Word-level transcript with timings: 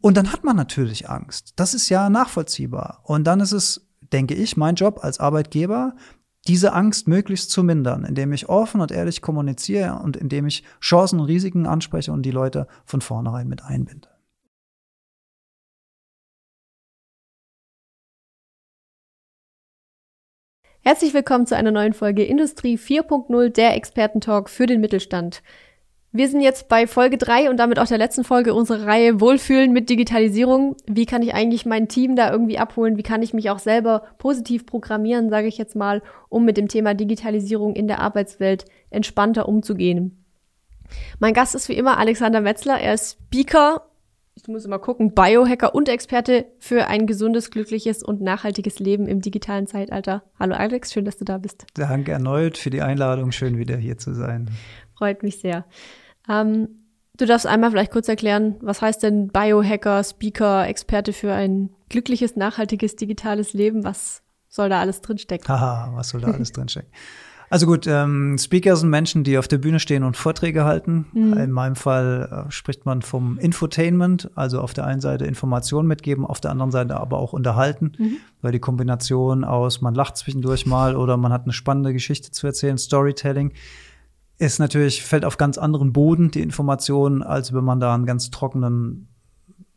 Und 0.00 0.16
dann 0.16 0.32
hat 0.32 0.44
man 0.44 0.56
natürlich 0.56 1.08
Angst. 1.08 1.54
Das 1.56 1.74
ist 1.74 1.88
ja 1.88 2.08
nachvollziehbar. 2.08 3.00
Und 3.04 3.24
dann 3.24 3.40
ist 3.40 3.52
es, 3.52 3.88
denke 4.12 4.34
ich, 4.34 4.56
mein 4.56 4.76
Job 4.76 5.00
als 5.02 5.18
Arbeitgeber, 5.18 5.96
diese 6.46 6.72
Angst 6.72 7.08
möglichst 7.08 7.50
zu 7.50 7.64
mindern, 7.64 8.04
indem 8.04 8.32
ich 8.32 8.48
offen 8.48 8.80
und 8.80 8.92
ehrlich 8.92 9.20
kommuniziere 9.22 10.00
und 10.02 10.16
indem 10.16 10.46
ich 10.46 10.62
Chancen 10.80 11.20
und 11.20 11.26
Risiken 11.26 11.66
anspreche 11.66 12.12
und 12.12 12.22
die 12.22 12.30
Leute 12.30 12.68
von 12.84 13.00
vornherein 13.00 13.48
mit 13.48 13.64
einbinde. 13.64 14.08
Herzlich 20.80 21.12
willkommen 21.12 21.46
zu 21.46 21.54
einer 21.54 21.72
neuen 21.72 21.92
Folge 21.92 22.24
Industrie 22.24 22.78
4.0, 22.78 23.50
der 23.50 23.74
Expertentalk 23.74 24.48
für 24.48 24.64
den 24.64 24.80
Mittelstand. 24.80 25.42
Wir 26.10 26.26
sind 26.28 26.40
jetzt 26.40 26.68
bei 26.68 26.86
Folge 26.86 27.18
3 27.18 27.50
und 27.50 27.58
damit 27.58 27.78
auch 27.78 27.86
der 27.86 27.98
letzten 27.98 28.24
Folge 28.24 28.54
unserer 28.54 28.86
Reihe 28.86 29.20
Wohlfühlen 29.20 29.72
mit 29.72 29.90
Digitalisierung. 29.90 30.74
Wie 30.86 31.04
kann 31.04 31.20
ich 31.20 31.34
eigentlich 31.34 31.66
mein 31.66 31.86
Team 31.86 32.16
da 32.16 32.32
irgendwie 32.32 32.58
abholen? 32.58 32.96
Wie 32.96 33.02
kann 33.02 33.22
ich 33.22 33.34
mich 33.34 33.50
auch 33.50 33.58
selber 33.58 34.04
positiv 34.16 34.64
programmieren, 34.64 35.28
sage 35.28 35.48
ich 35.48 35.58
jetzt 35.58 35.76
mal, 35.76 36.00
um 36.30 36.46
mit 36.46 36.56
dem 36.56 36.68
Thema 36.68 36.94
Digitalisierung 36.94 37.74
in 37.74 37.88
der 37.88 38.00
Arbeitswelt 38.00 38.64
entspannter 38.88 39.46
umzugehen? 39.46 40.24
Mein 41.18 41.34
Gast 41.34 41.54
ist 41.54 41.68
wie 41.68 41.74
immer 41.74 41.98
Alexander 41.98 42.40
Metzler. 42.40 42.80
Er 42.80 42.94
ist 42.94 43.18
Speaker, 43.26 43.82
ich 44.34 44.48
muss 44.48 44.64
immer 44.64 44.78
gucken, 44.78 45.12
Biohacker 45.12 45.74
und 45.74 45.88
Experte 45.88 46.46
für 46.58 46.86
ein 46.86 47.06
gesundes, 47.06 47.50
glückliches 47.50 48.02
und 48.02 48.22
nachhaltiges 48.22 48.78
Leben 48.78 49.06
im 49.08 49.20
digitalen 49.20 49.66
Zeitalter. 49.66 50.22
Hallo 50.38 50.54
Alex, 50.54 50.92
schön, 50.92 51.04
dass 51.04 51.18
du 51.18 51.24
da 51.24 51.38
bist. 51.38 51.66
Danke 51.74 52.12
erneut 52.12 52.56
für 52.56 52.70
die 52.70 52.80
Einladung. 52.80 53.32
Schön 53.32 53.58
wieder 53.58 53.76
hier 53.76 53.98
zu 53.98 54.14
sein. 54.14 54.48
Freut 54.98 55.22
mich 55.22 55.38
sehr. 55.38 55.64
Ähm, 56.28 56.68
du 57.16 57.24
darfst 57.24 57.46
einmal 57.46 57.70
vielleicht 57.70 57.92
kurz 57.92 58.08
erklären, 58.08 58.56
was 58.60 58.82
heißt 58.82 59.04
denn 59.04 59.28
Biohacker, 59.28 60.02
Speaker, 60.02 60.66
Experte 60.66 61.12
für 61.12 61.32
ein 61.32 61.70
glückliches, 61.88 62.34
nachhaltiges, 62.34 62.96
digitales 62.96 63.52
Leben? 63.52 63.84
Was 63.84 64.22
soll 64.48 64.68
da 64.68 64.80
alles 64.80 65.00
drinstecken? 65.00 65.48
Haha, 65.48 65.92
was 65.94 66.08
soll 66.08 66.20
da 66.20 66.32
alles 66.32 66.50
drinstecken? 66.50 66.90
Also 67.50 67.66
gut, 67.66 67.86
ähm, 67.86 68.36
Speaker 68.38 68.76
sind 68.76 68.90
Menschen, 68.90 69.24
die 69.24 69.38
auf 69.38 69.48
der 69.48 69.58
Bühne 69.58 69.80
stehen 69.80 70.02
und 70.02 70.16
Vorträge 70.16 70.64
halten. 70.64 71.06
Mhm. 71.12 71.32
In 71.34 71.50
meinem 71.50 71.76
Fall 71.76 72.46
äh, 72.48 72.50
spricht 72.50 72.84
man 72.84 73.00
vom 73.00 73.38
Infotainment, 73.38 74.30
also 74.34 74.60
auf 74.60 74.74
der 74.74 74.84
einen 74.84 75.00
Seite 75.00 75.24
Informationen 75.24 75.88
mitgeben, 75.88 76.26
auf 76.26 76.40
der 76.40 76.50
anderen 76.50 76.72
Seite 76.72 76.98
aber 76.98 77.18
auch 77.18 77.32
unterhalten, 77.32 77.92
mhm. 77.96 78.16
weil 78.42 78.52
die 78.52 78.58
Kombination 78.58 79.44
aus 79.44 79.80
man 79.80 79.94
lacht 79.94 80.18
zwischendurch 80.18 80.66
mal 80.66 80.96
oder 80.96 81.16
man 81.16 81.32
hat 81.32 81.44
eine 81.44 81.54
spannende 81.54 81.92
Geschichte 81.92 82.32
zu 82.32 82.46
erzählen, 82.46 82.76
Storytelling, 82.76 83.52
ist 84.38 84.58
natürlich, 84.58 85.02
fällt 85.02 85.24
auf 85.24 85.36
ganz 85.36 85.58
anderen 85.58 85.92
Boden, 85.92 86.30
die 86.30 86.42
Information, 86.42 87.22
als 87.22 87.52
wenn 87.52 87.64
man 87.64 87.80
da 87.80 87.94
einen 87.94 88.06
ganz 88.06 88.30
trockenen 88.30 89.08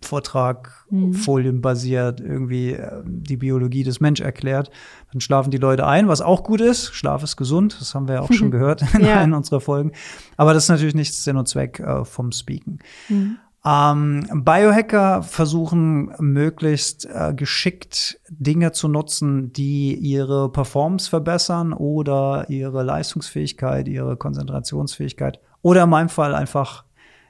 Vortrag, 0.03 0.85
mhm. 0.89 1.13
folienbasiert, 1.13 2.21
irgendwie 2.21 2.73
äh, 2.73 3.03
die 3.05 3.37
Biologie 3.37 3.83
des 3.83 3.99
Mensch 3.99 4.19
erklärt. 4.19 4.71
Dann 5.11 5.21
schlafen 5.21 5.51
die 5.51 5.57
Leute 5.57 5.85
ein, 5.85 6.07
was 6.07 6.21
auch 6.21 6.43
gut 6.43 6.59
ist. 6.59 6.93
Schlaf 6.93 7.21
ist 7.23 7.37
gesund, 7.37 7.77
das 7.79 7.93
haben 7.93 8.07
wir 8.07 8.15
ja 8.15 8.21
auch 8.21 8.33
schon 8.33 8.51
gehört 8.51 8.83
in 8.95 9.05
ja. 9.05 9.19
einer 9.19 9.37
unserer 9.37 9.61
Folgen. 9.61 9.91
Aber 10.37 10.53
das 10.53 10.63
ist 10.63 10.69
natürlich 10.69 10.95
nicht 10.95 11.13
Sinn 11.13 11.37
und 11.37 11.47
Zweck 11.47 11.79
äh, 11.79 12.03
vom 12.03 12.31
Speaken. 12.31 12.79
Mhm. 13.09 13.37
Ähm, 13.63 14.27
Biohacker 14.33 15.21
versuchen 15.21 16.11
möglichst 16.19 17.05
äh, 17.05 17.33
geschickt 17.35 18.19
Dinge 18.29 18.71
zu 18.71 18.87
nutzen, 18.87 19.53
die 19.53 19.95
ihre 19.95 20.51
Performance 20.51 21.09
verbessern 21.09 21.71
oder 21.71 22.49
ihre 22.49 22.81
Leistungsfähigkeit, 22.81 23.87
ihre 23.87 24.17
Konzentrationsfähigkeit 24.17 25.39
oder 25.61 25.83
in 25.83 25.91
meinem 25.91 26.09
Fall 26.09 26.33
einfach, 26.33 26.85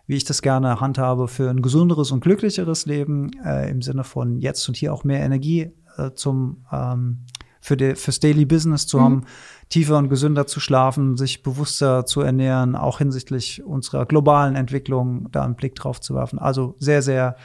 wie 0.08 0.16
ich 0.16 0.24
das 0.24 0.42
gerne 0.42 0.80
handhabe, 0.80 1.28
für 1.28 1.50
ein 1.50 1.62
gesunderes 1.62 2.12
und 2.12 2.22
glücklicheres 2.22 2.86
Leben 2.86 3.32
äh, 3.44 3.70
im 3.70 3.82
Sinne 3.82 4.06
von 4.06 4.40
jetzt 4.40 4.66
und 4.70 4.78
hier 4.78 4.94
auch 4.94 5.04
mehr 5.04 5.20
Energie 5.20 5.74
äh, 5.98 6.12
zum 6.14 6.66
ähm, 6.72 7.26
für 7.62 7.78
die, 7.78 7.96
fürs 7.96 8.20
Daily 8.20 8.46
Business 8.46 8.88
zu 8.88 8.98
mhm. 8.98 9.04
haben, 9.04 9.26
tiefer 9.70 9.98
und 9.98 10.10
gesünder 10.10 10.48
zu 10.48 10.60
schlafen, 10.60 11.16
sich 11.16 11.44
bewusster 11.44 12.06
zu 12.06 12.22
ernähren, 12.22 12.76
auch 12.76 12.98
hinsichtlich 12.98 13.64
unserer 13.64 14.06
globalen 14.06 14.56
Entwicklung 14.56 15.32
da 15.32 15.44
einen 15.44 15.56
Blick 15.56 15.76
drauf 15.76 16.02
zu 16.02 16.16
werfen. 16.16 16.40
Also 16.40 16.76
sehr, 16.80 17.02
sehr 17.02 17.38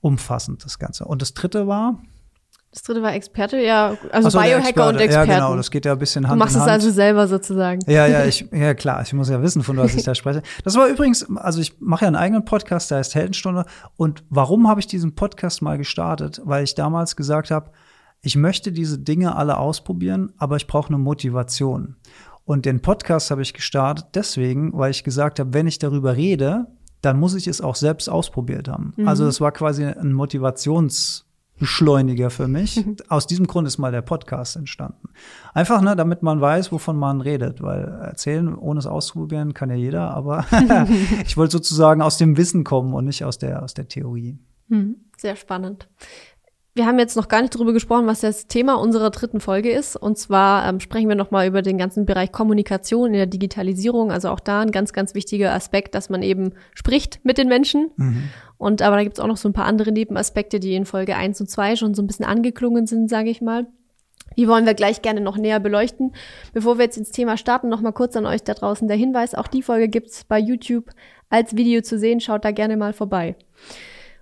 umfassend 0.00 0.64
das 0.64 0.78
Ganze. 0.78 1.04
Und 1.06 1.22
das 1.22 1.34
dritte 1.34 1.66
war, 1.66 1.98
das 2.72 2.84
dritte 2.84 3.02
war 3.02 3.12
Experte, 3.12 3.58
ja, 3.58 3.98
also 4.12 4.30
so, 4.30 4.38
Biohacker 4.40 4.88
und 4.88 4.96
Experten. 4.96 5.30
Ja, 5.30 5.36
genau, 5.36 5.56
das 5.56 5.70
geht 5.70 5.84
ja 5.84 5.92
ein 5.92 5.98
bisschen 5.98 6.26
Hand 6.26 6.40
Du 6.40 6.44
machst 6.44 6.56
es 6.56 6.62
also 6.62 6.90
selber 6.90 7.28
sozusagen. 7.28 7.80
Ja, 7.86 8.06
ja, 8.06 8.24
ich, 8.24 8.48
ja 8.52 8.72
klar, 8.72 9.02
ich 9.02 9.12
muss 9.12 9.28
ja 9.28 9.42
wissen, 9.42 9.62
von 9.62 9.76
was 9.76 9.94
ich 9.94 10.04
da 10.04 10.14
spreche. 10.14 10.42
Das 10.64 10.74
war 10.74 10.88
übrigens, 10.88 11.26
also 11.36 11.60
ich 11.60 11.78
mache 11.80 12.06
ja 12.06 12.06
einen 12.06 12.16
eigenen 12.16 12.46
Podcast, 12.46 12.90
der 12.90 12.98
heißt 12.98 13.14
Heldenstunde. 13.14 13.66
Und 13.96 14.24
warum 14.30 14.68
habe 14.68 14.80
ich 14.80 14.86
diesen 14.86 15.14
Podcast 15.14 15.60
mal 15.60 15.76
gestartet? 15.76 16.40
Weil 16.44 16.64
ich 16.64 16.74
damals 16.74 17.14
gesagt 17.14 17.50
habe, 17.50 17.72
ich 18.22 18.36
möchte 18.36 18.72
diese 18.72 19.00
Dinge 19.00 19.36
alle 19.36 19.58
ausprobieren, 19.58 20.32
aber 20.38 20.56
ich 20.56 20.68
brauche 20.68 20.88
eine 20.88 20.96
Motivation. 20.98 21.96
Und 22.44 22.66
den 22.66 22.80
Podcast 22.80 23.32
habe 23.32 23.42
ich 23.42 23.52
gestartet 23.52 24.06
deswegen, 24.14 24.72
weil 24.72 24.92
ich 24.92 25.04
gesagt 25.04 25.40
habe, 25.40 25.52
wenn 25.54 25.66
ich 25.66 25.78
darüber 25.78 26.16
rede, 26.16 26.68
dann 27.00 27.18
muss 27.18 27.34
ich 27.34 27.48
es 27.48 27.60
auch 27.60 27.74
selbst 27.74 28.08
ausprobiert 28.08 28.68
haben. 28.68 28.94
Mhm. 28.96 29.08
Also 29.08 29.24
das 29.24 29.40
war 29.40 29.50
quasi 29.50 29.84
ein 29.84 30.12
Motivationsbeschleuniger 30.12 32.30
für 32.30 32.46
mich. 32.46 32.84
Aus 33.08 33.26
diesem 33.26 33.48
Grund 33.48 33.66
ist 33.66 33.78
mal 33.78 33.90
der 33.90 34.02
Podcast 34.02 34.54
entstanden. 34.54 35.08
Einfach, 35.52 35.82
ne, 35.82 35.96
damit 35.96 36.22
man 36.22 36.40
weiß, 36.40 36.70
wovon 36.70 36.96
man 36.96 37.20
redet, 37.20 37.60
weil 37.60 37.88
erzählen, 38.02 38.54
ohne 38.54 38.78
es 38.78 38.86
auszuprobieren, 38.86 39.52
kann 39.52 39.70
ja 39.70 39.76
jeder, 39.76 40.12
aber 40.12 40.46
ich 41.26 41.36
wollte 41.36 41.50
sozusagen 41.52 42.02
aus 42.02 42.18
dem 42.18 42.36
Wissen 42.36 42.62
kommen 42.62 42.94
und 42.94 43.06
nicht 43.06 43.24
aus 43.24 43.38
der, 43.38 43.64
aus 43.64 43.74
der 43.74 43.88
Theorie. 43.88 44.38
Mhm. 44.68 44.96
Sehr 45.16 45.34
spannend. 45.36 45.88
Wir 46.74 46.86
haben 46.86 46.98
jetzt 46.98 47.16
noch 47.16 47.28
gar 47.28 47.42
nicht 47.42 47.54
darüber 47.54 47.74
gesprochen, 47.74 48.06
was 48.06 48.20
das 48.20 48.46
Thema 48.46 48.76
unserer 48.76 49.10
dritten 49.10 49.40
Folge 49.40 49.70
ist. 49.70 49.94
Und 49.94 50.16
zwar 50.16 50.66
ähm, 50.66 50.80
sprechen 50.80 51.08
wir 51.08 51.16
nochmal 51.16 51.46
über 51.46 51.60
den 51.60 51.76
ganzen 51.76 52.06
Bereich 52.06 52.32
Kommunikation 52.32 53.08
in 53.08 53.12
der 53.12 53.26
Digitalisierung. 53.26 54.10
Also 54.10 54.30
auch 54.30 54.40
da 54.40 54.62
ein 54.62 54.70
ganz, 54.70 54.94
ganz 54.94 55.14
wichtiger 55.14 55.52
Aspekt, 55.52 55.94
dass 55.94 56.08
man 56.08 56.22
eben 56.22 56.54
spricht 56.74 57.20
mit 57.24 57.36
den 57.36 57.48
Menschen. 57.48 57.90
Mhm. 57.96 58.30
Und 58.56 58.80
aber 58.80 58.96
da 58.96 59.02
gibt 59.02 59.18
es 59.18 59.20
auch 59.20 59.26
noch 59.26 59.36
so 59.36 59.50
ein 59.50 59.52
paar 59.52 59.66
andere 59.66 59.92
Nebenaspekte, 59.92 60.60
die 60.60 60.74
in 60.74 60.86
Folge 60.86 61.14
eins 61.14 61.38
und 61.42 61.50
zwei 61.50 61.76
schon 61.76 61.92
so 61.92 62.00
ein 62.00 62.06
bisschen 62.06 62.24
angeklungen 62.24 62.86
sind, 62.86 63.10
sage 63.10 63.28
ich 63.28 63.42
mal. 63.42 63.66
Die 64.38 64.48
wollen 64.48 64.64
wir 64.64 64.72
gleich 64.72 65.02
gerne 65.02 65.20
noch 65.20 65.36
näher 65.36 65.60
beleuchten. 65.60 66.14
Bevor 66.54 66.78
wir 66.78 66.86
jetzt 66.86 66.96
ins 66.96 67.10
Thema 67.10 67.36
starten, 67.36 67.68
noch 67.68 67.82
mal 67.82 67.92
kurz 67.92 68.16
an 68.16 68.24
euch 68.24 68.44
da 68.44 68.54
draußen 68.54 68.88
der 68.88 68.96
Hinweis. 68.96 69.34
Auch 69.34 69.46
die 69.46 69.62
Folge 69.62 69.88
gibt's 69.88 70.24
bei 70.24 70.38
YouTube 70.38 70.90
als 71.28 71.54
Video 71.54 71.82
zu 71.82 71.98
sehen. 71.98 72.20
Schaut 72.20 72.46
da 72.46 72.50
gerne 72.50 72.78
mal 72.78 72.94
vorbei. 72.94 73.36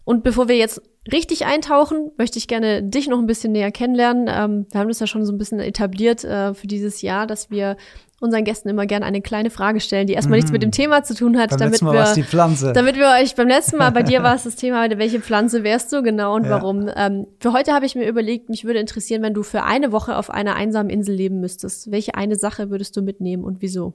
Und 0.04 0.24
bevor 0.24 0.48
wir 0.48 0.56
jetzt 0.56 0.82
richtig 1.10 1.46
eintauchen, 1.46 2.10
möchte 2.18 2.38
ich 2.38 2.46
gerne 2.46 2.82
dich 2.82 3.08
noch 3.08 3.18
ein 3.18 3.26
bisschen 3.26 3.52
näher 3.52 3.72
kennenlernen. 3.72 4.26
Ähm, 4.28 4.66
wir 4.70 4.80
haben 4.80 4.88
das 4.88 5.00
ja 5.00 5.06
schon 5.06 5.24
so 5.24 5.32
ein 5.32 5.38
bisschen 5.38 5.60
etabliert 5.60 6.24
äh, 6.24 6.54
für 6.54 6.66
dieses 6.66 7.00
Jahr, 7.02 7.26
dass 7.26 7.50
wir 7.50 7.76
unseren 8.20 8.44
Gästen 8.44 8.68
immer 8.68 8.84
gerne 8.84 9.06
eine 9.06 9.22
kleine 9.22 9.48
Frage 9.48 9.80
stellen, 9.80 10.06
die 10.06 10.12
erstmal 10.12 10.36
mhm. 10.36 10.40
nichts 10.40 10.52
mit 10.52 10.62
dem 10.62 10.72
Thema 10.72 11.02
zu 11.02 11.14
tun 11.14 11.38
hat, 11.38 11.50
beim 11.50 11.58
damit 11.58 11.80
Mal 11.80 11.94
wir, 11.94 12.14
die 12.14 12.22
Pflanze. 12.22 12.74
damit 12.74 12.96
wir 12.96 13.08
euch 13.18 13.34
beim 13.34 13.48
letzten 13.48 13.78
Mal 13.78 13.90
bei 13.90 14.02
dir 14.02 14.22
war 14.22 14.34
es 14.34 14.44
das 14.44 14.56
Thema, 14.56 14.86
welche 14.98 15.20
Pflanze 15.20 15.64
wärst 15.64 15.90
du 15.92 16.02
genau 16.02 16.36
und 16.36 16.44
ja. 16.44 16.50
warum. 16.50 16.90
Ähm, 16.94 17.26
für 17.40 17.54
heute 17.54 17.72
habe 17.72 17.86
ich 17.86 17.94
mir 17.94 18.06
überlegt, 18.06 18.50
mich 18.50 18.64
würde 18.66 18.78
interessieren, 18.78 19.22
wenn 19.22 19.32
du 19.32 19.42
für 19.42 19.62
eine 19.62 19.90
Woche 19.90 20.16
auf 20.16 20.28
einer 20.28 20.54
einsamen 20.54 20.90
Insel 20.90 21.14
leben 21.14 21.40
müsstest, 21.40 21.90
welche 21.90 22.14
eine 22.14 22.36
Sache 22.36 22.68
würdest 22.68 22.94
du 22.96 23.00
mitnehmen 23.00 23.42
und 23.42 23.62
wieso? 23.62 23.94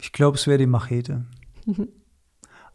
Ich 0.00 0.12
glaube, 0.12 0.36
es 0.36 0.46
wäre 0.46 0.58
die 0.58 0.66
Machete. 0.66 1.24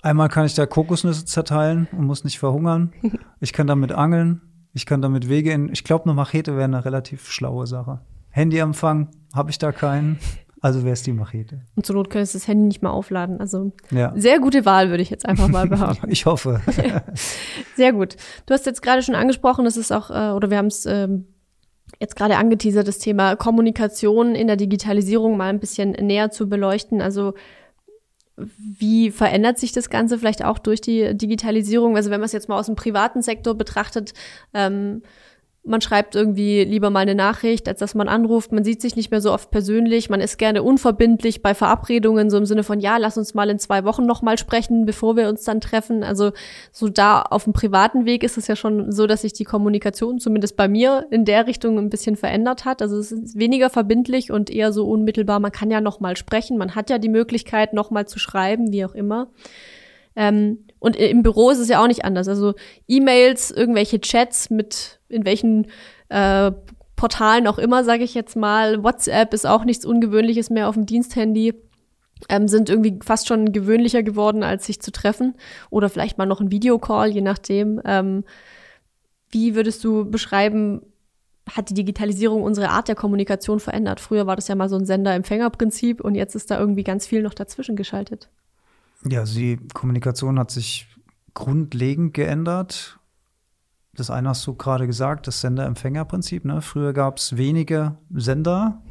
Einmal 0.02 0.30
kann 0.30 0.46
ich 0.46 0.54
da 0.54 0.66
Kokosnüsse 0.66 1.26
zerteilen 1.26 1.88
und 1.92 2.06
muss 2.06 2.24
nicht 2.24 2.40
verhungern. 2.40 2.94
Ich 3.42 3.52
kann 3.52 3.68
damit 3.68 3.92
angeln. 3.92 4.42
Ich 4.74 4.86
kann 4.86 5.02
damit 5.02 5.28
Wege 5.28 5.52
in. 5.52 5.70
Ich 5.74 5.84
glaube, 5.84 6.06
eine 6.06 6.14
Machete 6.14 6.54
wäre 6.54 6.66
eine 6.66 6.86
relativ 6.86 7.30
schlaue 7.30 7.68
Sache. 7.68 8.00
Handyempfang 8.30 9.10
habe 9.34 9.50
ich 9.50 9.58
da 9.58 9.72
keinen. 9.72 10.20
Also 10.62 10.84
wäre 10.84 10.94
es 10.94 11.04
die 11.04 11.14
Machete. 11.14 11.62
Und 11.76 11.86
zur 11.86 11.96
Not 11.96 12.10
könntest 12.10 12.34
du 12.34 12.38
das 12.38 12.48
Handy 12.48 12.66
nicht 12.66 12.82
mal 12.82 12.90
aufladen. 12.90 13.40
Also 13.40 13.72
ja. 13.92 14.12
sehr 14.16 14.40
gute 14.40 14.66
Wahl, 14.66 14.90
würde 14.90 15.02
ich 15.02 15.10
jetzt 15.10 15.26
einfach 15.26 15.48
mal 15.48 15.68
behaupten. 15.70 16.12
ich 16.12 16.26
hoffe. 16.26 16.62
sehr 17.76 17.94
gut. 17.94 18.18
Du 18.46 18.54
hast 18.54 18.66
jetzt 18.66 18.82
gerade 18.82 19.02
schon 19.02 19.16
angesprochen, 19.16 19.64
das 19.66 19.78
ist 19.78 19.92
auch, 19.92 20.10
äh, 20.10 20.32
oder 20.32 20.50
wir 20.50 20.58
haben 20.58 20.68
es 20.68 20.86
ähm, 20.86 21.28
jetzt 22.00 22.18
gerade 22.18 22.38
angeteasert, 22.38 22.88
das 22.88 23.00
Thema 23.00 23.38
Kommunikation 23.38 24.36
in 24.36 24.48
der 24.48 24.58
Digitalisierung 24.58 25.38
mal 25.38 25.50
ein 25.50 25.60
bisschen 25.60 25.92
näher 25.92 26.30
zu 26.30 26.50
beleuchten. 26.50 27.02
Also 27.02 27.36
wie 28.58 29.12
verändert 29.12 29.60
sich 29.60 29.72
das 29.72 29.90
Ganze 29.90 30.18
vielleicht 30.18 30.44
auch 30.44 30.60
durch 30.60 30.82
die 30.82 31.16
Digitalisierung? 31.16 31.96
Also 31.96 32.10
wenn 32.10 32.20
man 32.20 32.26
es 32.26 32.32
jetzt 32.32 32.50
mal 32.50 32.58
aus 32.58 32.68
dem 32.68 32.76
privaten 32.76 33.22
Sektor 33.22 33.56
betrachtet, 33.56 34.14
ähm, 34.54 35.02
man 35.64 35.82
schreibt 35.82 36.16
irgendwie 36.16 36.64
lieber 36.64 36.90
mal 36.90 37.02
eine 37.02 37.16
Nachricht, 37.16 37.68
als 37.68 37.80
dass 37.80 37.94
man 37.94 38.08
anruft. 38.08 38.52
Man 38.52 38.64
sieht 38.64 38.82
sich 38.82 38.96
nicht 38.96 39.12
mehr 39.12 39.20
so 39.20 39.34
oft 39.34 39.52
persönlich. 39.52 40.10
Man 40.10 40.22
ist 40.22 40.38
gerne 40.38 40.64
unverbindlich 40.64 41.42
bei 41.42 41.54
Verabredungen, 41.54 42.30
so 42.30 42.38
im 42.38 42.46
Sinne 42.46 42.64
von, 42.64 42.80
ja, 42.80 42.98
lass 42.98 43.18
uns 43.18 43.34
mal 43.34 43.50
in 43.50 43.60
zwei 43.60 43.84
Wochen 43.84 44.06
nochmal 44.06 44.38
sprechen, 44.38 44.86
bevor 44.86 45.18
wir 45.18 45.28
uns 45.28 45.44
dann 45.44 45.60
treffen. 45.60 46.04
Also 46.04 46.32
so 46.72 46.88
da 46.88 47.22
auf 47.22 47.44
dem 47.44 47.54
privaten 47.54 48.06
Weg 48.06 48.24
ist 48.24 48.38
es 48.38 48.48
ja 48.48 48.56
schon 48.56 48.92
so, 48.92 49.06
dass 49.06 49.22
sich 49.22 49.34
die 49.34 49.44
Kommunikation 49.44 50.20
zumindest 50.20 50.56
bei 50.56 50.68
mir 50.68 51.06
in 51.12 51.26
der 51.26 51.46
Richtung 51.46 51.78
ein 51.78 51.90
bisschen 51.90 52.16
verändert 52.16 52.64
hat. 52.64 52.82
Also 52.82 52.98
es 52.98 53.12
ist 53.12 53.38
weniger 53.38 53.70
verbindlich 53.70 54.32
und 54.32 54.50
eher 54.50 54.72
so 54.72 54.88
unmittelbar. 54.88 55.40
Man 55.40 55.52
kann 55.52 55.72
ja 55.72 55.82
nochmal 55.82 56.16
sprechen. 56.16 56.58
Man 56.58 56.74
hat 56.74 56.90
ja 56.90 56.98
die 56.98 57.10
Möglichkeit, 57.10 57.74
nochmal 57.74 58.08
zu 58.08 58.18
schreiben, 58.18 58.72
wie 58.72 58.86
auch 58.86 58.96
immer. 58.96 59.30
Ähm, 60.16 60.66
und 60.80 60.96
im 60.96 61.22
Büro 61.22 61.50
ist 61.50 61.60
es 61.60 61.68
ja 61.68 61.84
auch 61.84 61.88
nicht 61.88 62.06
anders. 62.06 62.28
Also 62.28 62.56
E-Mails, 62.88 63.52
irgendwelche 63.52 64.00
Chats 64.00 64.50
mit 64.50 64.99
in 65.10 65.26
welchen 65.26 65.68
äh, 66.10 66.52
Portalen 66.96 67.48
auch 67.48 67.58
immer, 67.58 67.84
sage 67.84 68.04
ich 68.04 68.14
jetzt 68.14 68.36
mal. 68.36 68.84
WhatsApp 68.84 69.34
ist 69.34 69.48
auch 69.48 69.64
nichts 69.66 69.86
Ungewöhnliches 69.86 70.50
mehr 70.50 70.68
auf 70.70 70.76
dem 70.76 70.86
Diensthandy. 70.86 71.54
Ähm, 72.28 72.48
sind 72.50 72.70
irgendwie 72.70 73.00
fast 73.02 73.28
schon 73.28 73.54
gewöhnlicher 73.54 74.04
geworden, 74.04 74.44
als 74.44 74.66
sich 74.66 74.82
zu 74.82 74.92
treffen. 74.92 75.36
Oder 75.70 75.90
vielleicht 75.90 76.18
mal 76.18 76.26
noch 76.26 76.42
ein 76.42 76.52
Videocall, 76.52 77.10
je 77.10 77.22
nachdem. 77.22 77.82
Ähm, 77.86 78.26
wie 79.32 79.56
würdest 79.56 79.84
du 79.84 80.10
beschreiben, 80.10 80.82
hat 81.50 81.70
die 81.70 81.74
Digitalisierung 81.74 82.44
unsere 82.44 82.70
Art 82.70 82.88
der 82.88 82.96
Kommunikation 82.96 83.60
verändert? 83.60 84.00
Früher 84.00 84.28
war 84.28 84.36
das 84.36 84.48
ja 84.48 84.56
mal 84.56 84.70
so 84.70 84.76
ein 84.76 84.86
Sender-Empfänger-Prinzip 84.86 86.02
und 86.02 86.16
jetzt 86.16 86.36
ist 86.36 86.52
da 86.52 86.60
irgendwie 86.60 86.84
ganz 86.84 87.08
viel 87.08 87.22
noch 87.22 87.34
dazwischen 87.34 87.76
geschaltet. 87.76 88.30
Ja, 89.08 89.22
also 89.22 89.40
die 89.40 89.58
Kommunikation 89.74 90.38
hat 90.38 90.52
sich 90.52 90.88
grundlegend 91.34 92.14
geändert. 92.14 92.99
Das 94.00 94.10
eine 94.10 94.30
hast 94.30 94.46
du 94.48 94.54
gerade 94.54 94.88
gesagt, 94.88 95.28
das 95.28 95.42
Sender-Empfänger-Prinzip. 95.42 96.46
Ne? 96.46 96.62
Früher 96.62 96.94
gab 96.94 97.18
es 97.18 97.36
wenige 97.38 97.98
Sender 98.14 98.82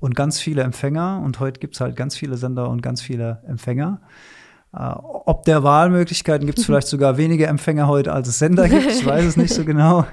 und 0.00 0.14
ganz 0.14 0.40
viele 0.40 0.62
Empfänger 0.62 1.22
und 1.24 1.40
heute 1.40 1.60
gibt 1.60 1.74
es 1.74 1.80
halt 1.80 1.96
ganz 1.96 2.16
viele 2.16 2.36
Sender 2.36 2.68
und 2.68 2.82
ganz 2.82 3.00
viele 3.00 3.42
Empfänger. 3.46 4.00
Äh, 4.72 4.78
ob 4.78 5.44
der 5.44 5.62
Wahlmöglichkeiten 5.62 6.46
gibt 6.46 6.58
es 6.58 6.64
vielleicht 6.66 6.88
sogar 6.88 7.16
weniger 7.16 7.48
Empfänger 7.48 7.88
heute, 7.88 8.12
als 8.12 8.28
es 8.28 8.38
Sender 8.38 8.68
gibt. 8.68 8.86
Ich 8.86 9.06
weiß 9.06 9.24
es 9.24 9.36
nicht 9.36 9.54
so 9.54 9.64
genau. 9.64 10.04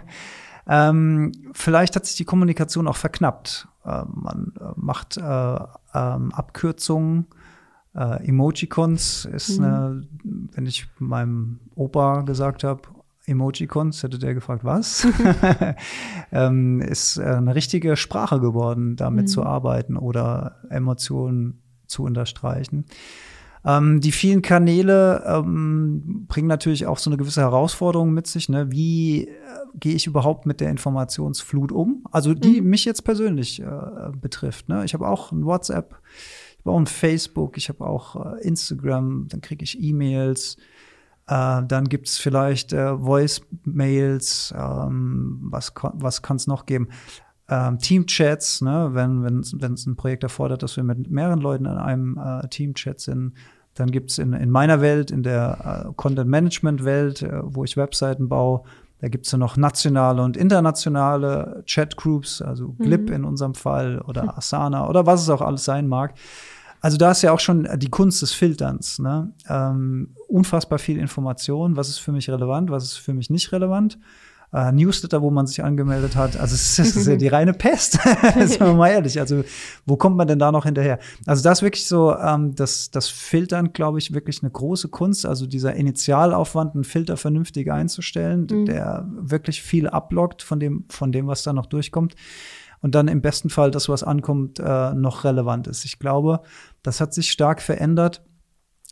Ähm, 0.68 1.32
vielleicht 1.54 1.96
hat 1.96 2.06
sich 2.06 2.16
die 2.16 2.26
Kommunikation 2.26 2.88
auch 2.88 2.96
verknappt. 2.96 3.68
Äh, 3.84 4.04
man 4.08 4.54
äh, 4.60 4.64
macht 4.76 5.18
äh, 5.18 5.22
ähm, 5.22 6.32
Abkürzungen 6.34 7.28
äh, 7.96 8.28
Emojicons 8.28 9.26
ist 9.26 9.58
mhm. 9.60 9.66
eine, 9.66 10.04
wenn 10.24 10.66
ich 10.66 10.88
meinem 11.00 11.60
Opa 11.76 12.22
gesagt 12.22 12.64
habe, 12.64 12.82
Emojicons, 13.28 14.04
hätte 14.04 14.20
der 14.20 14.34
gefragt, 14.34 14.64
was? 14.64 15.08
ähm, 16.32 16.82
ist 16.82 17.18
äh, 17.18 17.24
eine 17.24 17.56
richtige 17.56 17.96
Sprache 17.96 18.40
geworden, 18.40 18.96
damit 18.96 19.26
mhm. 19.26 19.28
zu 19.28 19.44
arbeiten 19.44 19.98
oder 19.98 20.58
Emotionen 20.70 21.62
zu 21.88 22.04
unterstreichen. 22.04 22.86
Ähm, 23.66 24.00
die 24.00 24.12
vielen 24.12 24.42
Kanäle 24.42 25.24
ähm, 25.26 26.26
bringen 26.28 26.48
natürlich 26.48 26.86
auch 26.86 27.00
so 27.00 27.10
eine 27.10 27.18
gewisse 27.18 27.42
Herausforderung 27.42 28.14
mit 28.14 28.28
sich. 28.28 28.48
Ne? 28.48 28.72
Wie 28.72 29.28
äh, 29.28 29.32
gehe 29.80 29.96
ich 29.96 30.06
überhaupt 30.06 30.46
mit 30.46 30.62
der 30.62 30.70
Informationsflut 30.70 31.72
um? 31.72 32.06
Also 32.12 32.34
die 32.34 32.62
mhm. 32.62 32.70
mich 32.70 32.86
jetzt 32.86 33.04
persönlich 33.04 33.62
äh, 33.62 33.68
betrifft. 34.22 34.70
Ne? 34.70 34.86
Ich 34.86 34.94
habe 34.94 35.08
auch 35.08 35.32
ein 35.32 35.46
WhatsApp 35.46 35.96
habe 36.66 36.76
auch 36.76 36.80
ein 36.80 36.88
Facebook, 36.88 37.58
ich 37.58 37.70
habe 37.70 37.86
auch 37.86 38.16
äh, 38.16 38.42
Instagram, 38.42 39.28
dann 39.30 39.42
kriege 39.42 39.64
ich 39.64 39.82
E-Mails. 39.82 40.58
Äh, 41.28 41.64
dann 41.68 41.90
gibt 41.90 42.08
es 42.08 42.18
vielleicht 42.18 42.74
äh, 42.74 42.98
Voice-Mails, 42.98 44.54
ähm, 44.58 45.40
was, 45.50 45.74
was 45.94 46.22
kann 46.22 46.38
es 46.38 46.48
noch 46.48 46.66
geben? 46.66 46.90
Ähm, 47.48 47.80
Team-Chats, 47.80 48.62
ne? 48.62 48.90
wenn 48.94 49.40
es 49.40 49.54
wenn, 49.60 49.74
ein 49.74 49.96
Projekt 49.96 50.24
erfordert, 50.24 50.64
dass 50.64 50.78
wir 50.78 50.84
mit 50.84 51.10
mehreren 51.10 51.40
Leuten 51.40 51.66
in 51.66 51.78
einem 51.78 52.18
äh, 52.18 52.48
Team-Chat 52.48 53.00
sind. 53.00 53.34
Dann 53.76 53.92
gibt 53.92 54.12
es 54.12 54.20
in, 54.20 54.34
in 54.34 54.50
meiner 54.50 54.82
Welt, 54.82 55.12
in 55.12 55.22
der 55.22 55.86
äh, 55.88 55.94
Content-Management-Welt, 55.96 57.22
äh, 57.24 57.42
wo 57.44 57.64
ich 57.64 57.78
Webseiten 57.78 58.30
baue, 58.30 58.64
da 59.02 59.10
gibt 59.10 59.26
es 59.26 59.32
ja 59.32 59.38
noch 59.38 59.58
nationale 59.58 60.22
und 60.22 60.38
internationale 60.38 61.64
Chat-Groups, 61.66 62.42
also 62.42 62.74
Glip 62.80 63.10
mhm. 63.10 63.16
in 63.16 63.26
unserem 63.26 63.54
Fall 63.54 64.00
oder 64.02 64.38
Asana 64.38 64.88
oder 64.88 65.06
was 65.06 65.22
es 65.22 65.30
auch 65.30 65.42
alles 65.42 65.66
sein 65.66 65.88
mag. 65.88 66.14
Also 66.86 66.98
da 66.98 67.10
ist 67.10 67.24
ja 67.24 67.32
auch 67.32 67.40
schon 67.40 67.68
die 67.78 67.90
Kunst 67.90 68.22
des 68.22 68.32
Filterns. 68.32 69.00
Ne? 69.00 69.34
Ähm, 69.50 70.14
unfassbar 70.28 70.78
viel 70.78 71.00
Information. 71.00 71.78
Was 71.78 71.90
ist 71.90 71.98
für 71.98 72.12
mich 72.12 72.30
relevant? 72.30 72.70
Was 72.70 72.84
ist 72.84 72.98
für 72.98 73.16
mich 73.16 73.32
nicht 73.32 73.52
relevant? 73.52 73.98
Äh, 74.54 74.72
Newsletter, 74.72 75.24
wo 75.24 75.32
man 75.32 75.48
sich 75.48 75.64
angemeldet 75.64 76.16
hat. 76.16 76.40
Also 76.40 76.54
es 76.54 76.78
ist, 76.78 76.96
ist 76.96 77.08
ja 77.08 77.16
die 77.16 77.28
reine 77.28 77.54
Pest. 77.54 77.94
Sagen 78.22 78.60
wir 78.60 78.74
mal 78.76 78.90
ehrlich. 78.90 79.20
Also 79.20 79.44
wo 79.88 79.98
kommt 79.98 80.16
man 80.16 80.28
denn 80.28 80.38
da 80.38 80.52
noch 80.52 80.66
hinterher? 80.66 81.00
Also 81.26 81.42
das 81.42 81.58
ist 81.58 81.64
wirklich 81.64 81.88
so, 81.88 82.16
ähm, 82.16 82.54
das, 82.54 82.92
das 82.92 83.08
Filtern, 83.08 83.74
glaube 83.74 83.98
ich, 83.98 84.14
wirklich 84.14 84.44
eine 84.44 84.52
große 84.52 84.90
Kunst. 84.90 85.26
Also 85.26 85.48
dieser 85.48 85.74
Initialaufwand, 85.74 86.76
einen 86.76 86.84
Filter 86.84 87.18
vernünftig 87.18 87.72
einzustellen, 87.72 88.42
mhm. 88.42 88.66
der 88.68 89.08
wirklich 89.10 89.64
viel 89.64 89.88
ablockt 89.90 90.44
von 90.44 90.60
dem, 90.60 90.86
von 90.90 91.12
dem, 91.12 91.26
was 91.26 91.42
da 91.42 91.52
noch 91.52 91.66
durchkommt 91.66 92.14
und 92.86 92.94
dann 92.94 93.08
im 93.08 93.20
besten 93.20 93.50
Fall 93.50 93.72
das, 93.72 93.90
was 93.90 94.04
ankommt, 94.04 94.60
äh, 94.60 94.94
noch 94.94 95.24
relevant 95.24 95.66
ist. 95.66 95.86
Ich 95.86 95.98
glaube, 95.98 96.42
das 96.84 97.02
hat 97.02 97.16
sich 97.16 97.32
stark 97.32 97.60
verändert. 97.60 98.24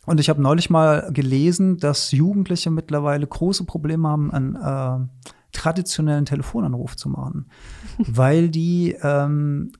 Und 0.04 0.18
ich 0.18 0.28
habe 0.28 0.42
neulich 0.42 0.68
mal 0.68 1.12
gelesen, 1.12 1.76
dass 1.76 2.10
Jugendliche 2.10 2.72
mittlerweile 2.72 3.24
große 3.24 3.62
Probleme 3.66 4.08
haben, 4.08 4.32
einen 4.32 4.56
äh, 4.56 5.28
traditionellen 5.52 6.24
Telefonanruf 6.24 6.96
zu 6.96 7.08
machen, 7.08 7.46
weil 7.98 8.48
die 8.48 8.96
ähm, 9.00 9.70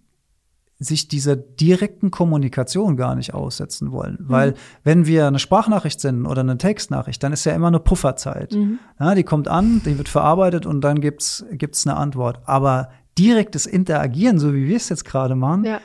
sich 0.79 1.09
dieser 1.09 1.35
direkten 1.35 2.13
Kommunikation 2.13 2.97
gar 2.97 3.17
nicht 3.17 3.35
aussetzen 3.35 3.91
wollen. 3.91 4.19
Mhm. 4.21 4.29
Weil 4.29 4.55
wenn 4.85 5.07
wir 5.07 5.27
eine 5.27 5.41
Sprachnachricht 5.41 6.01
senden 6.01 6.27
oder 6.27 6.43
eine 6.43 6.57
Textnachricht, 6.57 7.21
dann 7.21 7.33
ist 7.33 7.47
ja 7.47 7.53
immer 7.53 7.67
eine 7.67 7.81
Pufferzeit. 7.81 8.53
Mhm. 8.53 8.79
Ja, 9.01 9.17
die 9.17 9.25
kommt 9.25 9.49
an, 9.49 9.83
die 9.85 9.99
wird 9.99 10.09
verarbeitet 10.09 10.67
und 10.67 10.83
dann 10.83 11.01
gibt's 11.01 11.45
gibt's 11.51 11.85
eine 11.85 11.97
Antwort. 11.97 12.43
Aber 12.45 12.91
direktes 13.19 13.67
Interagieren, 13.67 14.39
so 14.39 14.55
wie 14.55 14.69
wir 14.69 14.77
es 14.77 14.89
jetzt 14.89 15.05
gerade 15.05 15.35
machen, 15.35 15.65
ja. 15.65 15.81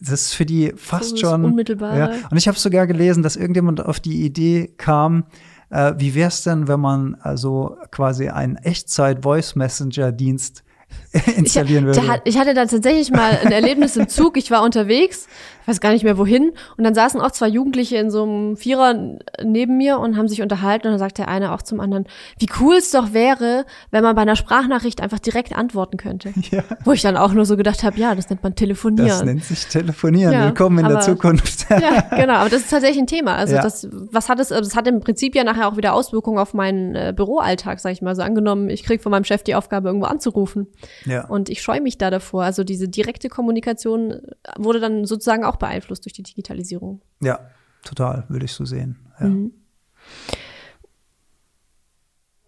das 0.00 0.22
ist 0.22 0.34
für 0.34 0.46
die 0.46 0.72
fast 0.76 1.10
so 1.10 1.18
schon 1.18 1.44
unmittelbar. 1.44 1.96
Ja. 1.96 2.10
Und 2.30 2.36
ich 2.36 2.48
habe 2.48 2.58
sogar 2.58 2.86
gelesen, 2.86 3.22
dass 3.22 3.36
irgendjemand 3.36 3.84
auf 3.84 4.00
die 4.00 4.24
Idee 4.24 4.72
kam, 4.76 5.24
äh, 5.70 5.94
wie 5.98 6.14
wäre 6.14 6.28
es 6.28 6.42
denn, 6.42 6.68
wenn 6.68 6.80
man 6.80 7.14
also 7.16 7.76
quasi 7.90 8.28
einen 8.28 8.56
Echtzeit-Voice-Messenger-Dienst 8.56 10.64
installieren 11.36 11.88
ich, 11.88 11.96
würde. 11.96 12.20
Ich 12.24 12.38
hatte 12.38 12.54
da 12.54 12.66
tatsächlich 12.66 13.10
mal 13.10 13.38
ein 13.44 13.52
Erlebnis 13.52 13.96
im 13.96 14.08
Zug. 14.08 14.36
Ich 14.36 14.50
war 14.50 14.64
unterwegs, 14.64 15.28
weiß 15.70 15.80
gar 15.80 15.92
nicht 15.92 16.04
mehr 16.04 16.18
wohin. 16.18 16.52
Und 16.76 16.84
dann 16.84 16.94
saßen 16.94 17.20
auch 17.20 17.30
zwei 17.30 17.48
Jugendliche 17.48 17.96
in 17.96 18.10
so 18.10 18.24
einem 18.24 18.56
Vierer 18.56 19.18
neben 19.42 19.76
mir 19.76 19.98
und 19.98 20.16
haben 20.16 20.28
sich 20.28 20.42
unterhalten. 20.42 20.88
Und 20.88 20.92
dann 20.92 20.98
sagt 20.98 21.18
der 21.18 21.28
eine 21.28 21.52
auch 21.52 21.62
zum 21.62 21.80
anderen, 21.80 22.04
wie 22.38 22.48
cool 22.60 22.76
es 22.76 22.90
doch 22.90 23.12
wäre, 23.12 23.64
wenn 23.90 24.02
man 24.02 24.14
bei 24.14 24.22
einer 24.22 24.36
Sprachnachricht 24.36 25.00
einfach 25.00 25.18
direkt 25.18 25.56
antworten 25.56 25.96
könnte. 25.96 26.32
Ja. 26.50 26.64
Wo 26.84 26.90
ich 26.90 27.02
dann 27.02 27.16
auch 27.16 27.32
nur 27.32 27.44
so 27.44 27.56
gedacht 27.56 27.84
habe, 27.84 27.96
ja, 28.00 28.14
das 28.14 28.28
nennt 28.28 28.42
man 28.42 28.56
telefonieren. 28.56 29.06
Das 29.06 29.22
nennt 29.22 29.44
sich 29.44 29.66
telefonieren. 29.66 30.32
Ja, 30.32 30.46
Willkommen 30.46 30.78
in 30.78 30.86
aber, 30.86 30.94
der 30.94 31.02
Zukunft. 31.02 31.66
ja, 31.70 32.00
genau. 32.16 32.34
Aber 32.34 32.50
das 32.50 32.62
ist 32.62 32.70
tatsächlich 32.70 32.98
ein 32.98 33.06
Thema. 33.06 33.36
Also 33.36 33.54
ja. 33.54 33.62
das, 33.62 33.86
was 33.92 34.28
hat 34.28 34.40
es, 34.40 34.48
das 34.48 34.74
hat 34.74 34.88
im 34.88 34.98
Prinzip 34.98 35.36
ja 35.36 35.44
nachher 35.44 35.68
auch 35.68 35.76
wieder 35.76 35.92
Auswirkungen 35.92 36.38
auf 36.38 36.54
meinen 36.54 36.96
äh, 36.96 37.12
Büroalltag, 37.14 37.78
sag 37.78 37.92
ich 37.92 38.02
mal. 38.02 38.16
So 38.16 38.22
angenommen, 38.22 38.68
ich 38.68 38.82
krieg 38.82 39.00
von 39.00 39.10
meinem 39.12 39.22
Chef 39.22 39.44
die 39.44 39.54
Aufgabe, 39.54 39.88
irgendwo 39.88 40.06
anzurufen. 40.06 40.66
Ja. 41.04 41.28
Und 41.28 41.50
ich 41.50 41.62
scheue 41.62 41.80
mich 41.80 41.98
da 41.98 42.10
davor. 42.10 42.42
Also 42.42 42.64
diese 42.64 42.88
direkte 42.88 43.28
Kommunikation 43.28 44.22
wurde 44.58 44.80
dann 44.80 45.04
sozusagen 45.04 45.44
auch 45.44 45.56
beeinflusst 45.60 46.04
durch 46.04 46.12
die 46.12 46.24
Digitalisierung. 46.24 47.00
Ja, 47.22 47.38
total, 47.84 48.24
würde 48.28 48.46
ich 48.46 48.52
so 48.52 48.64
sehen. 48.64 48.98
Ja. 49.20 49.26
Mhm. 49.26 49.52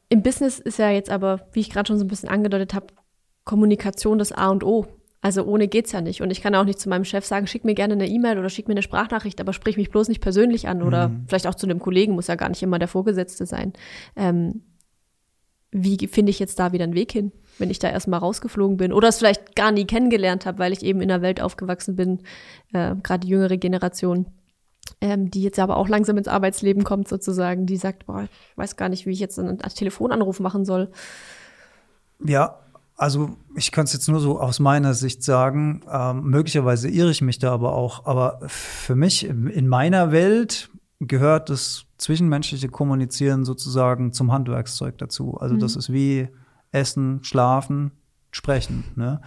Im 0.09 0.23
Business 0.23 0.59
ist 0.59 0.78
ja 0.78 0.90
jetzt 0.90 1.09
aber, 1.09 1.47
wie 1.52 1.61
ich 1.61 1.71
gerade 1.71 1.87
schon 1.87 1.99
so 1.99 2.04
ein 2.04 2.09
bisschen 2.09 2.28
angedeutet 2.28 2.75
habe, 2.75 2.88
Kommunikation 3.45 4.19
das 4.19 4.33
A 4.33 4.49
und 4.49 4.64
O. 4.64 4.87
Also 5.23 5.45
ohne 5.45 5.69
geht's 5.69 5.92
ja 5.92 6.00
nicht. 6.00 6.21
Und 6.21 6.31
ich 6.31 6.42
kann 6.42 6.54
auch 6.54 6.64
nicht 6.64 6.81
zu 6.81 6.88
meinem 6.88 7.04
Chef 7.04 7.25
sagen, 7.25 7.47
schick 7.47 7.64
mir 7.64 7.75
gerne 7.75 7.95
eine 7.95 8.09
E-Mail 8.09 8.38
oder 8.38 8.50
schick 8.50 8.66
mir 8.66 8.75
eine 8.75 8.83
Sprachnachricht, 8.83 9.40
aber 9.40 9.52
sprich 9.52 9.76
mich 9.76 9.90
bloß 9.90 10.09
nicht 10.09 10.21
persönlich 10.21 10.69
an 10.69 10.83
oder 10.83 11.09
mhm. 11.09 11.25
vielleicht 11.28 11.47
auch 11.47 11.54
zu 11.54 11.66
einem 11.66 11.78
Kollegen, 11.78 12.14
muss 12.14 12.26
ja 12.26 12.35
gar 12.35 12.49
nicht 12.49 12.62
immer 12.62 12.81
der 12.81 12.88
Vorgesetzte 12.88 13.47
sein. 13.47 13.73
Ähm, 14.16 14.62
wie 15.71 15.97
finde 16.09 16.31
ich 16.31 16.40
jetzt 16.40 16.59
da 16.59 16.73
wieder 16.73 16.85
einen 16.85 16.95
Weg 16.95 17.12
hin? 17.12 17.33
Wenn 17.62 17.71
ich 17.71 17.78
da 17.78 17.88
erstmal 17.88 18.19
rausgeflogen 18.19 18.76
bin 18.76 18.92
oder 18.92 19.09
es 19.09 19.19
vielleicht 19.19 19.54
gar 19.54 19.71
nie 19.71 19.87
kennengelernt 19.87 20.47
habe, 20.47 20.59
weil 20.59 20.73
ich 20.73 20.83
eben 20.83 21.00
in 21.00 21.11
einer 21.11 21.23
Welt 21.23 21.40
aufgewachsen 21.40 21.95
bin, 21.95 22.19
äh, 22.73 22.97
gerade 23.04 23.21
die 23.21 23.28
jüngere 23.28 23.57
Generation, 23.57 24.26
ähm, 25.00 25.31
die 25.31 25.42
jetzt 25.42 25.61
aber 25.61 25.76
auch 25.76 25.88
langsam 25.88 26.19
ins 26.19 26.26
Arbeitsleben 26.26 26.83
kommt 26.83 27.07
sozusagen, 27.07 27.64
die 27.64 27.76
sagt, 27.76 28.07
boah, 28.07 28.25
ich 28.25 28.57
weiß 28.57 28.76
gar 28.76 28.88
nicht, 28.88 29.07
wie 29.07 29.12
ich 29.12 29.21
jetzt 29.21 29.38
einen 29.38 29.59
Telefonanruf 29.59 30.40
machen 30.40 30.64
soll. 30.64 30.90
Ja, 32.19 32.59
also 32.97 33.37
ich 33.54 33.71
kann 33.71 33.85
es 33.85 33.92
jetzt 33.92 34.09
nur 34.09 34.19
so 34.19 34.40
aus 34.40 34.59
meiner 34.59 34.92
Sicht 34.95 35.23
sagen, 35.23 35.83
ähm, 35.88 36.25
möglicherweise 36.25 36.88
irre 36.88 37.12
ich 37.12 37.23
mich 37.23 37.38
da 37.38 37.52
aber 37.52 37.75
auch, 37.75 38.07
aber 38.07 38.40
für 38.49 38.97
mich 38.97 39.25
in 39.25 39.69
meiner 39.69 40.11
Welt 40.11 40.69
gehört 40.99 41.49
das 41.49 41.85
zwischenmenschliche 41.97 42.69
Kommunizieren 42.69 43.45
sozusagen 43.45 44.12
zum 44.12 44.33
Handwerkszeug 44.33 44.99
dazu. 44.99 45.37
Also 45.38 45.54
mhm. 45.54 45.61
das 45.61 45.76
ist 45.76 45.92
wie 45.92 46.28
Essen, 46.73 47.21
Schlafen, 47.23 47.93
sprechen. 48.31 48.85
Ne? 48.97 49.21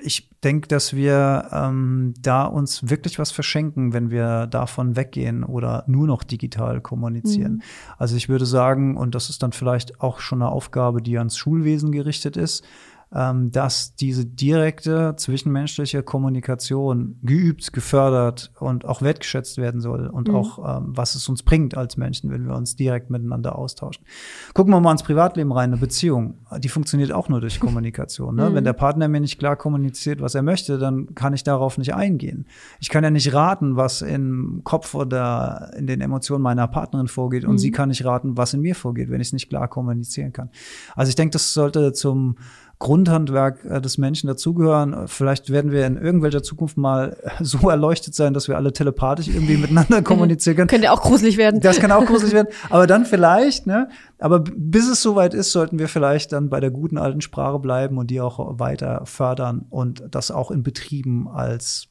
Ich 0.00 0.30
denke, 0.42 0.68
dass 0.68 0.94
wir 0.94 1.48
ähm, 1.52 2.14
da 2.18 2.44
uns 2.44 2.88
wirklich 2.88 3.18
was 3.18 3.32
verschenken, 3.32 3.92
wenn 3.92 4.10
wir 4.10 4.46
davon 4.46 4.96
weggehen 4.96 5.44
oder 5.44 5.84
nur 5.86 6.06
noch 6.06 6.22
digital 6.22 6.80
kommunizieren. 6.80 7.54
Mhm. 7.54 7.62
Also 7.98 8.16
ich 8.16 8.28
würde 8.28 8.46
sagen, 8.46 8.96
und 8.96 9.14
das 9.14 9.28
ist 9.28 9.42
dann 9.42 9.52
vielleicht 9.52 10.00
auch 10.00 10.20
schon 10.20 10.40
eine 10.40 10.50
Aufgabe, 10.50 11.02
die 11.02 11.18
ans 11.18 11.36
Schulwesen 11.36 11.92
gerichtet 11.92 12.36
ist, 12.36 12.64
dass 13.10 13.94
diese 13.94 14.26
direkte 14.26 15.14
zwischenmenschliche 15.16 16.02
Kommunikation 16.02 17.18
geübt, 17.22 17.72
gefördert 17.72 18.52
und 18.58 18.84
auch 18.84 19.00
wertgeschätzt 19.00 19.56
werden 19.56 19.80
soll 19.80 20.08
und 20.08 20.28
mhm. 20.28 20.34
auch 20.34 20.78
ähm, 20.78 20.92
was 20.94 21.14
es 21.14 21.26
uns 21.26 21.42
bringt 21.42 21.74
als 21.74 21.96
Menschen, 21.96 22.30
wenn 22.30 22.46
wir 22.46 22.54
uns 22.54 22.76
direkt 22.76 23.08
miteinander 23.08 23.56
austauschen. 23.56 24.04
Gucken 24.52 24.74
wir 24.74 24.80
mal 24.80 24.92
ins 24.92 25.02
Privatleben 25.02 25.52
rein, 25.52 25.70
eine 25.70 25.80
Beziehung, 25.80 26.34
die 26.58 26.68
funktioniert 26.68 27.10
auch 27.10 27.30
nur 27.30 27.40
durch 27.40 27.60
Kommunikation. 27.60 28.36
Ne? 28.36 28.50
Mhm. 28.50 28.54
Wenn 28.54 28.64
der 28.64 28.74
Partner 28.74 29.08
mir 29.08 29.20
nicht 29.20 29.38
klar 29.38 29.56
kommuniziert, 29.56 30.20
was 30.20 30.34
er 30.34 30.42
möchte, 30.42 30.76
dann 30.76 31.14
kann 31.14 31.32
ich 31.32 31.44
darauf 31.44 31.78
nicht 31.78 31.94
eingehen. 31.94 32.46
Ich 32.78 32.90
kann 32.90 33.04
ja 33.04 33.10
nicht 33.10 33.32
raten, 33.32 33.76
was 33.76 34.02
im 34.02 34.60
Kopf 34.64 34.94
oder 34.94 35.70
in 35.78 35.86
den 35.86 36.02
Emotionen 36.02 36.42
meiner 36.42 36.68
Partnerin 36.68 37.08
vorgeht 37.08 37.44
und 37.46 37.52
mhm. 37.52 37.58
sie 37.58 37.70
kann 37.70 37.88
nicht 37.88 38.04
raten, 38.04 38.36
was 38.36 38.52
in 38.52 38.60
mir 38.60 38.74
vorgeht, 38.74 39.08
wenn 39.08 39.22
ich 39.22 39.28
es 39.28 39.32
nicht 39.32 39.48
klar 39.48 39.66
kommunizieren 39.68 40.34
kann. 40.34 40.50
Also 40.94 41.08
ich 41.08 41.16
denke, 41.16 41.32
das 41.32 41.54
sollte 41.54 41.94
zum 41.94 42.36
Grundhandwerk 42.78 43.64
äh, 43.64 43.80
des 43.80 43.98
Menschen 43.98 44.28
dazugehören. 44.28 45.08
Vielleicht 45.08 45.50
werden 45.50 45.72
wir 45.72 45.86
in 45.86 45.96
irgendwelcher 45.96 46.42
Zukunft 46.42 46.76
mal 46.76 47.16
so 47.40 47.68
erleuchtet 47.68 48.14
sein, 48.14 48.34
dass 48.34 48.48
wir 48.48 48.56
alle 48.56 48.72
telepathisch 48.72 49.28
irgendwie 49.28 49.56
miteinander 49.56 50.02
kommunizieren 50.02 50.56
können. 50.56 50.68
Könnte 50.68 50.92
auch 50.92 51.02
gruselig 51.02 51.36
werden. 51.36 51.60
Das 51.60 51.80
kann 51.80 51.92
auch 51.92 52.06
gruselig 52.06 52.32
werden. 52.32 52.48
Aber 52.70 52.86
dann 52.86 53.04
vielleicht, 53.04 53.66
ne? 53.66 53.88
Aber 54.18 54.40
bis 54.40 54.88
es 54.88 55.02
soweit 55.02 55.34
ist, 55.34 55.52
sollten 55.52 55.78
wir 55.78 55.88
vielleicht 55.88 56.32
dann 56.32 56.48
bei 56.50 56.60
der 56.60 56.70
guten 56.70 56.98
alten 56.98 57.20
Sprache 57.20 57.58
bleiben 57.58 57.98
und 57.98 58.10
die 58.10 58.20
auch 58.20 58.58
weiter 58.58 59.02
fördern 59.04 59.66
und 59.70 60.02
das 60.10 60.30
auch 60.30 60.50
in 60.50 60.62
Betrieben 60.62 61.28
als 61.28 61.88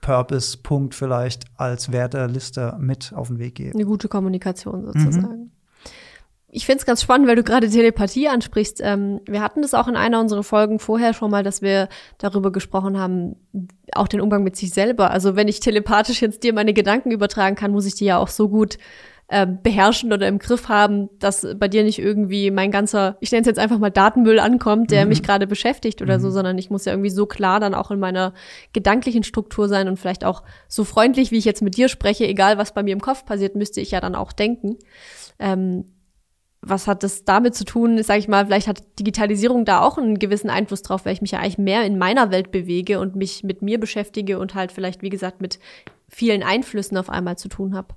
Purpose-Punkt 0.00 0.94
vielleicht 0.94 1.44
als 1.56 1.92
Werteliste 1.92 2.76
mit 2.80 3.12
auf 3.14 3.28
den 3.28 3.38
Weg 3.38 3.54
geben. 3.54 3.74
Eine 3.74 3.84
gute 3.84 4.08
Kommunikation 4.08 4.84
sozusagen. 4.84 5.42
Mhm 5.44 5.50
ich 6.54 6.66
finde 6.66 6.80
es 6.80 6.86
ganz 6.86 7.00
spannend, 7.00 7.26
weil 7.26 7.36
du 7.36 7.42
gerade 7.42 7.70
Telepathie 7.70 8.28
ansprichst. 8.28 8.82
Ähm, 8.84 9.22
wir 9.26 9.40
hatten 9.40 9.62
das 9.62 9.72
auch 9.72 9.88
in 9.88 9.96
einer 9.96 10.20
unserer 10.20 10.42
Folgen 10.42 10.78
vorher 10.78 11.14
schon 11.14 11.30
mal, 11.30 11.42
dass 11.42 11.62
wir 11.62 11.88
darüber 12.18 12.52
gesprochen 12.52 12.98
haben, 12.98 13.36
auch 13.94 14.06
den 14.06 14.20
Umgang 14.20 14.44
mit 14.44 14.54
sich 14.54 14.70
selber. 14.70 15.10
Also 15.10 15.34
wenn 15.34 15.48
ich 15.48 15.60
telepathisch 15.60 16.20
jetzt 16.20 16.42
dir 16.42 16.52
meine 16.52 16.74
Gedanken 16.74 17.10
übertragen 17.10 17.56
kann, 17.56 17.72
muss 17.72 17.86
ich 17.86 17.94
die 17.94 18.04
ja 18.04 18.18
auch 18.18 18.28
so 18.28 18.50
gut 18.50 18.76
äh, 19.28 19.46
beherrschen 19.46 20.12
oder 20.12 20.28
im 20.28 20.38
Griff 20.38 20.68
haben, 20.68 21.08
dass 21.18 21.46
bei 21.56 21.68
dir 21.68 21.84
nicht 21.84 21.98
irgendwie 21.98 22.50
mein 22.50 22.70
ganzer, 22.70 23.16
ich 23.20 23.32
nenne 23.32 23.40
es 23.40 23.46
jetzt 23.46 23.58
einfach 23.58 23.78
mal 23.78 23.88
Datenmüll 23.88 24.38
ankommt, 24.38 24.90
der 24.90 25.04
mhm. 25.04 25.08
mich 25.08 25.22
gerade 25.22 25.46
beschäftigt 25.46 26.02
oder 26.02 26.18
mhm. 26.18 26.22
so, 26.22 26.30
sondern 26.30 26.58
ich 26.58 26.68
muss 26.68 26.84
ja 26.84 26.92
irgendwie 26.92 27.08
so 27.08 27.24
klar 27.24 27.60
dann 27.60 27.72
auch 27.72 27.90
in 27.90 27.98
meiner 27.98 28.34
gedanklichen 28.74 29.22
Struktur 29.22 29.70
sein 29.70 29.88
und 29.88 29.98
vielleicht 29.98 30.22
auch 30.22 30.42
so 30.68 30.84
freundlich, 30.84 31.30
wie 31.30 31.38
ich 31.38 31.46
jetzt 31.46 31.62
mit 31.62 31.78
dir 31.78 31.88
spreche, 31.88 32.26
egal 32.26 32.58
was 32.58 32.74
bei 32.74 32.82
mir 32.82 32.92
im 32.92 33.00
Kopf 33.00 33.24
passiert, 33.24 33.56
müsste 33.56 33.80
ich 33.80 33.92
ja 33.92 34.02
dann 34.02 34.14
auch 34.14 34.32
denken. 34.32 34.76
Ähm, 35.38 35.86
was 36.64 36.86
hat 36.86 37.02
das 37.02 37.24
damit 37.24 37.56
zu 37.56 37.64
tun? 37.64 38.00
Sage 38.02 38.20
ich 38.20 38.28
mal, 38.28 38.46
vielleicht 38.46 38.68
hat 38.68 38.98
Digitalisierung 38.98 39.64
da 39.64 39.80
auch 39.80 39.98
einen 39.98 40.20
gewissen 40.20 40.48
Einfluss 40.48 40.82
drauf, 40.82 41.04
weil 41.04 41.12
ich 41.12 41.20
mich 41.20 41.32
ja 41.32 41.40
eigentlich 41.40 41.58
mehr 41.58 41.84
in 41.84 41.98
meiner 41.98 42.30
Welt 42.30 42.52
bewege 42.52 43.00
und 43.00 43.16
mich 43.16 43.42
mit 43.42 43.62
mir 43.62 43.80
beschäftige 43.80 44.38
und 44.38 44.54
halt 44.54 44.70
vielleicht, 44.70 45.02
wie 45.02 45.08
gesagt, 45.08 45.40
mit 45.40 45.58
vielen 46.08 46.44
Einflüssen 46.44 46.96
auf 46.96 47.10
einmal 47.10 47.36
zu 47.36 47.48
tun 47.48 47.74
habe. 47.74 47.96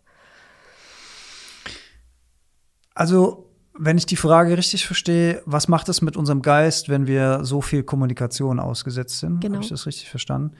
Also, 2.96 3.52
wenn 3.78 3.98
ich 3.98 4.08
die 4.08 4.16
Frage 4.16 4.58
richtig 4.58 4.88
verstehe, 4.88 5.44
was 5.46 5.68
macht 5.68 5.88
es 5.90 6.02
mit 6.02 6.18
unserem 6.18 6.42
Geist, 6.42 6.90
wenn 6.90 7.08
wir 7.08 7.44
so 7.44 7.62
viel 7.62 7.84
Kommunikation 7.84 8.60
ausgesetzt 8.60 9.20
sind? 9.20 9.42
Genau. 9.42 9.56
Habe 9.56 9.64
ich 9.64 9.70
das 9.70 9.86
richtig 9.86 10.10
verstanden? 10.10 10.56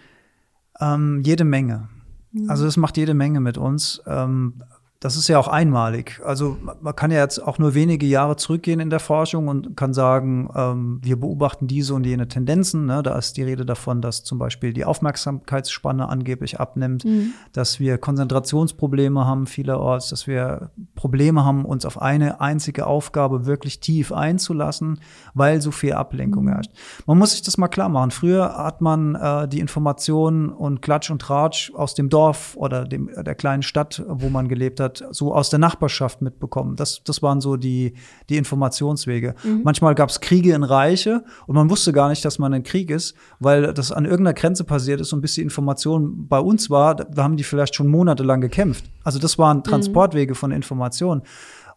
Ähm, 0.80 1.22
jede 1.26 1.46
Menge. 1.46 1.90
Mhm. 2.34 2.50
Also 2.50 2.68
es 2.68 2.78
macht 2.78 2.98
jede 2.98 3.14
Menge 3.14 3.40
mit 3.40 3.58
uns. 3.58 4.02
Ähm, 4.06 4.62
das 5.06 5.16
ist 5.16 5.28
ja 5.28 5.38
auch 5.38 5.48
einmalig. 5.48 6.20
Also 6.26 6.58
man 6.82 6.96
kann 6.96 7.12
ja 7.12 7.20
jetzt 7.20 7.38
auch 7.38 7.60
nur 7.60 7.76
wenige 7.76 8.08
Jahre 8.08 8.38
zurückgehen 8.38 8.80
in 8.80 8.90
der 8.90 9.00
Forschung 9.00 9.48
und 9.50 9.78
kann 9.78 9.94
sagen, 9.94 10.50
ähm, 10.56 11.00
wir 11.04 11.20
beobachten 11.20 11.68
diese 11.68 11.94
und 11.94 12.08
jene 12.08 12.28
Tendenzen. 12.28 12.88
Ne? 12.88 13.04
Da 13.04 13.16
ist 13.16 13.38
die 13.38 13.44
Rede 13.44 13.68
davon, 13.68 14.02
dass 14.02 14.24
zum 14.24 14.40
Beispiel 14.40 14.74
die 14.74 14.84
Aufmerksamkeitsspanne 14.84 16.10
angeblich 16.10 16.60
abnimmt, 16.60 17.06
mhm. 17.06 17.34
dass 17.54 17.80
wir 17.80 18.00
Konzentrationsprobleme 18.00 19.28
haben 19.28 19.46
vielerorts, 19.46 20.10
dass 20.10 20.26
wir 20.26 20.72
Probleme 20.96 21.46
haben, 21.46 21.66
uns 21.66 21.86
auf 21.86 22.02
eine 22.02 22.42
einzige 22.42 22.88
Aufgabe 22.88 23.46
wirklich 23.46 23.82
tief 23.82 24.12
einzulassen, 24.12 25.00
weil 25.36 25.62
so 25.62 25.70
viel 25.70 25.94
Ablenkung 25.94 26.46
mhm. 26.46 26.54
herrscht. 26.54 26.72
Man 27.06 27.20
muss 27.20 27.34
sich 27.34 27.44
das 27.44 27.60
mal 27.60 27.68
klar 27.68 27.90
machen. 27.90 28.10
Früher 28.10 28.58
hat 28.58 28.82
man 28.82 29.14
äh, 29.14 29.48
die 29.48 29.60
Informationen 29.60 30.50
und 30.50 30.82
Klatsch 30.82 31.12
und 31.12 31.22
Tratsch 31.22 31.72
aus 31.76 31.94
dem 31.94 32.10
Dorf 32.10 32.56
oder 32.58 32.86
dem, 32.86 33.12
der 33.16 33.36
kleinen 33.36 33.62
Stadt, 33.62 34.04
wo 34.08 34.30
man 34.30 34.48
gelebt 34.48 34.80
hat, 34.80 34.95
so 35.12 35.34
aus 35.34 35.50
der 35.50 35.60
Nachbarschaft 35.60 36.22
mitbekommen. 36.22 36.76
Das, 36.76 37.02
das 37.04 37.22
waren 37.22 37.42
so 37.42 37.56
die, 37.56 37.94
die 38.30 38.38
Informationswege. 38.38 39.36
Mhm. 39.44 39.62
Manchmal 39.64 39.96
gab 39.96 40.10
es 40.10 40.22
Kriege 40.22 40.54
in 40.54 40.64
Reiche 40.64 41.24
und 41.48 41.56
man 41.56 41.70
wusste 41.70 41.94
gar 41.94 42.10
nicht, 42.10 42.24
dass 42.26 42.40
man 42.40 42.54
in 42.54 42.64
Krieg 42.64 42.90
ist, 42.90 43.16
weil 43.40 43.74
das 43.74 43.92
an 43.92 44.06
irgendeiner 44.06 44.34
Grenze 44.34 44.64
passiert 44.64 45.02
ist 45.02 45.14
und 45.14 45.22
bis 45.22 45.36
die 45.36 45.42
Information 45.42 46.28
bei 46.28 46.40
uns 46.40 46.70
war, 46.70 46.96
da 46.96 47.24
haben 47.24 47.38
die 47.38 47.44
vielleicht 47.44 47.76
schon 47.76 47.88
monatelang 47.88 48.42
gekämpft. 48.42 48.86
Also 49.04 49.20
das 49.20 49.38
waren 49.38 49.58
mhm. 49.58 49.64
Transportwege 49.64 50.34
mhm. 50.34 50.38
von 50.38 50.52
Informationen. 50.52 51.22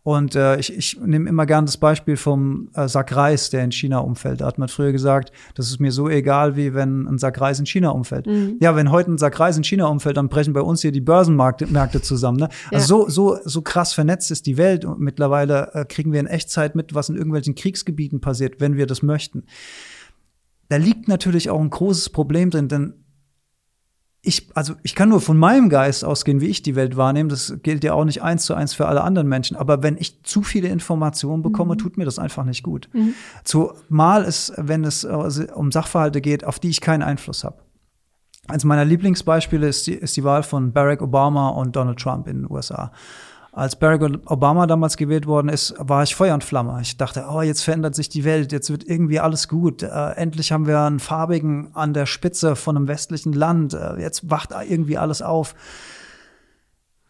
Und 0.08 0.36
äh, 0.36 0.58
ich, 0.58 0.74
ich 0.74 0.98
nehme 0.98 1.28
immer 1.28 1.44
gern 1.44 1.66
das 1.66 1.76
Beispiel 1.76 2.16
vom 2.16 2.70
äh, 2.72 2.88
Sack 2.88 3.14
Reis, 3.14 3.50
der 3.50 3.62
in 3.62 3.72
China 3.72 3.98
umfällt. 3.98 4.40
Da 4.40 4.46
hat 4.46 4.56
man 4.56 4.70
früher 4.70 4.90
gesagt, 4.90 5.32
das 5.54 5.68
ist 5.68 5.80
mir 5.80 5.92
so 5.92 6.08
egal, 6.08 6.56
wie 6.56 6.72
wenn 6.72 7.06
ein 7.06 7.18
Sack 7.18 7.38
Reis 7.42 7.60
in 7.60 7.66
China 7.66 7.90
umfällt. 7.90 8.26
Mhm. 8.26 8.56
Ja, 8.58 8.74
wenn 8.74 8.90
heute 8.90 9.12
ein 9.12 9.18
Sack 9.18 9.38
Reis 9.38 9.58
in 9.58 9.64
China 9.64 9.84
umfällt, 9.88 10.16
dann 10.16 10.30
brechen 10.30 10.54
bei 10.54 10.62
uns 10.62 10.80
hier 10.80 10.92
die 10.92 11.02
Börsenmärkte 11.02 12.00
zusammen. 12.00 12.38
Ne? 12.38 12.48
Also 12.72 13.04
ja. 13.04 13.10
so, 13.10 13.34
so, 13.34 13.38
so 13.44 13.60
krass 13.60 13.92
vernetzt 13.92 14.30
ist 14.30 14.46
die 14.46 14.56
Welt. 14.56 14.86
Und 14.86 14.98
mittlerweile 14.98 15.74
äh, 15.74 15.84
kriegen 15.84 16.10
wir 16.10 16.20
in 16.20 16.26
Echtzeit 16.26 16.74
mit, 16.74 16.94
was 16.94 17.10
in 17.10 17.16
irgendwelchen 17.16 17.54
Kriegsgebieten 17.54 18.22
passiert, 18.22 18.62
wenn 18.62 18.78
wir 18.78 18.86
das 18.86 19.02
möchten. 19.02 19.44
Da 20.70 20.78
liegt 20.78 21.08
natürlich 21.08 21.50
auch 21.50 21.60
ein 21.60 21.68
großes 21.68 22.08
Problem 22.08 22.48
drin, 22.48 22.68
denn 22.68 22.94
ich, 24.20 24.50
also 24.54 24.74
ich 24.82 24.94
kann 24.94 25.08
nur 25.08 25.20
von 25.20 25.38
meinem 25.38 25.68
Geist 25.68 26.04
ausgehen, 26.04 26.40
wie 26.40 26.48
ich 26.48 26.62
die 26.62 26.74
Welt 26.74 26.96
wahrnehme. 26.96 27.28
Das 27.28 27.54
gilt 27.62 27.84
ja 27.84 27.94
auch 27.94 28.04
nicht 28.04 28.22
eins 28.22 28.44
zu 28.44 28.54
eins 28.54 28.74
für 28.74 28.86
alle 28.86 29.02
anderen 29.02 29.28
Menschen. 29.28 29.56
Aber 29.56 29.82
wenn 29.82 29.96
ich 29.96 30.22
zu 30.24 30.42
viele 30.42 30.68
Informationen 30.68 31.42
bekomme, 31.42 31.74
mhm. 31.74 31.78
tut 31.78 31.96
mir 31.96 32.04
das 32.04 32.18
einfach 32.18 32.44
nicht 32.44 32.62
gut. 32.62 32.88
Mhm. 32.92 33.14
Zumal 33.44 34.24
es, 34.24 34.52
wenn 34.56 34.84
es 34.84 35.04
äh, 35.04 35.46
um 35.54 35.70
Sachverhalte 35.70 36.20
geht, 36.20 36.44
auf 36.44 36.58
die 36.58 36.68
ich 36.68 36.80
keinen 36.80 37.02
Einfluss 37.02 37.44
habe. 37.44 37.58
Eines 38.48 38.64
meiner 38.64 38.84
Lieblingsbeispiele 38.84 39.68
ist 39.68 39.86
die, 39.86 39.94
ist 39.94 40.16
die 40.16 40.24
Wahl 40.24 40.42
von 40.42 40.72
Barack 40.72 41.02
Obama 41.02 41.50
und 41.50 41.76
Donald 41.76 41.98
Trump 41.98 42.26
in 42.26 42.42
den 42.42 42.50
USA 42.50 42.90
als 43.58 43.76
Barack 43.76 44.02
Obama 44.26 44.66
damals 44.66 44.96
gewählt 44.96 45.26
worden 45.26 45.48
ist, 45.48 45.74
war 45.78 46.04
ich 46.04 46.14
Feuer 46.14 46.34
und 46.34 46.44
Flamme. 46.44 46.78
Ich 46.80 46.96
dachte, 46.96 47.26
oh, 47.28 47.42
jetzt 47.42 47.62
verändert 47.62 47.96
sich 47.96 48.08
die 48.08 48.24
Welt, 48.24 48.52
jetzt 48.52 48.70
wird 48.70 48.84
irgendwie 48.84 49.18
alles 49.18 49.48
gut. 49.48 49.82
Äh, 49.82 50.10
endlich 50.12 50.52
haben 50.52 50.66
wir 50.66 50.80
einen 50.80 51.00
Farbigen 51.00 51.70
an 51.74 51.92
der 51.92 52.06
Spitze 52.06 52.54
von 52.54 52.76
einem 52.76 52.86
westlichen 52.86 53.32
Land. 53.32 53.74
Äh, 53.74 54.00
jetzt 54.00 54.30
wacht 54.30 54.50
irgendwie 54.68 54.96
alles 54.96 55.22
auf. 55.22 55.56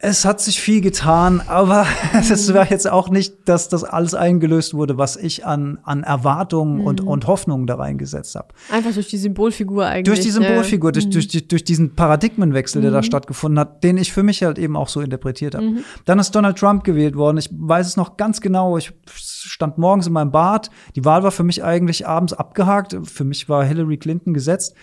Es 0.00 0.24
hat 0.24 0.40
sich 0.40 0.60
viel 0.60 0.80
getan, 0.80 1.42
aber 1.48 1.84
es 2.14 2.54
war 2.54 2.70
jetzt 2.70 2.88
auch 2.88 3.08
nicht, 3.08 3.48
dass 3.48 3.68
das 3.68 3.82
alles 3.82 4.14
eingelöst 4.14 4.72
wurde, 4.72 4.96
was 4.96 5.16
ich 5.16 5.44
an, 5.44 5.78
an 5.82 6.04
Erwartungen 6.04 6.78
mhm. 6.78 6.86
und, 6.86 7.00
und 7.00 7.26
Hoffnungen 7.26 7.66
da 7.66 7.74
reingesetzt 7.74 8.36
habe. 8.36 8.54
Einfach 8.70 8.92
durch 8.94 9.08
die 9.08 9.16
Symbolfigur 9.16 9.86
eigentlich. 9.86 10.04
Durch 10.04 10.20
die 10.20 10.30
Symbolfigur, 10.30 10.90
ja. 10.90 10.92
durch, 10.92 11.06
mhm. 11.06 11.10
durch, 11.10 11.48
durch 11.48 11.64
diesen 11.64 11.96
Paradigmenwechsel, 11.96 12.80
der 12.80 12.92
mhm. 12.92 12.94
da 12.94 13.02
stattgefunden 13.02 13.58
hat, 13.58 13.82
den 13.82 13.98
ich 13.98 14.12
für 14.12 14.22
mich 14.22 14.44
halt 14.44 14.58
eben 14.58 14.76
auch 14.76 14.88
so 14.88 15.00
interpretiert 15.00 15.56
habe. 15.56 15.66
Mhm. 15.66 15.78
Dann 16.04 16.20
ist 16.20 16.30
Donald 16.30 16.58
Trump 16.58 16.84
gewählt 16.84 17.16
worden. 17.16 17.38
Ich 17.38 17.48
weiß 17.50 17.88
es 17.88 17.96
noch 17.96 18.16
ganz 18.16 18.40
genau. 18.40 18.78
Ich 18.78 18.92
stand 19.10 19.78
morgens 19.78 20.06
in 20.06 20.12
meinem 20.12 20.30
Bad. 20.30 20.70
Die 20.94 21.04
Wahl 21.04 21.24
war 21.24 21.32
für 21.32 21.44
mich 21.44 21.64
eigentlich 21.64 22.06
abends 22.06 22.34
abgehakt. 22.34 22.96
Für 23.02 23.24
mich 23.24 23.48
war 23.48 23.64
Hillary 23.64 23.96
Clinton 23.96 24.32
gesetzt. 24.32 24.76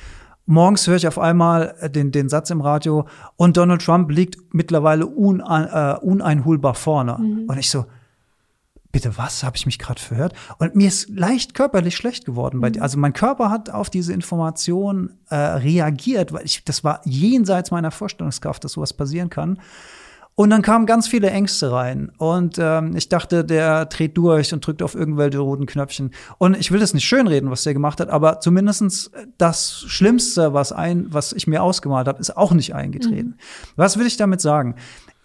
Morgens 0.46 0.86
höre 0.88 0.96
ich 0.96 1.08
auf 1.08 1.18
einmal 1.18 1.76
äh, 1.80 1.90
den, 1.90 2.12
den 2.12 2.30
Satz 2.30 2.50
im 2.50 2.62
Radio 2.62 3.08
und 3.36 3.58
Donald 3.58 3.84
Trump 3.84 4.12
liegt 4.12 4.54
mittlerweile 4.54 5.08
unein, 5.08 5.68
äh, 5.68 5.98
uneinholbar 6.00 6.76
vorne. 6.76 7.18
Mhm. 7.20 7.46
Und 7.48 7.58
ich 7.58 7.70
so, 7.70 7.86
bitte 8.92 9.18
was, 9.18 9.44
habe 9.44 9.58
ich 9.58 9.66
mich 9.66 9.80
gerade 9.80 10.00
verhört? 10.00 10.34
Und 10.58 10.76
mir 10.76 10.88
ist 10.88 11.10
leicht 11.10 11.54
körperlich 11.54 11.98
schlecht 11.98 12.26
geworden. 12.26 12.60
Mhm. 12.60 12.82
Also 12.82 12.98
mein 12.98 13.14
Körper 13.14 13.50
hat 13.50 13.70
auf 13.70 13.90
diese 13.90 14.14
Information 14.14 15.18
äh, 15.30 15.36
reagiert, 15.36 16.32
weil 16.32 16.46
ich, 16.46 16.64
das 16.64 16.84
war 16.84 17.02
jenseits 17.04 17.72
meiner 17.72 17.92
Vorstellungskraft, 17.92 18.64
dass 18.64 18.74
sowas 18.74 18.94
passieren 18.94 19.30
kann. 19.30 19.60
Und 20.38 20.50
dann 20.50 20.62
kamen 20.62 20.86
ganz 20.86 21.08
viele 21.08 21.30
Ängste 21.30 21.72
rein. 21.72 22.12
Und 22.18 22.58
ähm, 22.60 22.94
ich 22.98 23.08
dachte, 23.08 23.46
der 23.46 23.86
dreht 23.86 24.18
durch 24.18 24.54
und 24.54 24.68
drückt 24.68 24.84
auf 24.84 24.94
irgendwelche 24.94 25.40
roten 25.40 25.66
Knöpfchen. 25.66 26.12
Und 26.38 26.58
ich 26.58 26.72
will 26.72 26.80
das 26.82 26.94
nicht 26.94 27.06
schönreden, 27.06 27.50
was 27.52 27.64
der 27.64 27.74
gemacht 27.74 28.02
hat, 28.02 28.10
aber 28.10 28.42
zumindestens 28.42 29.12
das 29.38 29.86
Schlimmste, 29.88 30.54
was, 30.54 30.74
ein, 30.74 31.06
was 31.10 31.32
ich 31.32 31.48
mir 31.48 31.64
ausgemalt 31.64 32.10
habe, 32.10 32.20
ist 32.20 32.36
auch 32.36 32.52
nicht 32.52 32.76
eingetreten. 32.76 33.30
Mhm. 33.30 33.36
Was 33.78 33.98
will 33.98 34.06
ich 34.06 34.18
damit 34.18 34.42
sagen? 34.42 34.76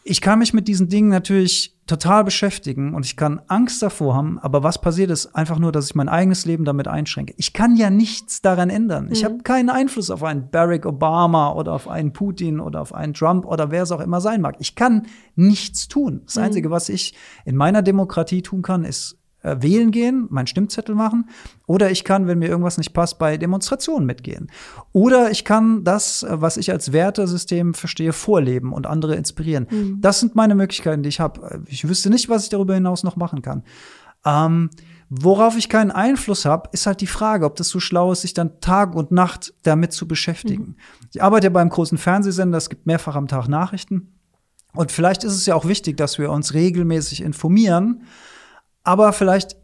Ich 0.03 0.21
kann 0.21 0.39
mich 0.39 0.55
mit 0.55 0.67
diesen 0.67 0.89
Dingen 0.89 1.09
natürlich 1.09 1.77
total 1.87 2.25
beschäftigen 2.25 2.95
und 2.95 3.05
ich 3.05 3.17
kann 3.17 3.41
Angst 3.49 3.83
davor 3.83 4.15
haben, 4.15 4.39
aber 4.39 4.63
was 4.63 4.81
passiert 4.81 5.11
ist 5.11 5.35
einfach 5.35 5.59
nur, 5.59 5.73
dass 5.73 5.87
ich 5.87 5.95
mein 5.95 6.09
eigenes 6.09 6.47
Leben 6.47 6.65
damit 6.65 6.87
einschränke. 6.87 7.35
Ich 7.37 7.53
kann 7.53 7.75
ja 7.75 7.91
nichts 7.91 8.41
daran 8.41 8.71
ändern. 8.71 9.07
Mhm. 9.07 9.13
Ich 9.13 9.25
habe 9.25 9.39
keinen 9.39 9.71
Einfluss 9.71 10.11
auf 10.11 10.23
einen 10.23 10.51
Barack 10.51 10.87
Obama 10.87 11.53
oder 11.53 11.73
auf 11.73 11.89
einen 11.89 12.13
Putin 12.13 12.61
oder 12.61 12.81
auf 12.81 12.95
einen 12.95 13.13
Trump 13.13 13.45
oder 13.45 13.71
wer 13.73 13.83
es 13.83 13.93
auch 13.93 14.01
immer 14.01 14.21
sein 14.21 14.41
mag. 14.41 14.57
Ich 14.61 14.77
kann 14.77 15.07
nichts 15.35 15.89
tun. 15.89 16.23
Das 16.27 16.37
mhm. 16.37 16.45
Einzige, 16.45 16.71
was 16.71 16.89
ich 16.89 17.15
in 17.45 17.57
meiner 17.57 17.83
Demokratie 17.83 18.43
tun 18.43 18.63
kann, 18.63 18.85
ist 18.85 19.20
äh, 19.43 19.57
wählen 19.61 19.91
gehen, 19.91 20.27
meinen 20.31 20.47
Stimmzettel 20.47 20.95
machen. 20.95 21.29
Oder 21.67 21.91
ich 21.91 22.05
kann, 22.05 22.27
wenn 22.27 22.39
mir 22.39 22.49
irgendwas 22.49 22.79
nicht 22.79 22.93
passt, 22.93 23.19
bei 23.19 23.37
Demonstrationen 23.37 24.07
mitgehen. 24.07 24.51
Oder 24.93 25.31
ich 25.31 25.45
kann 25.45 25.83
das, 25.85 26.23
äh, 26.23 26.41
was 26.41 26.57
ich 26.57 26.71
als 26.71 26.93
Wertesystem 26.93 27.75
verstehe, 27.75 28.13
vorleben 28.13 28.73
und 28.73 28.87
andere 28.87 29.15
inspirieren. 29.15 29.67
Mhm. 29.71 30.01
Das 30.01 30.21
sind 30.21 30.35
meine 30.35 30.55
Möglichkeiten, 30.55 31.03
die 31.03 31.09
ich 31.09 31.21
habe. 31.21 31.63
Ich 31.67 31.89
wüsste 31.89 32.11
nicht, 32.11 32.29
was 32.29 32.45
ich 32.45 32.49
darüber 32.51 32.75
hinaus 32.75 33.03
noch 33.03 33.17
machen 33.17 33.41
kann. 33.41 33.63
Ähm, 34.27 34.71
worauf 35.09 35.57
ich 35.57 35.69
keinen 35.69 35.91
Einfluss 35.91 36.45
habe, 36.45 36.69
ist 36.73 36.87
halt 36.87 37.01
die 37.01 37.07
Frage, 37.07 37.47
ob 37.47 37.57
das 37.57 37.69
so 37.69 37.81
schlau 37.81 38.13
ist, 38.13 38.21
sich 38.21 38.35
dann 38.35 38.61
Tag 38.61 38.95
und 38.95 39.11
Nacht 39.11 39.55
damit 39.63 39.93
zu 39.93 40.07
beschäftigen. 40.07 40.65
Mhm. 40.65 40.77
Ich 41.15 41.23
arbeite 41.23 41.47
ja 41.47 41.51
beim 41.51 41.71
großen 41.71 41.99
Fernsehsender, 41.99 42.59
es 42.59 42.69
gibt 42.69 42.87
mehrfach 42.87 43.17
am 43.17 43.27
Tag 43.27 43.49
Nachrichten. 43.49 44.13
Und 44.75 44.93
vielleicht 44.93 45.25
ist 45.25 45.33
es 45.33 45.47
ja 45.47 45.55
auch 45.55 45.65
wichtig, 45.67 45.97
dass 45.97 46.19
wir 46.19 46.31
uns 46.31 46.55
regelmäßig 46.55 47.23
informieren 47.23 48.03
aber 48.83 49.13
vielleicht 49.13 49.57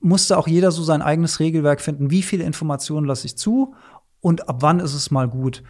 musste 0.00 0.36
auch 0.36 0.48
jeder 0.48 0.72
so 0.72 0.82
sein 0.82 1.02
eigenes 1.02 1.40
Regelwerk 1.40 1.80
finden. 1.80 2.10
Wie 2.10 2.22
viele 2.22 2.44
Informationen 2.44 3.06
lasse 3.06 3.26
ich 3.26 3.36
zu 3.36 3.74
und 4.20 4.48
ab 4.48 4.58
wann 4.60 4.80
ist 4.80 4.94
es 4.94 5.10
mal 5.10 5.28
gut? 5.28 5.62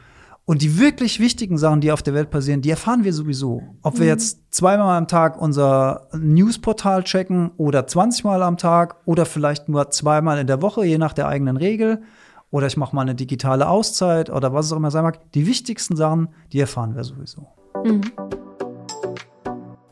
Und 0.45 0.63
die 0.63 0.79
wirklich 0.81 1.21
wichtigen 1.21 1.57
Sachen, 1.57 1.81
die 1.81 1.93
auf 1.93 2.03
der 2.03 2.15
Welt 2.15 2.31
passieren, 2.31 2.63
die 2.63 2.71
erfahren 2.71 3.05
wir 3.05 3.13
sowieso. 3.13 3.63
Ob 3.83 3.99
wir 3.99 4.05
mhm. 4.05 4.11
jetzt 4.11 4.53
zweimal 4.53 4.99
am 4.99 5.07
Tag 5.07 5.41
unser 5.41 6.09
Newsportal 6.13 7.05
checken 7.05 7.53
oder 7.59 7.87
20 7.87 8.25
Mal 8.25 8.43
am 8.43 8.57
Tag 8.57 8.97
oder 9.05 9.25
vielleicht 9.25 9.69
nur 9.69 9.91
zweimal 9.91 10.39
in 10.39 10.49
der 10.49 10.61
Woche, 10.61 10.85
je 10.85 10.99
nach 10.99 11.13
der 11.13 11.29
eigenen 11.29 11.57
Regel. 11.57 12.03
Oder 12.51 12.67
ich 12.67 12.77
mache 12.77 12.95
mal 12.95 13.03
eine 13.03 13.15
digitale 13.15 13.69
Auszeit 13.69 14.31
oder 14.31 14.53
was 14.53 14.67
es 14.67 14.73
auch 14.73 14.77
immer 14.79 14.91
sein 14.91 15.05
mag. 15.05 15.33
Die 15.33 15.47
wichtigsten 15.47 15.97
Sachen, 15.97 16.29
die 16.53 16.61
erfahren 16.61 16.97
wir 16.97 17.05
sowieso. 17.05 17.47
Mhm. 17.85 18.03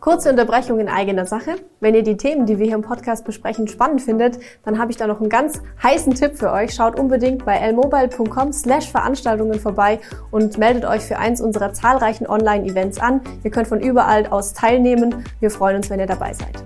Kurze 0.00 0.30
Unterbrechung 0.30 0.78
in 0.78 0.88
eigener 0.88 1.26
Sache. 1.26 1.56
Wenn 1.80 1.94
ihr 1.94 2.02
die 2.02 2.16
Themen, 2.16 2.46
die 2.46 2.58
wir 2.58 2.64
hier 2.64 2.74
im 2.74 2.80
Podcast 2.80 3.22
besprechen, 3.26 3.68
spannend 3.68 4.00
findet, 4.00 4.38
dann 4.64 4.78
habe 4.78 4.90
ich 4.90 4.96
da 4.96 5.06
noch 5.06 5.20
einen 5.20 5.28
ganz 5.28 5.60
heißen 5.82 6.14
Tipp 6.14 6.38
für 6.38 6.50
euch. 6.52 6.72
Schaut 6.72 6.98
unbedingt 6.98 7.44
bei 7.44 7.58
lmobile.com 7.70 8.50
slash 8.54 8.90
Veranstaltungen 8.90 9.60
vorbei 9.60 10.00
und 10.30 10.56
meldet 10.56 10.86
euch 10.86 11.02
für 11.02 11.18
eins 11.18 11.42
unserer 11.42 11.74
zahlreichen 11.74 12.26
Online-Events 12.26 12.98
an. 12.98 13.20
Ihr 13.44 13.50
könnt 13.50 13.68
von 13.68 13.80
überall 13.80 14.26
aus 14.28 14.54
teilnehmen. 14.54 15.22
Wir 15.38 15.50
freuen 15.50 15.76
uns, 15.76 15.90
wenn 15.90 16.00
ihr 16.00 16.06
dabei 16.06 16.32
seid. 16.32 16.64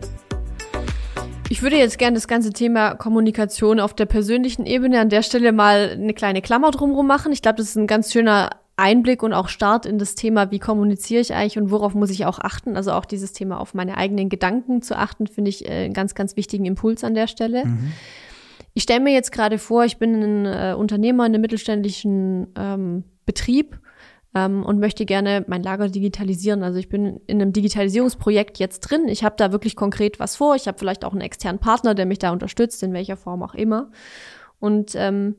Ich 1.48 1.60
würde 1.60 1.76
jetzt 1.76 1.98
gerne 1.98 2.14
das 2.14 2.28
ganze 2.28 2.52
Thema 2.52 2.94
Kommunikation 2.94 3.80
auf 3.80 3.94
der 3.94 4.06
persönlichen 4.06 4.64
Ebene 4.64 5.00
an 5.00 5.08
der 5.08 5.22
Stelle 5.22 5.50
mal 5.50 5.90
eine 5.92 6.14
kleine 6.14 6.40
Klammer 6.40 6.70
drumherum 6.70 7.08
machen. 7.08 7.32
Ich 7.32 7.42
glaube, 7.42 7.56
das 7.56 7.66
ist 7.66 7.76
ein 7.76 7.88
ganz 7.88 8.12
schöner 8.12 8.50
Einblick 8.76 9.22
und 9.22 9.32
auch 9.32 9.48
Start 9.48 9.86
in 9.86 9.98
das 9.98 10.14
Thema, 10.16 10.50
wie 10.50 10.58
kommuniziere 10.58 11.20
ich 11.20 11.32
eigentlich 11.32 11.58
und 11.58 11.70
worauf 11.70 11.94
muss 11.94 12.10
ich 12.10 12.26
auch 12.26 12.40
achten. 12.40 12.76
Also 12.76 12.92
auch 12.92 13.04
dieses 13.04 13.32
Thema 13.32 13.60
auf 13.60 13.74
meine 13.74 13.96
eigenen 13.96 14.28
Gedanken 14.28 14.82
zu 14.82 14.98
achten, 14.98 15.26
finde 15.26 15.50
ich 15.50 15.68
äh, 15.68 15.84
einen 15.84 15.94
ganz, 15.94 16.14
ganz 16.14 16.36
wichtigen 16.36 16.64
Impuls 16.64 17.04
an 17.04 17.14
der 17.14 17.28
Stelle. 17.28 17.66
Mhm. 17.66 17.92
Ich 18.74 18.82
stelle 18.82 19.00
mir 19.00 19.12
jetzt 19.12 19.30
gerade 19.30 19.58
vor, 19.58 19.84
ich 19.84 19.98
bin 19.98 20.22
ein 20.22 20.46
äh, 20.46 20.74
Unternehmer 20.74 21.24
in 21.24 21.32
einem 21.32 21.42
mittelständischen 21.42 22.48
ähm, 22.56 23.04
Betrieb 23.24 23.78
ähm, 24.34 24.64
und 24.64 24.80
möchte 24.80 25.06
gerne 25.06 25.44
mein 25.46 25.62
Lager 25.62 25.88
digitalisieren. 25.88 26.64
Also 26.64 26.80
ich 26.80 26.88
bin 26.88 27.20
in 27.28 27.40
einem 27.40 27.52
Digitalisierungsprojekt 27.52 28.58
jetzt 28.58 28.80
drin. 28.80 29.06
Ich 29.06 29.22
habe 29.22 29.36
da 29.38 29.52
wirklich 29.52 29.76
konkret 29.76 30.18
was 30.18 30.34
vor. 30.34 30.56
Ich 30.56 30.66
habe 30.66 30.78
vielleicht 30.78 31.04
auch 31.04 31.12
einen 31.12 31.20
externen 31.20 31.60
Partner, 31.60 31.94
der 31.94 32.06
mich 32.06 32.18
da 32.18 32.32
unterstützt, 32.32 32.82
in 32.82 32.92
welcher 32.92 33.16
Form 33.16 33.44
auch 33.44 33.54
immer. 33.54 33.92
Und 34.58 34.94
ähm, 34.96 35.36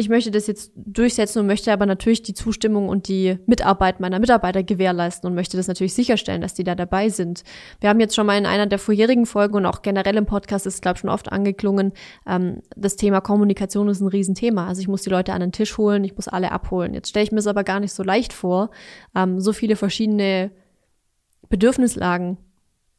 ich 0.00 0.08
möchte 0.08 0.30
das 0.30 0.46
jetzt 0.46 0.70
durchsetzen 0.76 1.40
und 1.40 1.46
möchte 1.48 1.72
aber 1.72 1.84
natürlich 1.84 2.22
die 2.22 2.32
Zustimmung 2.32 2.88
und 2.88 3.08
die 3.08 3.36
Mitarbeit 3.46 3.98
meiner 3.98 4.20
Mitarbeiter 4.20 4.62
gewährleisten 4.62 5.28
und 5.28 5.34
möchte 5.34 5.56
das 5.56 5.66
natürlich 5.66 5.92
sicherstellen, 5.92 6.40
dass 6.40 6.54
die 6.54 6.62
da 6.62 6.76
dabei 6.76 7.08
sind. 7.08 7.42
Wir 7.80 7.88
haben 7.88 7.98
jetzt 7.98 8.14
schon 8.14 8.24
mal 8.24 8.38
in 8.38 8.46
einer 8.46 8.68
der 8.68 8.78
vorherigen 8.78 9.26
Folgen 9.26 9.56
und 9.56 9.66
auch 9.66 9.82
generell 9.82 10.16
im 10.16 10.24
Podcast 10.24 10.66
ist, 10.66 10.82
glaube 10.82 10.96
ich, 10.96 11.00
schon 11.00 11.10
oft 11.10 11.32
angeklungen, 11.32 11.92
ähm, 12.28 12.62
das 12.76 12.94
Thema 12.94 13.20
Kommunikation 13.20 13.88
ist 13.88 14.00
ein 14.00 14.06
Riesenthema. 14.06 14.68
Also 14.68 14.80
ich 14.80 14.86
muss 14.86 15.02
die 15.02 15.10
Leute 15.10 15.32
an 15.32 15.40
den 15.40 15.50
Tisch 15.50 15.76
holen, 15.78 16.04
ich 16.04 16.14
muss 16.14 16.28
alle 16.28 16.52
abholen. 16.52 16.94
Jetzt 16.94 17.08
stelle 17.08 17.24
ich 17.24 17.32
mir 17.32 17.40
es 17.40 17.48
aber 17.48 17.64
gar 17.64 17.80
nicht 17.80 17.92
so 17.92 18.04
leicht 18.04 18.32
vor, 18.32 18.70
ähm, 19.16 19.40
so 19.40 19.52
viele 19.52 19.74
verschiedene 19.74 20.52
Bedürfnislagen 21.48 22.38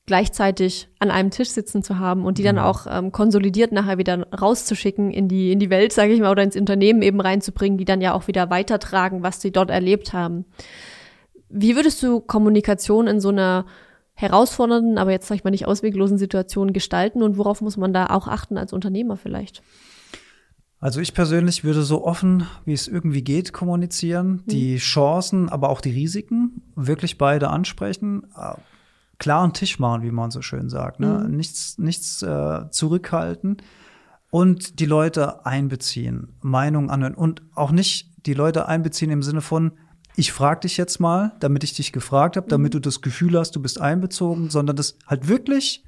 gleichzeitig 0.09 0.89
an 0.97 1.11
einem 1.11 1.29
Tisch 1.29 1.49
sitzen 1.49 1.83
zu 1.83 1.99
haben 1.99 2.25
und 2.25 2.39
die 2.39 2.43
dann 2.43 2.55
mhm. 2.55 2.63
auch 2.63 2.87
ähm, 2.89 3.11
konsolidiert 3.11 3.71
nachher 3.71 3.99
wieder 3.99 4.25
rauszuschicken 4.34 5.12
in 5.12 5.27
die 5.27 5.51
in 5.51 5.60
die 5.60 5.69
Welt, 5.69 5.93
sage 5.93 6.13
ich 6.13 6.19
mal, 6.19 6.31
oder 6.31 6.41
ins 6.41 6.55
Unternehmen 6.55 7.03
eben 7.03 7.21
reinzubringen, 7.21 7.77
die 7.77 7.86
dann 7.86 8.01
ja 8.01 8.15
auch 8.15 8.27
wieder 8.27 8.49
weitertragen, 8.49 9.21
was 9.21 9.39
sie 9.39 9.51
dort 9.51 9.69
erlebt 9.69 10.12
haben. 10.12 10.45
Wie 11.47 11.75
würdest 11.75 12.01
du 12.01 12.21
Kommunikation 12.21 13.05
in 13.05 13.19
so 13.19 13.29
einer 13.29 13.67
herausfordernden, 14.15 14.97
aber 14.97 15.12
jetzt 15.12 15.27
sag 15.27 15.36
ich 15.36 15.43
mal 15.43 15.51
nicht 15.51 15.67
ausweglosen 15.67 16.17
Situation 16.17 16.73
gestalten 16.73 17.21
und 17.21 17.38
worauf 17.38 17.62
muss 17.62 17.77
man 17.77 17.93
da 17.93 18.07
auch 18.07 18.27
achten 18.27 18.57
als 18.57 18.73
Unternehmer 18.73 19.15
vielleicht? 19.15 19.62
Also 20.79 21.01
ich 21.01 21.13
persönlich 21.13 21.63
würde 21.63 21.84
so 21.84 22.03
offen, 22.03 22.47
wie 22.65 22.73
es 22.73 22.88
irgendwie 22.88 23.23
geht, 23.23 23.53
kommunizieren, 23.53 24.31
mhm. 24.31 24.43
die 24.47 24.77
Chancen, 24.77 25.49
aber 25.49 25.69
auch 25.69 25.81
die 25.81 25.91
Risiken 25.91 26.63
wirklich 26.75 27.19
beide 27.19 27.51
ansprechen 27.51 28.23
klaren 29.19 29.53
Tisch 29.53 29.79
machen, 29.79 30.01
wie 30.01 30.12
man 30.12 30.32
so 30.32 30.41
schön 30.41 30.69
sagt. 30.69 30.99
Ne? 30.99 31.25
Mhm. 31.27 31.36
Nichts, 31.36 31.77
nichts 31.77 32.23
äh, 32.23 32.69
zurückhalten 32.71 33.58
und 34.32 34.79
die 34.79 34.86
Leute 34.86 35.45
einbeziehen, 35.45 36.36
Meinungen 36.41 36.89
anhören 36.89 37.15
und 37.15 37.41
auch 37.53 37.71
nicht 37.71 38.25
die 38.25 38.34
Leute 38.34 38.67
einbeziehen 38.67 39.12
im 39.12 39.23
Sinne 39.23 39.41
von, 39.41 39.73
ich 40.15 40.32
frage 40.32 40.62
dich 40.62 40.77
jetzt 40.77 40.99
mal, 40.99 41.34
damit 41.39 41.63
ich 41.63 41.75
dich 41.75 41.91
gefragt 41.91 42.36
habe, 42.36 42.47
damit 42.47 42.73
mhm. 42.73 42.77
du 42.77 42.79
das 42.82 43.01
Gefühl 43.01 43.38
hast, 43.38 43.55
du 43.55 43.62
bist 43.62 43.79
einbezogen, 43.79 44.49
sondern 44.49 44.75
das 44.75 44.97
halt 45.05 45.27
wirklich 45.27 45.84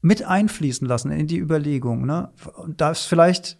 mit 0.00 0.24
einfließen 0.24 0.86
lassen 0.86 1.12
in 1.12 1.26
die 1.26 1.38
Überlegung. 1.38 2.04
Ne? 2.06 2.30
Da 2.76 2.90
ist 2.90 3.04
vielleicht 3.04 3.58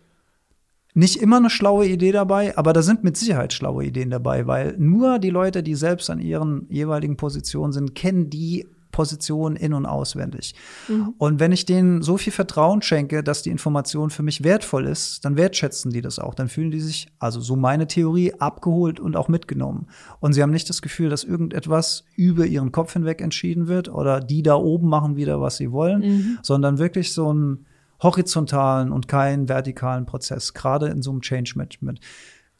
nicht 0.95 1.17
immer 1.17 1.39
eine 1.39 1.51
schlaue 1.51 1.87
Idee 1.87 2.13
dabei, 2.13 2.57
aber 2.59 2.73
da 2.73 2.83
sind 2.83 3.05
mit 3.05 3.17
Sicherheit 3.17 3.53
schlaue 3.53 3.85
Ideen 3.85 4.11
dabei, 4.11 4.47
weil 4.47 4.77
nur 4.79 5.19
die 5.19 5.31
Leute, 5.31 5.63
die 5.63 5.75
selbst 5.75 6.11
an 6.11 6.19
ihren 6.19 6.67
jeweiligen 6.69 7.17
Positionen 7.17 7.73
sind, 7.73 7.95
kennen 7.95 8.29
die 8.29 8.67
Position 8.93 9.57
in- 9.57 9.75
und 9.75 9.87
auswendig. 9.87 10.55
Mhm. 10.87 11.15
Und 11.19 11.41
wenn 11.41 11.51
ich 11.51 11.67
denen 11.67 12.03
so 12.03 12.17
viel 12.17 12.33
Vertrauen 12.33 12.83
schenke, 12.83 13.25
dass 13.25 13.43
die 13.43 13.51
Information 13.51 14.11
für 14.11 14.23
mich 14.23 14.45
wertvoll 14.45 14.87
ist, 14.87 15.25
dann 15.25 15.37
wertschätzen 15.37 15.91
die 15.91 16.03
das 16.03 16.21
auch. 16.21 16.35
Dann 16.35 16.49
fühlen 16.49 16.71
die 16.71 16.81
sich, 16.81 17.09
also 17.19 17.41
so 17.41 17.57
meine 17.57 17.89
Theorie, 17.89 18.35
abgeholt 18.35 19.01
und 19.01 19.17
auch 19.17 19.29
mitgenommen. 19.29 19.89
Und 20.21 20.35
sie 20.35 20.43
haben 20.43 20.53
nicht 20.53 20.69
das 20.69 20.83
Gefühl, 20.83 21.09
dass 21.09 21.25
irgendetwas 21.25 22.05
über 22.15 22.47
ihren 22.47 22.71
Kopf 22.71 22.93
hinweg 22.93 23.21
entschieden 23.21 23.67
wird 23.67 23.89
oder 23.89 24.21
die 24.21 24.43
da 24.43 24.55
oben 24.55 24.89
machen 24.89 25.17
wieder, 25.17 25.41
was 25.41 25.57
sie 25.57 25.73
wollen, 25.73 26.01
mhm. 26.01 26.39
sondern 26.43 26.79
wirklich 26.79 27.13
so 27.13 27.31
einen 27.31 27.67
horizontalen 28.03 28.93
und 28.93 29.09
keinen 29.09 29.49
vertikalen 29.49 30.07
Prozess, 30.07 30.55
gerade 30.55 30.89
in 30.89 31.03
so 31.03 31.11
einem 31.11 31.23
Change 31.23 31.53
Management. 31.57 32.01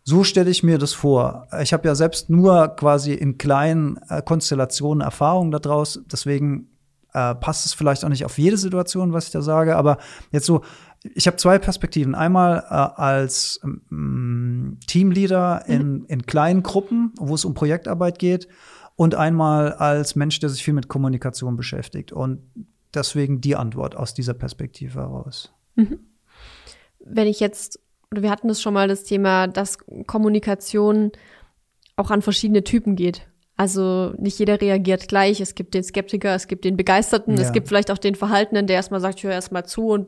So 0.05 0.25
stelle 0.25 0.51
ich 0.51 0.63
mir 0.63 0.79
das 0.79 0.93
vor. 0.93 1.47
Ich 1.63 1.73
habe 1.73 1.87
ja 1.87 1.95
selbst 1.95 2.29
nur 2.29 2.69
quasi 2.69 3.13
in 3.15 3.39
kleinen 3.39 3.99
äh, 4.09 4.21
Konstellationen 4.23 5.01
Erfahrungen 5.01 5.53
daraus. 5.53 6.01
Deswegen 6.11 6.69
äh, 7.13 7.35
passt 7.37 7.67
es 7.67 7.75
vielleicht 7.75 8.05
auch 8.05 8.09
nicht 8.09 8.25
auf 8.25 8.39
jede 8.39 8.57
Situation, 8.57 9.13
was 9.13 9.27
ich 9.27 9.33
da 9.33 9.43
sage. 9.43 9.77
Aber 9.77 9.99
jetzt 10.33 10.47
so, 10.47 10.63
ich 11.15 11.27
habe 11.27 11.37
zwei 11.37 11.59
Perspektiven. 11.59 12.15
Einmal 12.15 12.65
äh, 12.69 13.01
als 13.01 13.61
ähm, 13.65 14.79
Teamleader 14.87 15.65
in, 15.67 16.01
mhm. 16.01 16.05
in 16.09 16.27
kleinen 16.27 16.63
Gruppen, 16.63 17.13
wo 17.19 17.35
es 17.35 17.45
um 17.45 17.55
Projektarbeit 17.55 18.19
geht. 18.19 18.49
Und 18.97 19.15
einmal 19.15 19.73
als 19.73 20.17
Mensch, 20.17 20.39
der 20.41 20.49
sich 20.49 20.65
viel 20.65 20.75
mit 20.75 20.89
Kommunikation 20.89 21.57
beschäftigt. 21.57 22.13
Und 22.13 22.41
deswegen 22.93 23.41
die 23.41 23.57
Antwort 23.57 23.97
aus 23.97 24.15
dieser 24.15 24.35
Perspektive 24.35 25.01
heraus. 25.01 25.53
Mhm. 25.77 26.01
Wenn 27.05 27.27
ich 27.27 27.41
jetzt 27.41 27.81
oder 28.13 28.23
wir 28.23 28.31
hatten 28.31 28.49
das 28.49 28.61
schon 28.61 28.75
mal 28.75 28.89
das 28.89 29.05
Thema, 29.05 29.49
dass 29.49 29.79
Kommunikation 30.07 31.13
auch 31.97 32.11
an 32.11 32.23
verschiedene 32.23 32.63
Typen 32.63 32.95
geht. 32.95 33.27
Also 33.57 34.13
nicht 34.19 34.39
jeder 34.39 34.61
reagiert 34.61 35.09
gleich. 35.09 35.41
Es 35.41 35.55
gibt 35.55 35.75
den 35.75 35.83
Skeptiker, 35.83 36.35
es 36.35 36.47
gibt 36.47 36.65
den 36.65 36.77
Begeisterten, 36.77 37.37
ja. 37.37 37.43
es 37.43 37.53
gibt 37.53 37.69
vielleicht 37.69 37.91
auch 37.91 37.99
den 37.99 38.15
Verhaltenen, 38.15 38.67
der 38.67 38.77
erstmal 38.77 39.01
sagt, 39.01 39.19
ich 39.19 39.25
höre 39.25 39.33
erstmal 39.33 39.65
zu 39.65 39.89
und 39.89 40.07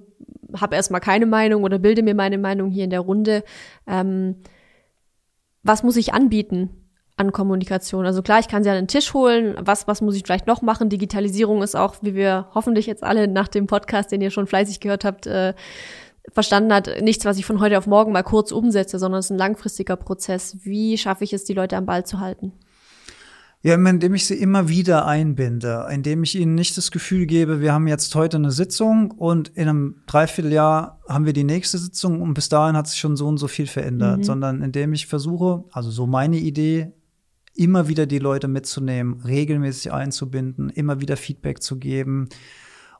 habe 0.58 0.76
erstmal 0.76 1.00
keine 1.00 1.26
Meinung 1.26 1.62
oder 1.62 1.78
bilde 1.78 2.02
mir 2.02 2.14
meine 2.14 2.38
Meinung 2.38 2.70
hier 2.70 2.84
in 2.84 2.90
der 2.90 3.00
Runde. 3.00 3.42
Ähm, 3.86 4.36
was 5.62 5.82
muss 5.82 5.96
ich 5.96 6.12
anbieten 6.12 6.70
an 7.16 7.32
Kommunikation? 7.32 8.06
Also 8.06 8.22
klar, 8.22 8.38
ich 8.38 8.48
kann 8.48 8.62
sie 8.64 8.70
an 8.70 8.76
den 8.76 8.88
Tisch 8.88 9.14
holen. 9.14 9.54
Was, 9.60 9.88
was 9.88 10.00
muss 10.00 10.16
ich 10.16 10.24
vielleicht 10.24 10.46
noch 10.46 10.60
machen? 10.60 10.88
Digitalisierung 10.90 11.62
ist 11.62 11.74
auch, 11.74 11.96
wie 12.02 12.14
wir 12.14 12.48
hoffentlich 12.54 12.86
jetzt 12.86 13.02
alle 13.02 13.28
nach 13.28 13.48
dem 13.48 13.66
Podcast, 13.66 14.12
den 14.12 14.20
ihr 14.20 14.30
schon 14.30 14.46
fleißig 14.46 14.80
gehört 14.80 15.04
habt, 15.04 15.26
äh, 15.26 15.54
verstanden 16.32 16.72
hat, 16.72 16.90
nichts, 17.02 17.24
was 17.24 17.38
ich 17.38 17.46
von 17.46 17.60
heute 17.60 17.78
auf 17.78 17.86
morgen 17.86 18.12
mal 18.12 18.22
kurz 18.22 18.52
umsetze, 18.52 18.98
sondern 18.98 19.20
es 19.20 19.26
ist 19.26 19.32
ein 19.32 19.38
langfristiger 19.38 19.96
Prozess. 19.96 20.56
Wie 20.62 20.96
schaffe 20.98 21.24
ich 21.24 21.32
es, 21.32 21.44
die 21.44 21.54
Leute 21.54 21.76
am 21.76 21.86
Ball 21.86 22.06
zu 22.06 22.20
halten? 22.20 22.52
Ja, 23.62 23.76
indem 23.76 24.14
ich 24.14 24.26
sie 24.26 24.34
immer 24.34 24.68
wieder 24.68 25.06
einbinde, 25.06 25.88
indem 25.90 26.22
ich 26.22 26.38
ihnen 26.38 26.54
nicht 26.54 26.76
das 26.76 26.90
Gefühl 26.90 27.24
gebe, 27.24 27.62
wir 27.62 27.72
haben 27.72 27.88
jetzt 27.88 28.14
heute 28.14 28.36
eine 28.36 28.50
Sitzung 28.50 29.10
und 29.10 29.48
in 29.54 29.68
einem 29.68 30.02
Dreivierteljahr 30.06 31.00
haben 31.08 31.24
wir 31.24 31.32
die 31.32 31.44
nächste 31.44 31.78
Sitzung 31.78 32.20
und 32.20 32.34
bis 32.34 32.50
dahin 32.50 32.76
hat 32.76 32.88
sich 32.88 32.98
schon 32.98 33.16
so 33.16 33.26
und 33.26 33.38
so 33.38 33.48
viel 33.48 33.66
verändert, 33.66 34.18
mhm. 34.18 34.24
sondern 34.24 34.62
indem 34.62 34.92
ich 34.92 35.06
versuche, 35.06 35.64
also 35.72 35.90
so 35.90 36.06
meine 36.06 36.36
Idee, 36.36 36.92
immer 37.54 37.88
wieder 37.88 38.04
die 38.04 38.18
Leute 38.18 38.48
mitzunehmen, 38.48 39.22
regelmäßig 39.22 39.94
einzubinden, 39.94 40.68
immer 40.68 41.00
wieder 41.00 41.16
Feedback 41.16 41.62
zu 41.62 41.78
geben, 41.78 42.28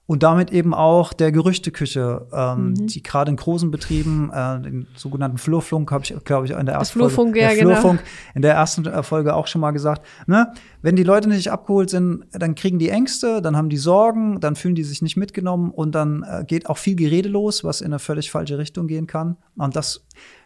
und 0.06 0.22
damit 0.22 0.52
eben 0.52 0.74
auch 0.74 1.14
der 1.14 1.32
Gerüchteküche, 1.32 2.26
ähm, 2.30 2.68
mhm. 2.68 2.86
die 2.88 3.02
gerade 3.02 3.30
in 3.30 3.36
großen 3.36 3.70
Betrieben, 3.70 4.30
äh, 4.34 4.60
den 4.60 4.86
sogenannten 4.94 5.38
Flurfunk, 5.38 5.90
habe 5.90 6.04
ich, 6.04 6.14
glaube 6.24 6.46
ich, 6.46 6.52
in 6.52 6.66
der 6.66 6.74
ersten 6.74 7.08
Folge, 7.08 7.40
ja, 7.40 7.48
der 7.48 7.56
Flurfunk 7.56 8.00
genau. 8.00 8.10
in 8.34 8.42
der 8.42 8.54
ersten 8.54 8.84
äh, 8.84 9.02
Folge 9.02 9.34
auch 9.34 9.46
schon 9.46 9.62
mal 9.62 9.70
gesagt. 9.70 10.04
Ne? 10.26 10.52
Wenn 10.82 10.96
die 10.96 11.04
Leute 11.04 11.30
nicht 11.30 11.50
abgeholt 11.50 11.88
sind, 11.88 12.24
dann 12.32 12.54
kriegen 12.54 12.78
die 12.78 12.90
Ängste, 12.90 13.40
dann 13.40 13.56
haben 13.56 13.70
die 13.70 13.78
Sorgen, 13.78 14.40
dann 14.40 14.56
fühlen 14.56 14.74
die 14.74 14.84
sich 14.84 15.00
nicht 15.00 15.16
mitgenommen 15.16 15.70
und 15.70 15.94
dann 15.94 16.22
äh, 16.22 16.44
geht 16.44 16.68
auch 16.68 16.76
viel 16.76 16.96
Gerede 16.96 17.30
los, 17.30 17.64
was 17.64 17.80
in 17.80 17.86
eine 17.86 17.98
völlig 17.98 18.30
falsche 18.30 18.58
Richtung 18.58 18.86
gehen 18.86 19.06
kann. 19.06 19.38
Und 19.56 19.74
das 19.74 20.04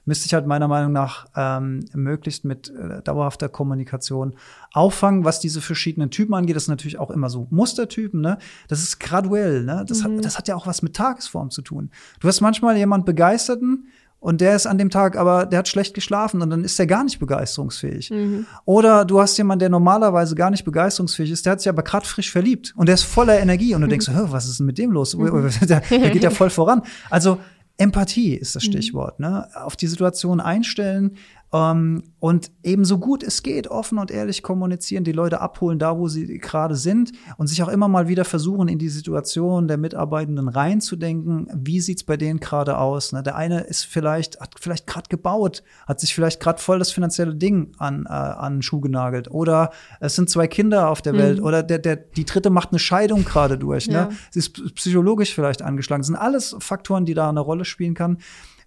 müsste 0.08 0.26
ich 0.26 0.34
halt 0.34 0.46
meiner 0.46 0.68
Meinung 0.68 0.90
nach 0.90 1.26
ähm, 1.36 1.84
möglichst 1.92 2.44
mit 2.44 2.70
äh, 2.70 3.02
dauerhafter 3.02 3.48
Kommunikation 3.48 4.34
auffangen. 4.72 5.24
Was 5.24 5.38
diese 5.38 5.60
verschiedenen 5.60 6.10
Typen 6.10 6.34
angeht, 6.34 6.56
das 6.56 6.64
ist 6.64 6.68
natürlich 6.68 6.98
auch 6.98 7.10
immer 7.10 7.28
so 7.28 7.46
Mustertypen, 7.50 8.20
ne? 8.20 8.38
Das 8.68 8.82
ist 8.82 8.98
graduell, 8.98 9.64
ne? 9.64 9.84
Das, 9.86 10.02
mhm. 10.02 10.16
hat, 10.16 10.24
das 10.24 10.38
hat 10.38 10.48
ja 10.48 10.56
auch 10.56 10.66
was 10.66 10.82
mit 10.82 10.96
Tagesform 10.96 11.50
zu 11.50 11.60
tun. 11.60 11.90
Du 12.20 12.26
hast 12.26 12.40
manchmal 12.40 12.76
jemand 12.78 13.04
Begeisterten, 13.04 13.86
und 14.20 14.40
der 14.40 14.56
ist 14.56 14.66
an 14.66 14.78
dem 14.78 14.90
Tag, 14.90 15.16
aber 15.16 15.46
der 15.46 15.60
hat 15.60 15.68
schlecht 15.68 15.94
geschlafen 15.94 16.42
und 16.42 16.50
dann 16.50 16.64
ist 16.64 16.76
der 16.76 16.88
gar 16.88 17.04
nicht 17.04 17.20
begeisterungsfähig. 17.20 18.10
Mhm. 18.10 18.46
Oder 18.64 19.04
du 19.04 19.20
hast 19.20 19.36
jemanden, 19.36 19.60
der 19.60 19.68
normalerweise 19.68 20.34
gar 20.34 20.50
nicht 20.50 20.64
begeisterungsfähig 20.64 21.30
ist, 21.30 21.46
der 21.46 21.52
hat 21.52 21.60
sich 21.60 21.68
aber 21.68 21.84
gerade 21.84 22.04
frisch 22.04 22.32
verliebt 22.32 22.74
und 22.76 22.86
der 22.86 22.96
ist 22.96 23.04
voller 23.04 23.38
Energie 23.38 23.76
und 23.76 23.82
du 23.82 23.86
denkst, 23.88 24.08
mhm. 24.08 24.32
was 24.32 24.48
ist 24.48 24.58
denn 24.58 24.66
mit 24.66 24.78
dem 24.78 24.90
los? 24.90 25.16
Mhm. 25.16 25.48
Der, 25.68 25.80
der 25.80 26.10
geht 26.10 26.22
ja 26.22 26.30
voll 26.30 26.50
voran. 26.50 26.82
Also 27.10 27.38
Empathie 27.78 28.34
ist 28.34 28.56
das 28.56 28.64
mhm. 28.66 28.72
Stichwort. 28.72 29.20
Ne? 29.20 29.48
Auf 29.54 29.76
die 29.76 29.86
Situation 29.86 30.40
einstellen, 30.40 31.16
und 31.50 32.50
eben 32.62 32.84
so 32.84 32.98
gut 32.98 33.22
es 33.22 33.42
geht, 33.42 33.68
offen 33.68 33.98
und 33.98 34.10
ehrlich 34.10 34.42
kommunizieren, 34.42 35.04
die 35.04 35.12
Leute 35.12 35.40
abholen, 35.40 35.78
da 35.78 35.96
wo 35.96 36.06
sie 36.06 36.38
gerade 36.38 36.76
sind 36.76 37.12
und 37.38 37.46
sich 37.46 37.62
auch 37.62 37.68
immer 37.68 37.88
mal 37.88 38.06
wieder 38.06 38.26
versuchen, 38.26 38.68
in 38.68 38.78
die 38.78 38.90
Situation 38.90 39.66
der 39.66 39.78
Mitarbeitenden 39.78 40.48
reinzudenken. 40.48 41.48
Wie 41.54 41.80
sieht's 41.80 42.04
bei 42.04 42.18
denen 42.18 42.40
gerade 42.40 42.76
aus? 42.76 43.12
Ne? 43.12 43.22
Der 43.22 43.36
eine 43.36 43.60
ist 43.60 43.84
vielleicht, 43.84 44.40
hat 44.40 44.56
vielleicht 44.60 44.86
gerade 44.86 45.08
gebaut, 45.08 45.62
hat 45.86 46.00
sich 46.00 46.14
vielleicht 46.14 46.38
gerade 46.40 46.60
voll 46.60 46.78
das 46.78 46.92
finanzielle 46.92 47.34
Ding 47.34 47.72
an, 47.78 48.04
äh, 48.06 48.12
an 48.12 48.56
den 48.56 48.62
Schuh 48.62 48.80
genagelt. 48.80 49.30
Oder 49.30 49.70
es 50.00 50.16
sind 50.16 50.28
zwei 50.28 50.48
Kinder 50.48 50.90
auf 50.90 51.00
der 51.00 51.14
mhm. 51.14 51.18
Welt. 51.18 51.40
Oder 51.40 51.62
der, 51.62 51.78
der, 51.78 51.96
die 51.96 52.26
dritte 52.26 52.50
macht 52.50 52.72
eine 52.72 52.78
Scheidung 52.78 53.24
gerade 53.24 53.56
durch. 53.56 53.88
Ne? 53.88 53.94
Ja. 53.94 54.04
Ne? 54.06 54.16
Sie 54.30 54.40
ist 54.40 54.74
psychologisch 54.74 55.34
vielleicht 55.34 55.62
angeschlagen. 55.62 56.02
Das 56.02 56.08
sind 56.08 56.16
alles 56.16 56.56
Faktoren, 56.58 57.06
die 57.06 57.14
da 57.14 57.30
eine 57.30 57.40
Rolle 57.40 57.64
spielen 57.64 57.94
kann. 57.94 58.18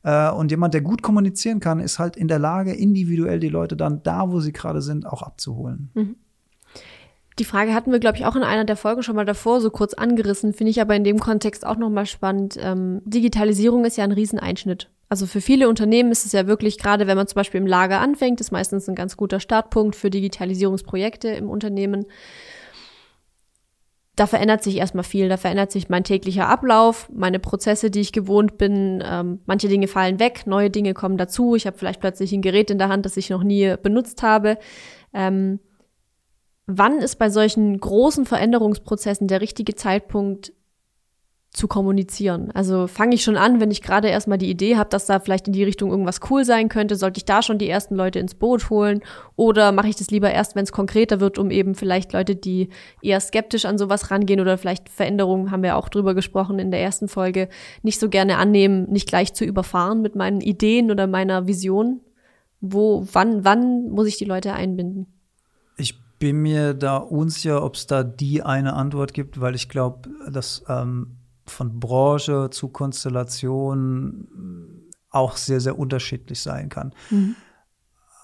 Äh, 0.03 0.31
und 0.31 0.51
jemand, 0.51 0.73
der 0.73 0.81
gut 0.81 1.01
kommunizieren 1.01 1.59
kann, 1.59 1.79
ist 1.79 1.99
halt 1.99 2.15
in 2.15 2.27
der 2.27 2.39
Lage, 2.39 2.73
individuell 2.73 3.39
die 3.39 3.49
Leute 3.49 3.75
dann 3.77 4.03
da, 4.03 4.31
wo 4.31 4.39
sie 4.39 4.53
gerade 4.53 4.81
sind, 4.81 5.05
auch 5.05 5.21
abzuholen. 5.21 5.89
Mhm. 5.93 6.15
Die 7.39 7.45
Frage 7.45 7.73
hatten 7.73 7.91
wir, 7.91 7.99
glaube 7.99 8.17
ich, 8.17 8.25
auch 8.25 8.35
in 8.35 8.43
einer 8.43 8.65
der 8.65 8.75
Folgen 8.75 9.03
schon 9.03 9.15
mal 9.15 9.25
davor 9.25 9.61
so 9.61 9.69
kurz 9.69 9.93
angerissen, 9.93 10.53
finde 10.53 10.71
ich 10.71 10.81
aber 10.81 10.95
in 10.95 11.03
dem 11.03 11.19
Kontext 11.19 11.65
auch 11.65 11.77
nochmal 11.77 12.05
spannend. 12.05 12.57
Ähm, 12.59 13.01
Digitalisierung 13.05 13.85
ist 13.85 13.97
ja 13.97 14.03
ein 14.03 14.11
Rieseneinschnitt. 14.11 14.89
Also 15.07 15.25
für 15.25 15.41
viele 15.41 15.67
Unternehmen 15.67 16.11
ist 16.11 16.25
es 16.25 16.31
ja 16.31 16.47
wirklich, 16.47 16.77
gerade 16.77 17.07
wenn 17.07 17.17
man 17.17 17.27
zum 17.27 17.35
Beispiel 17.35 17.59
im 17.59 17.67
Lager 17.67 17.99
anfängt, 17.99 18.39
ist 18.39 18.51
meistens 18.51 18.87
ein 18.87 18.95
ganz 18.95 19.17
guter 19.17 19.39
Startpunkt 19.39 19.95
für 19.95 20.09
Digitalisierungsprojekte 20.09 21.29
im 21.29 21.49
Unternehmen 21.49 22.05
da 24.15 24.27
verändert 24.27 24.61
sich 24.63 24.77
erstmal 24.77 25.03
viel. 25.03 25.29
Da 25.29 25.37
verändert 25.37 25.71
sich 25.71 25.89
mein 25.89 26.03
täglicher 26.03 26.47
Ablauf, 26.49 27.09
meine 27.13 27.39
Prozesse, 27.39 27.89
die 27.89 28.01
ich 28.01 28.11
gewohnt 28.11 28.57
bin. 28.57 29.01
Ähm, 29.05 29.39
manche 29.45 29.67
Dinge 29.67 29.87
fallen 29.87 30.19
weg, 30.19 30.43
neue 30.45 30.69
Dinge 30.69 30.93
kommen 30.93 31.17
dazu. 31.17 31.55
Ich 31.55 31.65
habe 31.65 31.77
vielleicht 31.77 32.01
plötzlich 32.01 32.33
ein 32.33 32.41
Gerät 32.41 32.69
in 32.69 32.77
der 32.77 32.89
Hand, 32.89 33.05
das 33.05 33.17
ich 33.17 33.29
noch 33.29 33.43
nie 33.43 33.75
benutzt 33.81 34.21
habe. 34.21 34.57
Ähm, 35.13 35.59
wann 36.67 36.99
ist 36.99 37.15
bei 37.15 37.29
solchen 37.29 37.79
großen 37.79 38.25
Veränderungsprozessen 38.25 39.27
der 39.27 39.41
richtige 39.41 39.75
Zeitpunkt, 39.75 40.53
zu 41.53 41.67
kommunizieren. 41.67 42.49
Also 42.51 42.87
fange 42.87 43.13
ich 43.13 43.23
schon 43.23 43.35
an, 43.35 43.59
wenn 43.59 43.71
ich 43.71 43.81
gerade 43.81 44.07
erstmal 44.07 44.37
die 44.37 44.49
Idee 44.49 44.77
habe, 44.77 44.89
dass 44.89 45.05
da 45.05 45.19
vielleicht 45.19 45.47
in 45.47 45.53
die 45.53 45.65
Richtung 45.65 45.91
irgendwas 45.91 46.21
cool 46.29 46.45
sein 46.45 46.69
könnte, 46.69 46.95
sollte 46.95 47.17
ich 47.17 47.25
da 47.25 47.41
schon 47.41 47.57
die 47.57 47.67
ersten 47.67 47.95
Leute 47.95 48.19
ins 48.19 48.35
Boot 48.35 48.69
holen 48.69 49.01
oder 49.35 49.73
mache 49.73 49.89
ich 49.89 49.97
das 49.97 50.11
lieber 50.11 50.31
erst, 50.31 50.55
wenn 50.55 50.63
es 50.63 50.71
konkreter 50.71 51.19
wird, 51.19 51.37
um 51.37 51.51
eben 51.51 51.75
vielleicht 51.75 52.13
Leute, 52.13 52.37
die 52.37 52.69
eher 53.01 53.19
skeptisch 53.19 53.65
an 53.65 53.77
sowas 53.77 54.11
rangehen 54.11 54.39
oder 54.39 54.57
vielleicht 54.57 54.87
Veränderungen, 54.87 55.51
haben 55.51 55.61
wir 55.61 55.75
auch 55.75 55.89
drüber 55.89 56.13
gesprochen 56.13 56.57
in 56.57 56.71
der 56.71 56.81
ersten 56.81 57.09
Folge, 57.09 57.49
nicht 57.83 57.99
so 57.99 58.07
gerne 58.07 58.37
annehmen, 58.37 58.89
nicht 58.89 59.09
gleich 59.09 59.33
zu 59.33 59.43
überfahren 59.43 60.01
mit 60.01 60.15
meinen 60.15 60.39
Ideen 60.39 60.89
oder 60.89 61.05
meiner 61.05 61.47
Vision. 61.47 61.99
Wo, 62.61 63.05
wann, 63.11 63.43
wann 63.43 63.89
muss 63.89 64.07
ich 64.07 64.17
die 64.17 64.25
Leute 64.25 64.53
einbinden? 64.53 65.07
Ich 65.75 65.99
bin 66.17 66.37
mir 66.37 66.75
da 66.75 66.95
unsicher, 66.95 67.65
ob 67.65 67.75
es 67.75 67.87
da 67.87 68.03
die 68.03 68.41
eine 68.41 68.73
Antwort 68.73 69.13
gibt, 69.13 69.41
weil 69.41 69.55
ich 69.55 69.67
glaube, 69.67 70.09
dass 70.31 70.63
ähm 70.69 71.17
von 71.45 71.79
Branche 71.79 72.49
zu 72.51 72.69
Konstellation 72.69 74.27
auch 75.09 75.37
sehr, 75.37 75.59
sehr 75.59 75.77
unterschiedlich 75.77 76.39
sein 76.39 76.69
kann. 76.69 76.93
Mhm. 77.09 77.35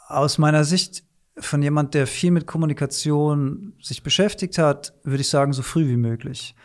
Aus 0.08 0.38
meiner 0.38 0.64
Sicht 0.64 1.04
von 1.40 1.62
jemand, 1.62 1.94
der 1.94 2.08
viel 2.08 2.32
mit 2.32 2.48
Kommunikation 2.48 3.74
sich 3.82 4.04
beschäftigt 4.04 4.58
hat, 4.58 4.94
würde 5.04 5.22
ich 5.22 5.30
sagen, 5.30 5.54
so 5.54 5.62
früh 5.62 5.88
wie 5.88 5.98
möglich. 5.98 6.56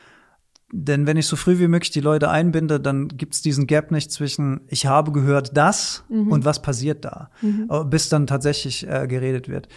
Denn 0.75 1.07
wenn 1.07 1.19
ich 1.19 1.27
so 1.27 1.37
früh 1.37 1.59
wie 1.59 1.69
möglich 1.69 1.91
die 1.91 2.01
Leute 2.01 2.31
einbinde, 2.31 2.81
dann 2.81 3.09
gibt 3.09 3.35
es 3.35 3.43
diesen 3.43 3.67
Gap 3.67 3.91
nicht 3.91 4.11
zwischen 4.11 4.63
ich 4.69 4.87
habe 4.87 5.13
gehört 5.13 5.55
das 5.55 6.05
mhm. 6.09 6.33
und 6.33 6.47
was 6.47 6.63
passiert 6.63 7.05
da, 7.05 7.31
mhm. 7.43 7.69
bis 7.91 8.09
dann 8.09 8.27
tatsächlich 8.27 8.89
äh, 8.89 9.07
geredet 9.07 9.49
wird. 9.49 9.69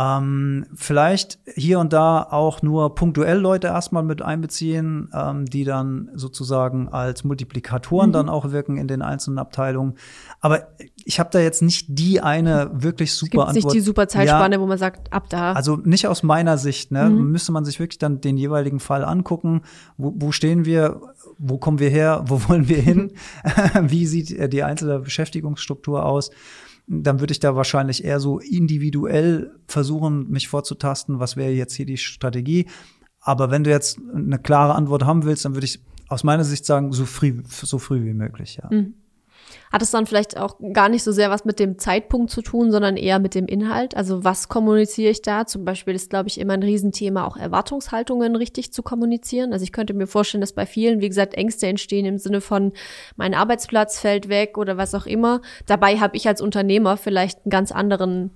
Ähm, 0.00 0.66
vielleicht 0.74 1.38
hier 1.54 1.78
und 1.78 1.92
da 1.92 2.22
auch 2.22 2.62
nur 2.62 2.94
punktuell 2.94 3.38
Leute 3.38 3.66
erstmal 3.66 4.02
mit 4.02 4.22
einbeziehen, 4.22 5.10
ähm, 5.12 5.44
die 5.44 5.64
dann 5.64 6.08
sozusagen 6.14 6.88
als 6.88 7.24
Multiplikatoren 7.24 8.08
mhm. 8.08 8.14
dann 8.14 8.28
auch 8.30 8.50
wirken 8.50 8.78
in 8.78 8.88
den 8.88 9.02
einzelnen 9.02 9.38
Abteilungen. 9.38 9.94
Aber 10.40 10.68
ich 11.04 11.20
habe 11.20 11.28
da 11.32 11.40
jetzt 11.40 11.60
nicht 11.60 11.86
die 11.88 12.22
eine 12.22 12.70
wirklich 12.72 13.12
super 13.12 13.26
es 13.26 13.30
gibt 13.30 13.42
Antwort. 13.42 13.54
Nicht 13.64 13.74
die 13.74 13.80
super 13.80 14.08
Zeitspanne, 14.08 14.54
ja, 14.54 14.60
wo 14.60 14.66
man 14.66 14.78
sagt, 14.78 15.12
ab 15.12 15.28
da. 15.28 15.52
Also 15.52 15.76
nicht 15.76 16.06
aus 16.06 16.22
meiner 16.22 16.56
Sicht. 16.56 16.92
Ne? 16.92 17.10
Mhm. 17.10 17.32
Müsste 17.32 17.52
man 17.52 17.66
sich 17.66 17.78
wirklich 17.78 17.98
dann 17.98 18.22
den 18.22 18.38
jeweiligen 18.38 18.80
Fall 18.80 19.04
angucken. 19.04 19.62
Wo, 19.98 20.14
wo 20.16 20.32
stehen 20.32 20.64
wir? 20.64 21.02
Wo 21.36 21.58
kommen 21.58 21.78
wir 21.78 21.90
her? 21.90 22.24
Wo 22.26 22.48
wollen 22.48 22.68
wir 22.68 22.80
hin? 22.80 23.12
Wie 23.82 24.06
sieht 24.06 24.30
äh, 24.30 24.48
die 24.48 24.62
einzelne 24.62 25.00
Beschäftigungsstruktur 25.00 26.06
aus? 26.06 26.30
Dann 26.90 27.20
würde 27.20 27.32
ich 27.32 27.38
da 27.38 27.54
wahrscheinlich 27.54 28.04
eher 28.04 28.18
so 28.18 28.40
individuell 28.40 29.52
versuchen, 29.68 30.28
mich 30.28 30.48
vorzutasten, 30.48 31.20
was 31.20 31.36
wäre 31.36 31.52
jetzt 31.52 31.74
hier 31.74 31.86
die 31.86 31.96
Strategie. 31.96 32.66
Aber 33.20 33.50
wenn 33.50 33.62
du 33.62 33.70
jetzt 33.70 34.00
eine 34.12 34.38
klare 34.38 34.74
Antwort 34.74 35.04
haben 35.04 35.24
willst, 35.24 35.44
dann 35.44 35.54
würde 35.54 35.66
ich 35.66 35.80
aus 36.08 36.24
meiner 36.24 36.42
Sicht 36.42 36.66
sagen, 36.66 36.92
so 36.92 37.06
früh, 37.06 37.42
so 37.46 37.78
früh 37.78 38.04
wie 38.04 38.14
möglich, 38.14 38.58
ja. 38.60 38.68
Mhm. 38.70 38.94
Hat 39.72 39.82
es 39.82 39.90
dann 39.90 40.06
vielleicht 40.06 40.36
auch 40.36 40.56
gar 40.72 40.88
nicht 40.88 41.02
so 41.02 41.12
sehr 41.12 41.30
was 41.30 41.44
mit 41.44 41.58
dem 41.58 41.78
Zeitpunkt 41.78 42.30
zu 42.30 42.42
tun, 42.42 42.70
sondern 42.72 42.96
eher 42.96 43.18
mit 43.18 43.34
dem 43.34 43.46
Inhalt? 43.46 43.96
Also 43.96 44.24
was 44.24 44.48
kommuniziere 44.48 45.10
ich 45.10 45.22
da? 45.22 45.46
Zum 45.46 45.64
Beispiel 45.64 45.94
ist, 45.94 46.10
glaube 46.10 46.28
ich, 46.28 46.40
immer 46.40 46.54
ein 46.54 46.62
Riesenthema, 46.62 47.26
auch 47.26 47.36
Erwartungshaltungen 47.36 48.36
richtig 48.36 48.72
zu 48.72 48.82
kommunizieren. 48.82 49.52
Also 49.52 49.62
ich 49.62 49.72
könnte 49.72 49.94
mir 49.94 50.06
vorstellen, 50.06 50.40
dass 50.40 50.52
bei 50.52 50.66
vielen, 50.66 51.00
wie 51.00 51.08
gesagt, 51.08 51.34
Ängste 51.34 51.66
entstehen 51.66 52.06
im 52.06 52.18
Sinne 52.18 52.40
von, 52.40 52.72
mein 53.16 53.34
Arbeitsplatz 53.34 54.00
fällt 54.00 54.28
weg 54.28 54.58
oder 54.58 54.76
was 54.76 54.94
auch 54.94 55.06
immer. 55.06 55.40
Dabei 55.66 55.98
habe 55.98 56.16
ich 56.16 56.26
als 56.26 56.40
Unternehmer 56.40 56.96
vielleicht 56.96 57.44
einen 57.44 57.50
ganz 57.50 57.72
anderen 57.72 58.32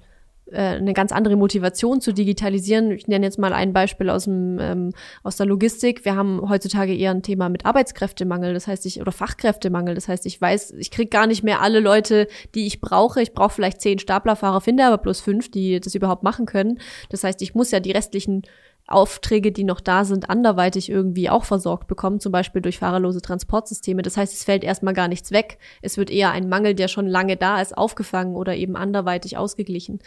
eine 0.53 0.93
ganz 0.93 1.11
andere 1.11 1.37
Motivation 1.37 2.01
zu 2.01 2.13
digitalisieren. 2.13 2.91
Ich 2.91 3.09
nenne 3.09 3.25
jetzt 3.25 3.39
mal 3.39 3.53
ein 3.53 3.73
Beispiel 3.73 4.11
aus 4.11 4.25
dem 4.25 4.59
ähm, 4.61 4.91
aus 5.23 5.37
der 5.37 5.47
Logistik. 5.47 6.05
Wir 6.05 6.17
haben 6.17 6.49
heutzutage 6.49 6.95
eher 6.95 7.13
ein 7.13 7.23
Thema 7.23 7.49
mit 7.49 7.65
Arbeitskräftemangel, 7.65 8.53
das 8.53 8.67
heißt 8.67 8.85
ich 8.87 9.01
oder 9.01 9.13
Fachkräftemangel. 9.13 9.95
Das 9.95 10.07
heißt, 10.07 10.27
ich 10.27 10.39
weiß, 10.41 10.73
ich 10.73 10.91
kriege 10.91 11.09
gar 11.09 11.27
nicht 11.27 11.45
mehr 11.45 11.63
alle 11.63 11.81
Leute, 11.81 12.29
die 12.55 12.67
ich 12.67 12.81
brauche. 12.81 13.23
Ich 13.23 13.33
brauche 13.33 13.55
vielleicht 13.55 13.81
zehn 13.81 13.99
Staplerfahrer, 13.99 14.61
finde 14.61 14.85
aber 14.85 14.99
plus 14.99 15.21
fünf, 15.21 15.51
die 15.51 15.81
das 15.81 15.95
überhaupt 15.95 16.23
machen 16.23 16.45
können. 16.45 16.79
Das 17.09 17.25
heißt, 17.25 17.41
ich 17.41 17.55
muss 17.55 17.71
ja 17.71 17.81
die 17.81 17.93
restlichen 17.93 18.43
Aufträge, 18.87 19.51
die 19.51 19.65
noch 19.65 19.81
da 19.81 20.05
sind, 20.05 20.29
anderweitig 20.29 20.91
irgendwie 20.91 21.31
auch 21.31 21.45
versorgt 21.45 21.87
bekommen, 21.87 22.21
zum 22.21 22.33
Beispiel 22.33 22.61
durch 22.61 22.79
fahrerlose 22.79 23.23
Transportsysteme. 23.23 24.03
Das 24.03 24.17
heißt, 24.17 24.35
es 24.35 24.45
fällt 24.45 24.63
erstmal 24.63 24.93
gar 24.93 25.09
nichts 25.09 25.31
weg. 25.31 25.59
Es 25.81 25.97
wird 25.97 26.11
eher 26.11 26.33
ein 26.33 26.51
Mangel, 26.51 26.75
der 26.75 26.89
schon 26.89 27.07
lange 27.07 27.37
da 27.37 27.63
ist, 27.63 27.77
aufgefangen 27.77 28.37
oder 28.37 28.55
eben 28.57 28.77
anderweitig 28.77 29.39
ausgeglichen. 29.39 30.01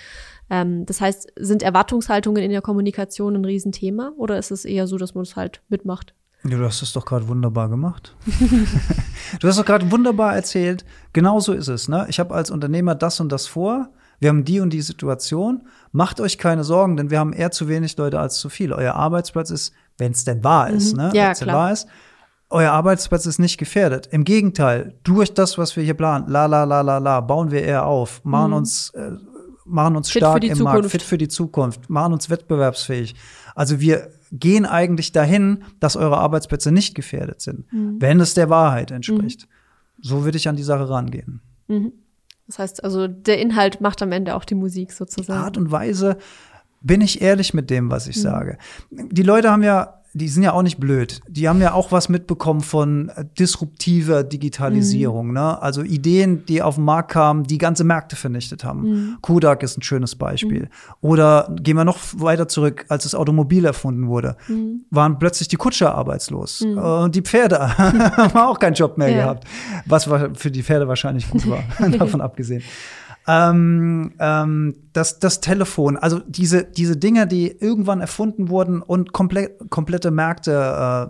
Ähm, 0.49 0.85
das 0.85 1.01
heißt, 1.01 1.33
sind 1.37 1.63
Erwartungshaltungen 1.63 2.43
in 2.43 2.51
der 2.51 2.61
Kommunikation 2.61 3.35
ein 3.35 3.45
Riesenthema 3.45 4.11
oder 4.15 4.37
ist 4.37 4.51
es 4.51 4.63
eher 4.63 4.85
so, 4.85 4.97
dass 4.97 5.15
man 5.15 5.23
es 5.23 5.35
halt 5.35 5.61
mitmacht? 5.69 6.13
Ja, 6.43 6.57
du 6.57 6.65
hast 6.65 6.83
es 6.83 6.93
doch 6.93 7.05
gerade 7.05 7.27
wunderbar 7.27 7.69
gemacht. 7.69 8.15
du 9.39 9.47
hast 9.47 9.57
doch 9.57 9.65
gerade 9.65 9.91
wunderbar 9.91 10.35
erzählt. 10.35 10.85
Genau 11.13 11.39
so 11.39 11.51
ist 11.51 11.67
es. 11.67 11.87
Ne? 11.87 12.05
Ich 12.09 12.19
habe 12.19 12.35
als 12.35 12.51
Unternehmer 12.51 12.93
das 12.93 13.19
und 13.19 13.31
das 13.31 13.47
vor 13.47 13.89
wir 14.19 14.30
haben 14.30 14.43
die 14.45 14.60
und 14.60 14.71
die 14.71 14.82
Situation, 14.82 15.67
macht 15.91 16.19
euch 16.19 16.38
keine 16.38 16.63
Sorgen, 16.63 16.97
denn 16.97 17.10
wir 17.12 17.19
haben 17.19 17.34
eher 17.34 17.51
zu 17.51 17.67
wenig 17.67 17.95
Leute 17.97 18.19
als 18.19 18.39
zu 18.39 18.49
viel. 18.49 18.73
Euer 18.73 18.95
Arbeitsplatz 18.95 19.49
ist, 19.51 19.73
wenn 19.97 20.12
es 20.12 20.23
denn 20.25 20.43
wahr 20.43 20.69
ist, 20.69 20.93
Mhm. 20.93 21.01
ne? 21.03 21.12
Ja, 21.13 21.27
Wenn's 21.27 21.39
denn 21.39 21.47
klar. 21.47 21.58
wahr 21.58 21.71
ist, 21.73 21.88
euer 22.49 22.71
Arbeitsplatz 22.71 23.25
ist 23.25 23.39
nicht 23.39 23.58
gefährdet. 23.58 24.08
Im 24.08 24.23
Gegenteil, 24.23 24.95
durch 25.03 25.34
das, 25.34 25.58
was 25.58 25.75
wir 25.75 25.84
hier 25.84 25.93
planen, 25.95 26.27
la 26.30 26.45
la 26.45 26.63
la 26.63 26.82
la 26.82 26.97
la, 26.97 27.19
bauen 27.21 27.51
wir 27.51 27.62
eher 27.63 27.86
auf, 27.86 28.23
machen 28.23 28.53
uns, 28.53 28.89
äh, 28.91 29.12
machen 29.65 29.95
uns 29.97 30.08
Mhm. 30.10 30.12
Fit 30.13 30.21
stark 30.21 30.43
im 30.43 30.58
Markt, 30.60 30.75
Zukunft. 30.77 30.91
fit 30.91 31.01
für 31.01 31.17
die 31.17 31.27
Zukunft, 31.27 31.89
machen 31.89 32.13
uns 32.13 32.30
wettbewerbsfähig. 32.30 33.15
Also 33.53 33.80
wir 33.82 34.10
gehen 34.32 34.65
eigentlich 34.65 35.12
dahin, 35.12 35.63
dass 35.80 35.95
eure 35.97 36.17
Arbeitsplätze 36.17 36.71
nicht 36.71 36.95
gefährdet 36.95 37.41
sind, 37.41 37.71
Mhm. 37.73 37.97
wenn 37.99 38.19
es 38.21 38.34
der 38.34 38.49
Wahrheit 38.49 38.91
entspricht. 38.91 39.47
So 40.01 40.23
würde 40.23 40.38
ich 40.38 40.47
an 40.47 40.56
die 40.56 40.63
Sache 40.63 40.89
rangehen. 40.89 41.41
Das 42.47 42.60
heißt 42.60 42.83
also, 42.83 43.07
der 43.07 43.39
Inhalt 43.39 43.81
macht 43.81 44.01
am 44.01 44.12
Ende 44.12 44.36
auch 44.36 44.45
die 44.45 44.55
Musik 44.55 44.89
Die 44.89 44.95
sozusagen. 44.95 45.39
Art 45.43 45.57
und 45.57 45.71
Weise 45.71 46.17
bin 46.81 47.01
ich 47.01 47.21
ehrlich 47.21 47.53
mit 47.53 47.69
dem, 47.69 47.91
was 47.91 48.05
Mhm. 48.05 48.12
ich 48.12 48.21
sage. 48.21 48.57
Die 48.91 49.23
Leute 49.23 49.51
haben 49.51 49.63
ja, 49.63 49.96
die 50.13 50.28
sind 50.30 50.41
ja 50.43 50.54
auch 50.54 50.63
nicht 50.63 50.80
blöd. 50.80 51.22
Die 51.28 51.48
haben 51.48 51.62
ja 51.62 51.74
auch 51.74 51.91
was 51.91 52.10
mitbekommen 52.10 52.62
von 52.62 53.10
äh, 53.10 53.26
disruptiver 53.38 54.24
Mhm. 54.24 54.30
Digitalisierung, 54.30 55.34
ne? 55.34 55.62
Also 55.62 55.84
Ideen, 55.84 56.46
die 56.46 56.62
auf 56.62 56.76
den 56.76 56.86
Markt 56.86 57.12
kamen, 57.12 57.43
die 57.43 57.58
ganze 57.58 57.84
Märkte 57.84 58.15
vernichtet 58.15 58.63
haben. 58.63 58.82
Mhm. 58.82 59.17
Kodak 59.22 59.62
ist 59.63 59.78
ein 59.78 59.82
schönes 59.84 60.15
Beispiel. 60.15 60.70
Oder 61.02 61.54
gehen 61.62 61.76
wir 61.78 61.86
noch 61.86 62.00
weiter 62.15 62.48
zurück, 62.48 62.86
als 62.89 63.04
das 63.04 63.13
Automobil 63.15 63.65
erfunden 63.65 64.08
wurde, 64.08 64.38
Mhm. 64.48 64.82
waren 64.89 65.20
plötzlich 65.20 65.48
die 65.50 65.56
Kutscher 65.58 65.93
arbeitslos. 65.96 66.62
Äh, 66.62 66.67
Und 66.67 67.15
die 67.15 67.22
Pferde 67.22 67.78
haben 67.78 68.38
auch 68.38 68.60
keinen 68.60 68.74
Job 68.74 68.98
mehr 68.98 69.10
Ja. 69.10 69.17
gehabt. 69.24 69.43
Was 69.86 70.10
wa- 70.10 70.30
für 70.34 70.50
die 70.52 70.63
Pferde 70.63 70.88
wahrscheinlich 70.88 71.30
gut 71.30 71.48
war, 71.50 71.63
davon 72.00 72.22
abgesehen. 72.22 72.63
Ähm, 73.29 74.13
ähm, 74.19 74.75
das, 74.93 75.19
das 75.19 75.41
Telefon, 75.41 75.97
also 75.97 76.19
diese, 76.25 76.63
diese 76.63 76.95
Dinge, 76.95 77.27
die 77.27 77.51
irgendwann 77.51 77.99
erfunden 77.99 78.47
wurden 78.47 78.81
und 78.81 79.11
komplett, 79.11 79.69
komplette 79.69 80.11
Märkte, 80.11 80.51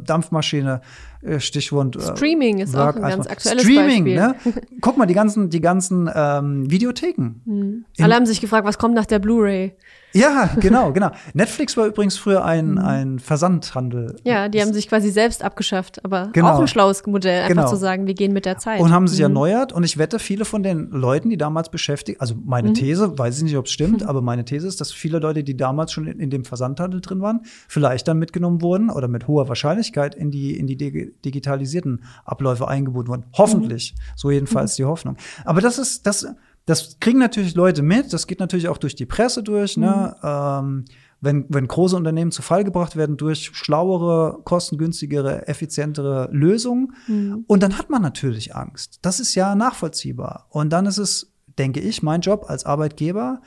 äh, 0.02 0.04
Dampfmaschine, 0.04 0.82
äh, 1.22 1.40
Stichwort. 1.40 1.96
Äh, 1.96 2.02
Streaming 2.16 2.58
ist 2.58 2.76
auch 2.76 2.88
Work 2.88 2.96
ein 2.98 3.02
ganz 3.04 3.14
Iceman. 3.26 3.32
aktuelles 3.32 3.64
Streaming, 3.64 4.18
Beispiel. 4.18 4.54
ne? 4.54 4.62
Guck 4.82 4.98
mal, 4.98 5.06
die 5.06 5.14
ganzen, 5.14 5.52
die 5.52 5.62
ganzen 5.62 6.10
ähm, 6.14 6.70
Videotheken. 6.70 7.36
Mhm. 7.46 7.86
Alle 8.02 8.16
haben 8.16 8.26
sich 8.26 8.42
gefragt, 8.42 8.66
was 8.68 8.78
kommt 8.78 8.94
nach 8.94 9.06
der 9.06 9.20
Blu-ray? 9.20 9.74
Ja, 10.18 10.50
genau, 10.60 10.92
genau. 10.92 11.12
Netflix 11.34 11.78
war 11.78 11.86
übrigens 11.88 12.18
früher 12.18 12.44
ein, 12.44 12.78
ein 12.78 13.20
Versandhandel. 13.20 14.08
Mhm. 14.14 14.18
Ja, 14.24 14.50
die 14.50 14.62
haben 14.62 14.74
sich 14.74 14.88
quasi 14.90 15.10
selbst 15.12 15.44
abgeschafft, 15.44 16.04
aber 16.04 16.30
Genau. 16.34 16.54
auch 16.56 16.60
ein 16.60 16.68
schlaues 16.68 17.06
Modell, 17.06 17.42
einfach 17.44 17.56
Genau. 17.56 17.68
zu 17.68 17.76
sagen, 17.76 18.08
wir 18.08 18.14
gehen 18.14 18.34
mit 18.34 18.46
der 18.46 18.58
Zeit. 18.58 18.80
Und 18.82 18.92
haben 18.92 19.08
sich 19.08 19.20
Mhm. 19.20 19.24
erneuert. 19.26 19.74
Und 19.74 19.84
ich 19.84 19.98
wette, 19.98 20.20
viele 20.20 20.46
von 20.46 20.64
den 20.64 20.90
Leuten, 20.92 21.30
die 21.30 21.38
damals 21.38 21.70
beschäftigt, 21.70 22.20
also 22.22 22.36
Mhm. 22.36 22.42
meine 22.46 22.74
These, 22.74 23.18
weiß 23.18 23.38
ich 23.38 23.44
nicht, 23.44 23.58
ob 23.58 23.66
es 23.66 23.72
stimmt, 23.72 24.04
aber 24.08 24.22
meine 24.22 24.46
These 24.46 24.68
ist, 24.68 24.82
dass 24.82 24.92
viele 24.92 25.20
Leute, 25.20 25.44
die 25.44 25.56
damals 25.58 25.92
schon 25.92 26.08
in, 26.08 26.20
in 26.20 26.30
dem 26.30 26.46
Versandhandel 26.46 27.02
drin 27.02 27.22
waren, 27.22 27.42
vielleicht 27.68 28.08
dann 28.08 28.18
mitgenommen 28.20 28.62
wurden 28.62 28.90
oder 28.90 29.08
mit 29.08 29.28
hoher 29.28 29.48
Wahrscheinlichkeit 29.48 30.16
in 30.16 30.32
die, 30.32 30.58
in 30.58 30.68
die 30.68 30.78
dig 30.78 31.14
digitalisierten 31.24 32.04
Abläufe 32.26 32.68
eingebunden 32.68 33.10
wurden. 33.10 33.26
Hoffentlich. 33.38 33.94
Mhm. 33.96 34.02
So 34.16 34.32
jedenfalls 34.32 34.76
die 34.76 34.86
Hoffnung. 34.86 35.18
Aber 35.46 35.62
das 35.62 35.78
ist, 35.78 36.06
das, 36.08 36.28
das 36.68 37.00
kriegen 37.00 37.18
natürlich 37.18 37.56
Leute 37.56 37.82
mit. 37.82 38.14
Das 38.14 38.28
geht 38.28 38.40
natürlich 38.40 38.68
auch 38.68 38.78
durch 38.78 38.94
die 38.94 39.06
Presse 39.06 39.42
durch, 39.42 39.78
ne? 39.78 40.16
Mhm. 40.22 40.28
Ähm, 40.30 40.86
wenn, 41.20 41.46
wenn 41.50 41.68
große 41.68 41.96
Unternehmen 41.96 42.32
zu 42.32 42.44
Fall 42.44 42.64
gebracht 42.64 42.96
werden 42.96 43.18
durch 43.18 43.50
schlauere, 43.54 44.40
kostengünstigere, 44.44 45.48
effizientere 45.48 46.30
Lösungen. 46.32 46.94
Mhm. 47.08 47.44
Und 47.48 47.64
dann 47.64 47.78
hat 47.80 47.90
man 47.90 48.04
natürlich 48.04 48.56
Angst. 48.56 49.00
Das 49.02 49.20
ist 49.20 49.34
ja 49.34 49.56
nachvollziehbar. 49.56 50.46
Und 50.50 50.70
dann 50.70 50.86
ist 50.86 51.00
es, 51.00 51.34
denke 51.58 51.80
ich, 51.80 52.04
mein 52.04 52.22
Job 52.22 52.46
als 52.48 52.66
Arbeitgeber, 52.68 53.42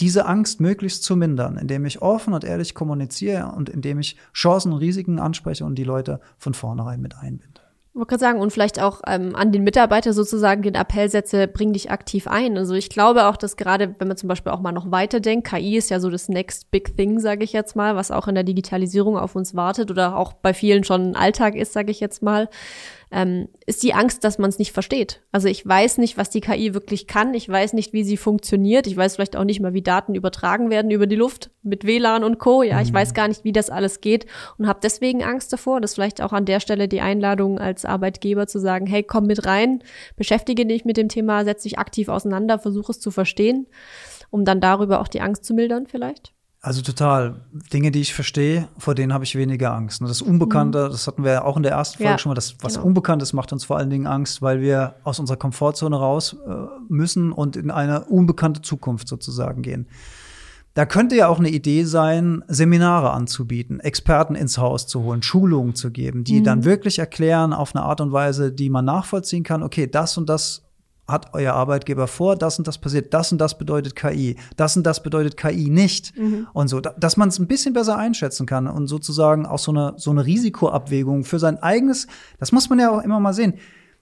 diese 0.00 0.26
Angst 0.26 0.60
möglichst 0.60 1.04
zu 1.04 1.16
mindern, 1.16 1.56
indem 1.56 1.86
ich 1.86 2.02
offen 2.02 2.34
und 2.34 2.44
ehrlich 2.44 2.74
kommuniziere 2.74 3.52
und 3.52 3.70
indem 3.70 4.00
ich 4.00 4.16
Chancen 4.34 4.72
und 4.72 4.78
Risiken 4.78 5.18
anspreche 5.18 5.64
und 5.64 5.76
die 5.76 5.84
Leute 5.84 6.20
von 6.36 6.52
vornherein 6.52 7.00
mit 7.00 7.16
einbinde. 7.16 7.53
Wollte 7.96 8.08
gerade 8.08 8.20
sagen, 8.20 8.40
und 8.40 8.52
vielleicht 8.52 8.82
auch 8.82 9.02
ähm, 9.06 9.36
an 9.36 9.52
den 9.52 9.62
Mitarbeiter 9.62 10.12
sozusagen 10.12 10.62
den 10.62 10.74
Appell 10.74 11.08
setze, 11.08 11.46
bring 11.46 11.72
dich 11.72 11.92
aktiv 11.92 12.26
ein. 12.26 12.58
Also 12.58 12.74
ich 12.74 12.88
glaube 12.88 13.26
auch, 13.26 13.36
dass 13.36 13.56
gerade, 13.56 13.94
wenn 14.00 14.08
man 14.08 14.16
zum 14.16 14.28
Beispiel 14.28 14.50
auch 14.50 14.58
mal 14.58 14.72
noch 14.72 14.90
weiterdenkt, 14.90 15.46
KI 15.46 15.76
ist 15.76 15.90
ja 15.90 16.00
so 16.00 16.10
das 16.10 16.28
next 16.28 16.72
big 16.72 16.96
thing, 16.96 17.20
sage 17.20 17.44
ich 17.44 17.52
jetzt 17.52 17.76
mal, 17.76 17.94
was 17.94 18.10
auch 18.10 18.26
in 18.26 18.34
der 18.34 18.42
Digitalisierung 18.42 19.16
auf 19.16 19.36
uns 19.36 19.54
wartet 19.54 19.92
oder 19.92 20.16
auch 20.16 20.32
bei 20.32 20.52
vielen 20.52 20.82
schon 20.82 21.14
Alltag 21.14 21.54
ist, 21.54 21.72
sage 21.72 21.92
ich 21.92 22.00
jetzt 22.00 22.20
mal, 22.20 22.48
ähm, 23.10 23.48
ist 23.66 23.82
die 23.82 23.94
Angst, 23.94 24.24
dass 24.24 24.38
man 24.38 24.50
es 24.50 24.58
nicht 24.58 24.72
versteht. 24.72 25.22
Also 25.32 25.48
ich 25.48 25.66
weiß 25.66 25.98
nicht, 25.98 26.16
was 26.16 26.30
die 26.30 26.40
KI 26.40 26.74
wirklich 26.74 27.06
kann. 27.06 27.34
Ich 27.34 27.48
weiß 27.48 27.72
nicht, 27.72 27.92
wie 27.92 28.04
sie 28.04 28.16
funktioniert. 28.16 28.86
Ich 28.86 28.96
weiß 28.96 29.14
vielleicht 29.14 29.36
auch 29.36 29.44
nicht 29.44 29.60
mal, 29.60 29.72
wie 29.72 29.82
Daten 29.82 30.14
übertragen 30.14 30.70
werden 30.70 30.90
über 30.90 31.06
die 31.06 31.16
Luft 31.16 31.50
mit 31.62 31.86
WLAN 31.86 32.24
und 32.24 32.38
Co. 32.38 32.62
Ja, 32.62 32.80
ich 32.80 32.92
weiß 32.92 33.14
gar 33.14 33.28
nicht, 33.28 33.44
wie 33.44 33.52
das 33.52 33.70
alles 33.70 34.00
geht 34.00 34.26
und 34.58 34.66
habe 34.66 34.80
deswegen 34.82 35.22
Angst 35.22 35.52
davor. 35.52 35.80
Das 35.80 35.92
ist 35.92 35.94
vielleicht 35.94 36.20
auch 36.20 36.32
an 36.32 36.44
der 36.44 36.60
Stelle 36.60 36.88
die 36.88 37.00
Einladung 37.00 37.58
als 37.58 37.84
Arbeitgeber 37.84 38.46
zu 38.46 38.58
sagen, 38.58 38.86
hey, 38.86 39.02
komm 39.02 39.26
mit 39.26 39.46
rein, 39.46 39.82
beschäftige 40.16 40.66
dich 40.66 40.84
mit 40.84 40.96
dem 40.96 41.08
Thema, 41.08 41.44
setz 41.44 41.62
dich 41.62 41.78
aktiv 41.78 42.08
auseinander, 42.08 42.58
versuch 42.58 42.90
es 42.90 43.00
zu 43.00 43.10
verstehen, 43.10 43.66
um 44.30 44.44
dann 44.44 44.60
darüber 44.60 45.00
auch 45.00 45.08
die 45.08 45.20
Angst 45.20 45.44
zu 45.44 45.54
mildern 45.54 45.86
vielleicht. 45.86 46.33
Also 46.64 46.80
total. 46.80 47.42
Dinge, 47.74 47.90
die 47.90 48.00
ich 48.00 48.14
verstehe, 48.14 48.68
vor 48.78 48.94
denen 48.94 49.12
habe 49.12 49.22
ich 49.22 49.36
weniger 49.36 49.74
Angst. 49.74 50.00
Und 50.00 50.08
das 50.08 50.22
Unbekannte, 50.22 50.88
das 50.88 51.06
hatten 51.06 51.22
wir 51.22 51.32
ja 51.32 51.44
auch 51.44 51.58
in 51.58 51.62
der 51.62 51.72
ersten 51.72 51.98
Folge 51.98 52.12
Ja, 52.12 52.18
schon 52.18 52.30
mal, 52.30 52.34
das, 52.34 52.56
was 52.62 52.76
genau. 52.76 52.86
Unbekanntes 52.86 53.34
macht 53.34 53.52
uns 53.52 53.64
vor 53.64 53.76
allen 53.76 53.90
Dingen 53.90 54.06
Angst, 54.06 54.40
weil 54.40 54.62
wir 54.62 54.94
aus 55.04 55.20
unserer 55.20 55.36
Komfortzone 55.36 55.94
raus 55.94 56.34
äh, 56.48 56.54
müssen 56.88 57.32
und 57.32 57.56
in 57.56 57.70
eine 57.70 58.06
unbekannte 58.06 58.62
Zukunft 58.62 59.08
sozusagen 59.08 59.60
gehen. 59.60 59.88
Da 60.72 60.86
könnte 60.86 61.16
ja 61.16 61.28
auch 61.28 61.38
eine 61.38 61.50
Idee 61.50 61.84
sein, 61.84 62.42
Seminare 62.48 63.10
anzubieten, 63.10 63.78
Experten 63.80 64.34
ins 64.34 64.56
Haus 64.56 64.86
zu 64.86 65.02
holen, 65.02 65.22
Schulungen 65.22 65.74
zu 65.74 65.90
geben, 65.90 66.24
die 66.24 66.42
dann 66.42 66.64
wirklich 66.64 66.98
erklären 66.98 67.52
auf 67.52 67.76
eine 67.76 67.84
Art 67.84 68.00
und 68.00 68.10
Weise, 68.10 68.52
die 68.52 68.70
man 68.70 68.86
nachvollziehen 68.86 69.42
kann, 69.42 69.62
okay, 69.62 69.86
das 69.86 70.16
und 70.16 70.30
das 70.30 70.62
hat 71.06 71.34
euer 71.34 71.52
Arbeitgeber 71.52 72.06
vor, 72.06 72.34
das 72.36 72.58
und 72.58 72.66
das 72.66 72.78
passiert, 72.78 73.12
das 73.12 73.30
und 73.30 73.38
das 73.38 73.58
bedeutet 73.58 73.94
KI, 73.94 74.36
das 74.56 74.76
und 74.76 74.84
das 74.84 75.02
bedeutet 75.02 75.36
KI 75.36 75.68
nicht 75.68 76.14
und 76.54 76.68
so, 76.68 76.80
da- 76.80 76.94
dass 76.98 77.16
man 77.16 77.28
es 77.28 77.38
ein 77.38 77.46
bisschen 77.46 77.74
besser 77.74 77.98
einschätzen 77.98 78.46
kann 78.46 78.66
und 78.66 78.86
sozusagen 78.86 79.44
auch 79.44 79.58
so 79.58 79.70
eine 79.72 79.94
so 79.98 80.10
eine 80.10 80.24
Risikoabwägung 80.24 81.24
für 81.24 81.38
sein 81.38 81.62
eigenes, 81.62 82.06
das 82.38 82.52
muss 82.52 82.70
man 82.70 82.78
ja 82.78 82.90
auch 82.90 83.02
immer 83.02 83.20
mal 83.20 83.34
sehen. 83.34 83.54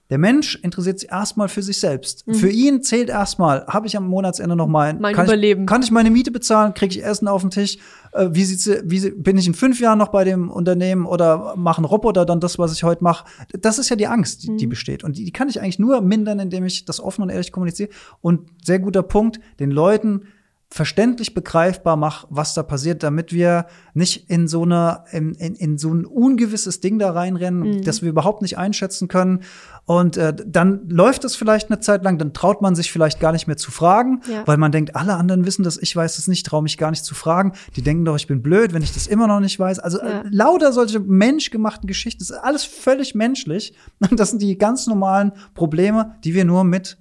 Der 0.09 0.17
Mensch 0.17 0.55
interessiert 0.61 0.99
sich 0.99 1.09
erstmal 1.09 1.47
für 1.47 1.61
sich 1.63 1.79
selbst. 1.79 2.25
Für 2.29 2.49
ihn 2.49 2.83
zählt 2.83 3.09
erstmal, 3.09 3.65
habe 3.67 3.87
ich 3.87 3.95
am 3.95 4.05
Monatsende 4.07 4.55
noch 4.55 4.67
mal, 4.67 4.93
Mein 4.93 5.15
kann 5.15 5.25
Überleben. 5.25 5.61
Ich, 5.63 5.67
kann 5.67 5.81
ich 5.81 5.91
meine 5.91 6.11
Miete 6.11 6.29
bezahlen? 6.29 6.73
Kriege 6.73 6.99
ich 6.99 7.05
Essen 7.05 7.27
auf 7.27 7.41
den 7.41 7.51
Tisch? 7.51 7.77
Äh, 8.11 8.29
wie 8.31 8.43
sieht's, 8.43 8.69
wie 8.83 9.11
bin 9.11 9.37
ich 9.37 9.47
in 9.47 9.53
fünf 9.53 9.79
Jahren 9.79 9.97
noch 9.97 10.09
bei 10.09 10.25
dem 10.25 10.51
Unternehmen 10.51 11.05
oder 11.05 11.55
machen 11.55 11.85
Roboter 11.85 12.25
dann 12.25 12.41
das, 12.41 12.59
was 12.59 12.73
ich 12.73 12.83
heute 12.83 13.03
mache? 13.03 13.25
Das 13.59 13.79
ist 13.79 13.89
ja 13.89 13.95
die 13.95 14.07
Angst, 14.07 14.43
die, 14.43 14.57
die 14.57 14.67
besteht. 14.67 15.03
Und 15.03 15.17
die, 15.17 15.23
die 15.23 15.31
kann 15.31 15.47
ich 15.47 15.61
eigentlich 15.61 15.79
nur 15.79 16.01
mindern, 16.01 16.39
indem 16.39 16.65
ich 16.65 16.83
das 16.83 16.99
offen 16.99 17.21
und 17.21 17.29
ehrlich 17.29 17.51
kommuniziere. 17.51 17.89
Und 18.19 18.49
sehr 18.63 18.79
guter 18.79 19.03
Punkt, 19.03 19.39
den 19.59 19.71
Leuten 19.71 20.23
verständlich 20.73 21.35
begreifbar 21.35 21.95
mache, 21.97 22.25
was 22.31 22.55
da 22.55 22.63
passiert, 22.63 23.03
damit 23.03 23.31
wir 23.31 23.67
nicht 23.93 24.27
in 24.31 24.47
so 24.47 24.63
eine 24.63 25.03
in, 25.11 25.35
in, 25.35 25.53
in 25.53 25.77
so 25.77 25.93
ein 25.93 26.03
ungewisses 26.03 26.79
Ding 26.79 26.97
da 26.97 27.11
reinrennen, 27.11 27.83
das 27.83 28.01
wir 28.01 28.09
überhaupt 28.09 28.41
nicht 28.41 28.57
einschätzen 28.57 29.07
können. 29.07 29.41
Und 29.85 30.17
äh, 30.17 30.33
dann 30.33 30.89
läuft 30.89 31.25
es 31.25 31.35
vielleicht 31.35 31.69
eine 31.69 31.79
Zeit 31.79 32.03
lang, 32.03 32.17
dann 32.17 32.33
traut 32.33 32.63
man 32.63 32.73
sich 32.73 32.91
vielleicht 32.91 33.19
gar 33.19 33.33
nicht 33.33 33.45
mehr 33.45 33.55
zu 33.57 33.69
fragen, 33.69 34.21
Ja. 34.27 34.47
weil 34.47 34.57
man 34.57 34.71
denkt, 34.71 34.95
alle 34.95 35.13
anderen 35.13 35.45
wissen 35.45 35.61
das, 35.61 35.77
ich 35.77 35.95
weiß 35.95 36.17
es 36.17 36.27
nicht, 36.27 36.43
traue 36.43 36.63
mich 36.63 36.79
gar 36.79 36.89
nicht 36.89 37.05
zu 37.05 37.13
fragen. 37.13 37.51
Die 37.75 37.83
denken 37.83 38.03
doch, 38.03 38.15
ich 38.15 38.25
bin 38.25 38.41
blöd, 38.41 38.73
wenn 38.73 38.81
ich 38.81 38.93
das 38.93 39.05
immer 39.05 39.27
noch 39.27 39.41
nicht 39.41 39.59
weiß. 39.59 39.77
Also 39.77 39.99
Ja. 39.99 40.21
äh, 40.21 40.23
lauter 40.31 40.73
solche 40.73 40.99
menschgemachten 40.99 41.85
Geschichten, 41.85 42.17
das 42.19 42.31
ist 42.31 42.37
alles 42.37 42.63
völlig 42.63 43.13
menschlich. 43.13 43.75
Und 44.09 44.19
das 44.19 44.31
sind 44.31 44.41
die 44.41 44.57
ganz 44.57 44.87
normalen 44.87 45.33
Probleme, 45.53 46.15
die 46.23 46.33
wir 46.33 46.45
nur 46.45 46.63
mit 46.63 46.97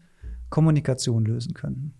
Kommunikation 0.50 1.24
lösen 1.24 1.54
können. 1.54 1.94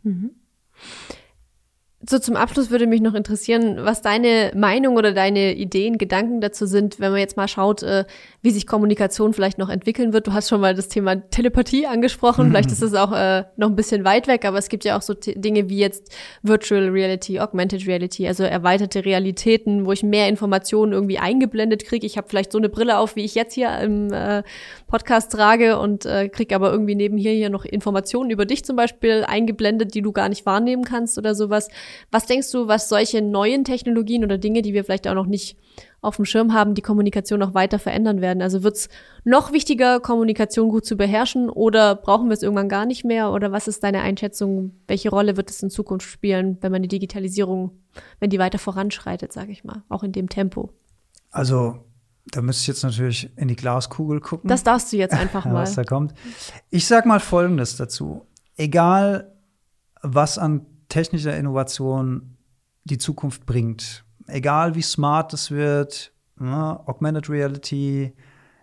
So 2.05 2.19
zum 2.19 2.35
Abschluss 2.35 2.71
würde 2.71 2.89
mich 2.89 3.01
noch 3.01 3.15
interessieren, 3.15 3.77
was 3.85 4.03
deine 4.03 4.51
Meinung 4.57 4.97
oder 4.97 5.13
deine 5.13 5.55
Ideen, 5.55 5.99
Gedanken 5.99 6.41
dazu 6.41 6.67
sind, 6.67 6.99
wenn 6.99 7.13
man 7.13 7.21
jetzt 7.21 7.37
mal 7.37 7.47
schaut, 7.47 7.85
äh, 7.85 8.05
wie 8.41 8.51
sich 8.51 8.67
Kommunikation 8.67 9.33
vielleicht 9.35 9.57
noch 9.59 9.69
entwickeln 9.69 10.13
wird. 10.13 10.27
Du 10.27 10.33
hast 10.33 10.49
schon 10.49 10.61
mal 10.61 10.75
das 10.75 10.89
Thema 10.89 11.15
Telepathie 11.31 11.87
angesprochen. 11.87 12.49
Vielleicht 12.49 12.71
ist 12.73 12.83
es 12.83 12.95
auch 12.95 13.13
äh, 13.13 13.45
noch 13.57 13.69
ein 13.69 13.77
bisschen 13.77 14.05
weit 14.05 14.27
weg, 14.27 14.45
aber 14.45 14.59
es 14.59 14.69
gibt 14.69 14.85
ja 14.85 14.99
auch 14.99 15.03
so 15.03 15.15
Dinge 15.15 15.69
wie 15.69 15.79
jetzt 15.79 16.13
Virtual 16.43 16.89
Reality, 16.89 17.39
Augmented 17.39 17.87
Reality, 17.87 18.27
also 18.27 18.43
erweiterte 18.43 19.05
Realitäten, 19.05 19.87
wo 19.87 19.93
ich 19.93 20.03
mehr 20.03 20.29
Informationen 20.29 20.93
irgendwie 20.93 21.19
eingeblendet 21.19 21.85
kriege. 21.85 22.05
Ich 22.05 22.17
habe 22.17 22.29
vielleicht 22.29 22.51
so 22.51 22.59
eine 22.59 22.69
Brille 22.69 22.99
auf, 22.99 23.15
wie 23.15 23.25
ich 23.25 23.37
jetzt 23.37 23.55
hier 23.55 23.79
im 23.79 24.13
äh, 24.13 24.43
Podcast 24.89 25.31
trage 25.31 25.79
und 25.79 26.05
äh, 26.05 26.29
kriege 26.29 26.57
aber 26.57 26.73
irgendwie 26.73 26.97
neben 26.97 27.17
hier 27.17 27.33
hier 27.33 27.49
noch 27.49 27.65
Informationen 27.65 28.31
über 28.31 28.45
dich 28.45 28.65
zum 28.65 28.75
Beispiel 28.75 29.25
eingeblendet, 29.25 29.95
die 29.95 30.03
du 30.03 30.11
gar 30.11 30.29
nicht 30.29 30.47
wahrnehmen 30.47 30.83
kannst 30.83 31.17
oder 31.17 31.37
sowas. 31.37 31.69
Was 32.11 32.27
denkst 32.27 32.51
du, 32.51 32.69
was 32.69 32.89
solche 32.89 33.23
neuen 33.23 33.65
Technologien 33.65 34.25
oder 34.25 34.39
Dinge, 34.39 34.63
die 34.63 34.73
wir 34.73 34.85
vielleicht 34.85 35.09
auch 35.09 35.15
noch 35.15 35.27
nicht 35.27 35.57
auf 36.01 36.17
dem 36.17 36.25
Schirm 36.25 36.53
haben, 36.53 36.75
die 36.75 36.83
Kommunikation 36.83 37.39
noch 37.39 37.55
weiter 37.55 37.79
verändern 37.79 38.21
werden? 38.21 38.43
Also 38.43 38.63
wird 38.63 38.77
es 38.77 38.89
noch 39.25 39.53
wichtiger, 39.53 40.01
Kommunikation 40.01 40.69
gut 40.69 40.85
zu 40.85 40.97
beherrschen 40.97 41.49
oder 41.49 41.95
brauchen 41.95 42.29
wir 42.29 42.35
es 42.35 42.43
irgendwann 42.43 42.69
gar 42.69 42.87
nicht 42.87 43.05
mehr? 43.05 43.33
Oder 43.33 43.53
was 43.53 43.69
ist 43.69 43.83
deine 43.83 44.01
Einschätzung? 44.01 44.73
Welche 44.87 45.11
Rolle 45.11 45.37
wird 45.37 45.51
es 45.51 45.63
in 45.63 45.71
Zukunft 45.71 46.09
spielen, 46.09 46.59
wenn 46.61 46.73
man 46.73 46.83
die 46.83 46.89
Digitalisierung, 46.89 47.73
wenn 48.21 48.31
die 48.31 48.39
weiter 48.39 48.59
voranschreitet, 48.59 49.33
sage 49.33 49.53
ich 49.53 49.65
mal, 49.65 49.83
auch 49.89 50.03
in 50.03 50.13
dem 50.13 50.29
Tempo? 50.29 50.71
Also 51.31 51.79
da 52.27 52.41
müsste 52.41 52.63
ich 52.63 52.67
jetzt 52.69 52.83
natürlich 52.83 53.31
in 53.37 53.49
die 53.49 53.57
Glaskugel 53.57 54.21
gucken. 54.21 54.49
Das 54.49 54.63
darfst 54.63 54.93
du 54.93 54.97
jetzt 54.97 55.15
einfach 55.15 55.45
mal. 55.47 55.55
was 55.55 55.75
da 55.75 55.85
kommt. 55.85 56.15
Ich 56.71 56.87
sag 56.87 57.07
mal 57.07 57.21
Folgendes 57.21 57.77
dazu. 57.77 58.27
Egal, 58.57 59.33
was 60.03 60.39
an 60.39 60.67
technischer 60.93 61.35
Innovation 61.35 62.37
die 62.85 62.99
Zukunft 62.99 63.47
bringt, 63.47 64.05
egal 64.27 64.75
wie 64.75 64.83
smart 64.83 65.33
es 65.33 65.51
wird, 65.51 66.13
ne, 66.39 66.81
Augmented 66.87 67.31
Reality, 67.31 68.13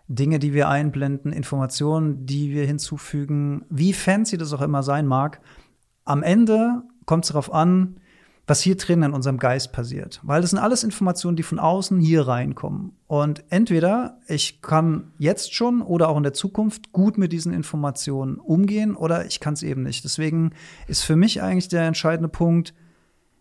Dinge, 0.07 0.37
die 0.37 0.53
wir 0.53 0.69
einblenden, 0.69 1.33
Informationen, 1.33 2.27
die 2.27 2.51
wir 2.51 2.67
hinzufügen, 2.67 3.65
wie 3.69 3.93
fancy 3.93 4.37
das 4.37 4.53
auch 4.53 4.61
immer 4.61 4.83
sein 4.83 5.07
mag, 5.07 5.41
am 6.05 6.21
Ende 6.21 6.83
kommt 7.05 7.25
es 7.25 7.29
darauf 7.29 7.51
an, 7.51 7.99
was 8.49 8.61
hier 8.61 8.75
drin 8.75 9.03
in 9.03 9.13
unserem 9.13 9.37
Geist 9.37 9.71
passiert. 9.71 10.19
Weil 10.23 10.41
das 10.41 10.49
sind 10.49 10.59
alles 10.59 10.83
Informationen, 10.83 11.37
die 11.37 11.43
von 11.43 11.59
außen 11.59 11.99
hier 11.99 12.27
reinkommen. 12.27 12.93
Und 13.07 13.43
entweder 13.49 14.17
ich 14.27 14.61
kann 14.61 15.11
jetzt 15.19 15.53
schon 15.53 15.81
oder 15.81 16.09
auch 16.09 16.17
in 16.17 16.23
der 16.23 16.33
Zukunft 16.33 16.91
gut 16.91 17.17
mit 17.17 17.31
diesen 17.31 17.53
Informationen 17.53 18.37
umgehen 18.37 18.95
oder 18.95 19.25
ich 19.25 19.39
kann 19.39 19.53
es 19.53 19.63
eben 19.63 19.83
nicht. 19.83 20.03
Deswegen 20.03 20.51
ist 20.87 21.03
für 21.03 21.15
mich 21.15 21.41
eigentlich 21.41 21.67
der 21.67 21.83
entscheidende 21.83 22.29
Punkt, 22.29 22.73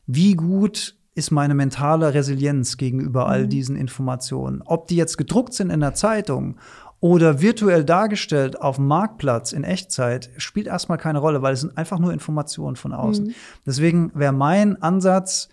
wie 0.07 0.35
gut 0.35 0.97
ist 1.14 1.31
meine 1.33 1.55
mentale 1.55 2.14
Resilienz 2.14 2.77
gegenüber 2.77 3.27
all 3.27 3.44
mhm. 3.44 3.49
diesen 3.49 3.77
Informationen. 3.77 4.62
Ob 4.64 4.87
die 4.87 4.97
jetzt 4.97 5.18
gedruckt 5.18 5.53
sind 5.53 5.71
in 5.71 5.81
der 5.81 5.94
Zeitung 5.94 6.57
oder 7.01 7.41
virtuell 7.41 7.85
dargestellt 7.85 8.61
auf 8.61 8.77
dem 8.77 8.87
Marktplatz 8.87 9.53
in 9.53 9.65
Echtzeit, 9.65 10.31
spielt 10.37 10.67
erstmal 10.67 10.99
keine 10.99 11.21
Rolle, 11.21 11.43
weil 11.43 11.55
es 11.55 11.61
sind 11.61 11.79
einfach 11.79 11.99
nur 11.99 12.13
Informationen 12.13 12.77
von 12.77 12.93
außen. 12.93 13.27
Mhm. 13.27 13.35
Deswegen 13.67 14.11
wäre 14.15 14.33
mein 14.33 14.83
Ansatz, 14.83 15.49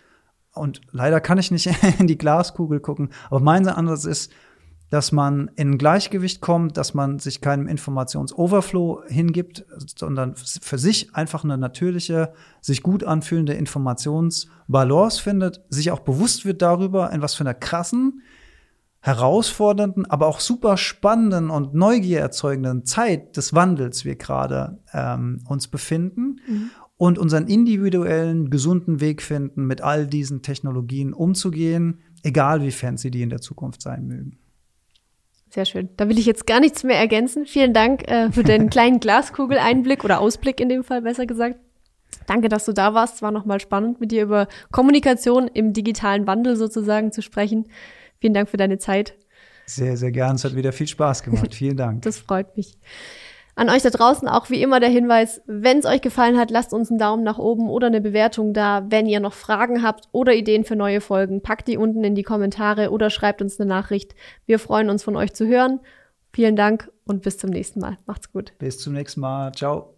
und 0.54 0.82
leider 0.92 1.20
kann 1.22 1.38
ich 1.38 1.52
nicht 1.52 1.70
in 2.00 2.08
die 2.08 2.18
Glaskugel 2.18 2.80
gucken, 2.80 3.10
aber 3.30 3.42
mein 3.42 3.68
Ansatz 3.68 4.06
ist, 4.06 4.32
dass 4.90 5.12
man 5.12 5.50
in 5.56 5.78
Gleichgewicht 5.78 6.42
kommt, 6.42 6.78
dass 6.78 6.94
man 6.94 7.20
sich 7.20 7.42
keinem 7.42 7.68
Informationsoverflow 7.68 9.04
hingibt, 9.08 9.66
sondern 9.98 10.36
für 10.36 10.78
sich 10.78 11.16
einfach 11.16 11.44
eine 11.44 11.58
natürliche, 11.58 12.34
sich 12.62 12.84
gut 12.84 13.04
anfühlende 13.04 13.54
Informationsbalance 13.54 15.22
findet, 15.22 15.62
sich 15.70 15.92
auch 15.92 16.00
bewusst 16.00 16.46
wird 16.46 16.62
darüber, 16.62 17.12
in 17.12 17.22
was 17.22 17.34
für 17.34 17.42
einer 17.42 17.56
krassen 17.56 18.22
herausfordernden, 19.06 20.08
aber 20.08 20.26
auch 20.26 20.40
super 20.40 20.78
spannenden 20.78 21.52
und 21.52 21.76
Neugier 21.76 22.20
erzeugenden 22.22 22.86
Zeit 22.86 23.38
des 23.38 23.54
Wandels 23.54 24.04
wir 24.04 24.16
gerade 24.16 24.80
ähm, 24.94 25.44
uns 25.48 25.68
befinden 25.68 26.42
mhm. 26.48 26.72
und 26.98 27.20
unseren 27.20 27.46
individuellen, 27.46 28.50
gesunden 28.50 29.02
Weg 29.02 29.22
finden, 29.22 29.68
mit 29.68 29.82
all 29.82 30.08
diesen 30.08 30.42
Technologien 30.42 31.14
umzugehen, 31.14 32.02
egal 32.24 32.64
wie 32.64 32.72
fancy 32.72 33.12
die 33.12 33.22
in 33.22 33.30
der 33.30 33.42
Zukunft 33.42 33.84
sein 33.84 34.08
mögen. 34.08 34.40
Sehr 35.52 35.66
schön. 35.66 35.90
Da 35.98 36.10
will 36.10 36.18
ich 36.18 36.26
jetzt 36.26 36.48
gar 36.48 36.60
nichts 36.60 36.84
mehr 36.84 36.98
ergänzen. 36.98 37.46
Vielen 37.46 37.74
Dank 37.74 38.10
äh, 38.10 38.32
für 38.32 38.44
den 38.44 38.70
kleinen 38.72 39.00
Glaskugeleinblick 39.00 40.04
oder 40.04 40.20
Ausblick 40.20 40.60
in 40.60 40.68
dem 40.68 40.84
Fall 40.84 41.04
besser 41.04 41.28
gesagt. 41.28 41.60
Danke, 42.26 42.50
dass 42.50 42.66
du 42.66 42.74
da 42.74 42.96
warst. 42.96 43.18
Es 43.18 43.22
war 43.22 43.32
nochmal 43.32 43.60
spannend, 43.60 44.02
mit 44.02 44.12
dir 44.12 44.24
über 44.24 44.48
Kommunikation 44.72 45.48
im 45.48 45.74
digitalen 45.74 46.26
Wandel 46.26 46.56
sozusagen 46.56 47.12
zu 47.12 47.22
sprechen. 47.22 47.68
Vielen 48.20 48.34
Dank 48.34 48.50
für 48.50 48.58
deine 48.58 48.78
Zeit. 48.78 49.16
Sehr, 49.66 49.98
sehr 49.98 50.12
gern. 50.12 50.36
Es 50.36 50.44
hat 50.44 50.56
wieder 50.56 50.72
viel 50.72 50.88
Spaß 50.88 51.24
gemacht. 51.24 51.54
Vielen 51.56 51.78
Dank. 51.78 52.04
Das 52.04 52.18
freut 52.18 52.56
mich. 52.56 52.78
An 53.58 53.70
euch 53.70 53.84
da 53.84 53.90
draußen 53.90 54.28
auch 54.28 54.50
wie 54.50 54.62
immer 54.62 54.82
der 54.82 54.90
Hinweis, 54.90 55.42
wenn 55.46 55.78
es 55.78 55.86
euch 55.86 56.02
gefallen 56.02 56.38
hat, 56.38 56.52
lasst 56.52 56.74
uns 56.74 56.90
einen 56.90 57.00
Daumen 57.00 57.24
nach 57.24 57.38
oben 57.38 57.70
oder 57.70 57.88
eine 57.88 58.02
Bewertung 58.02 58.54
da. 58.54 58.86
Wenn 58.90 59.06
ihr 59.06 59.22
noch 59.22 59.34
Fragen 59.34 59.82
habt 59.82 60.10
oder 60.12 60.34
Ideen 60.34 60.66
für 60.66 60.76
neue 60.76 61.00
Folgen, 61.00 61.42
packt 61.42 61.70
die 61.70 61.78
unten 61.78 62.04
in 62.04 62.16
die 62.16 62.24
Kommentare 62.24 62.92
oder 62.92 63.10
schreibt 63.10 63.42
uns 63.42 63.58
eine 63.60 63.70
Nachricht. 63.70 64.14
Wir 64.46 64.60
freuen 64.60 64.90
uns 64.90 65.04
von 65.04 65.16
euch 65.16 65.34
zu 65.34 65.48
hören. 65.48 65.80
Vielen 66.34 66.58
Dank 66.58 66.92
und 67.06 67.22
bis 67.22 67.38
zum 67.38 67.50
nächsten 67.50 67.80
Mal. 67.80 67.98
Macht's 68.06 68.30
gut. 68.34 68.52
Bis 68.60 68.78
zum 68.78 68.92
nächsten 68.92 69.22
Mal. 69.22 69.54
Ciao. 69.54 69.95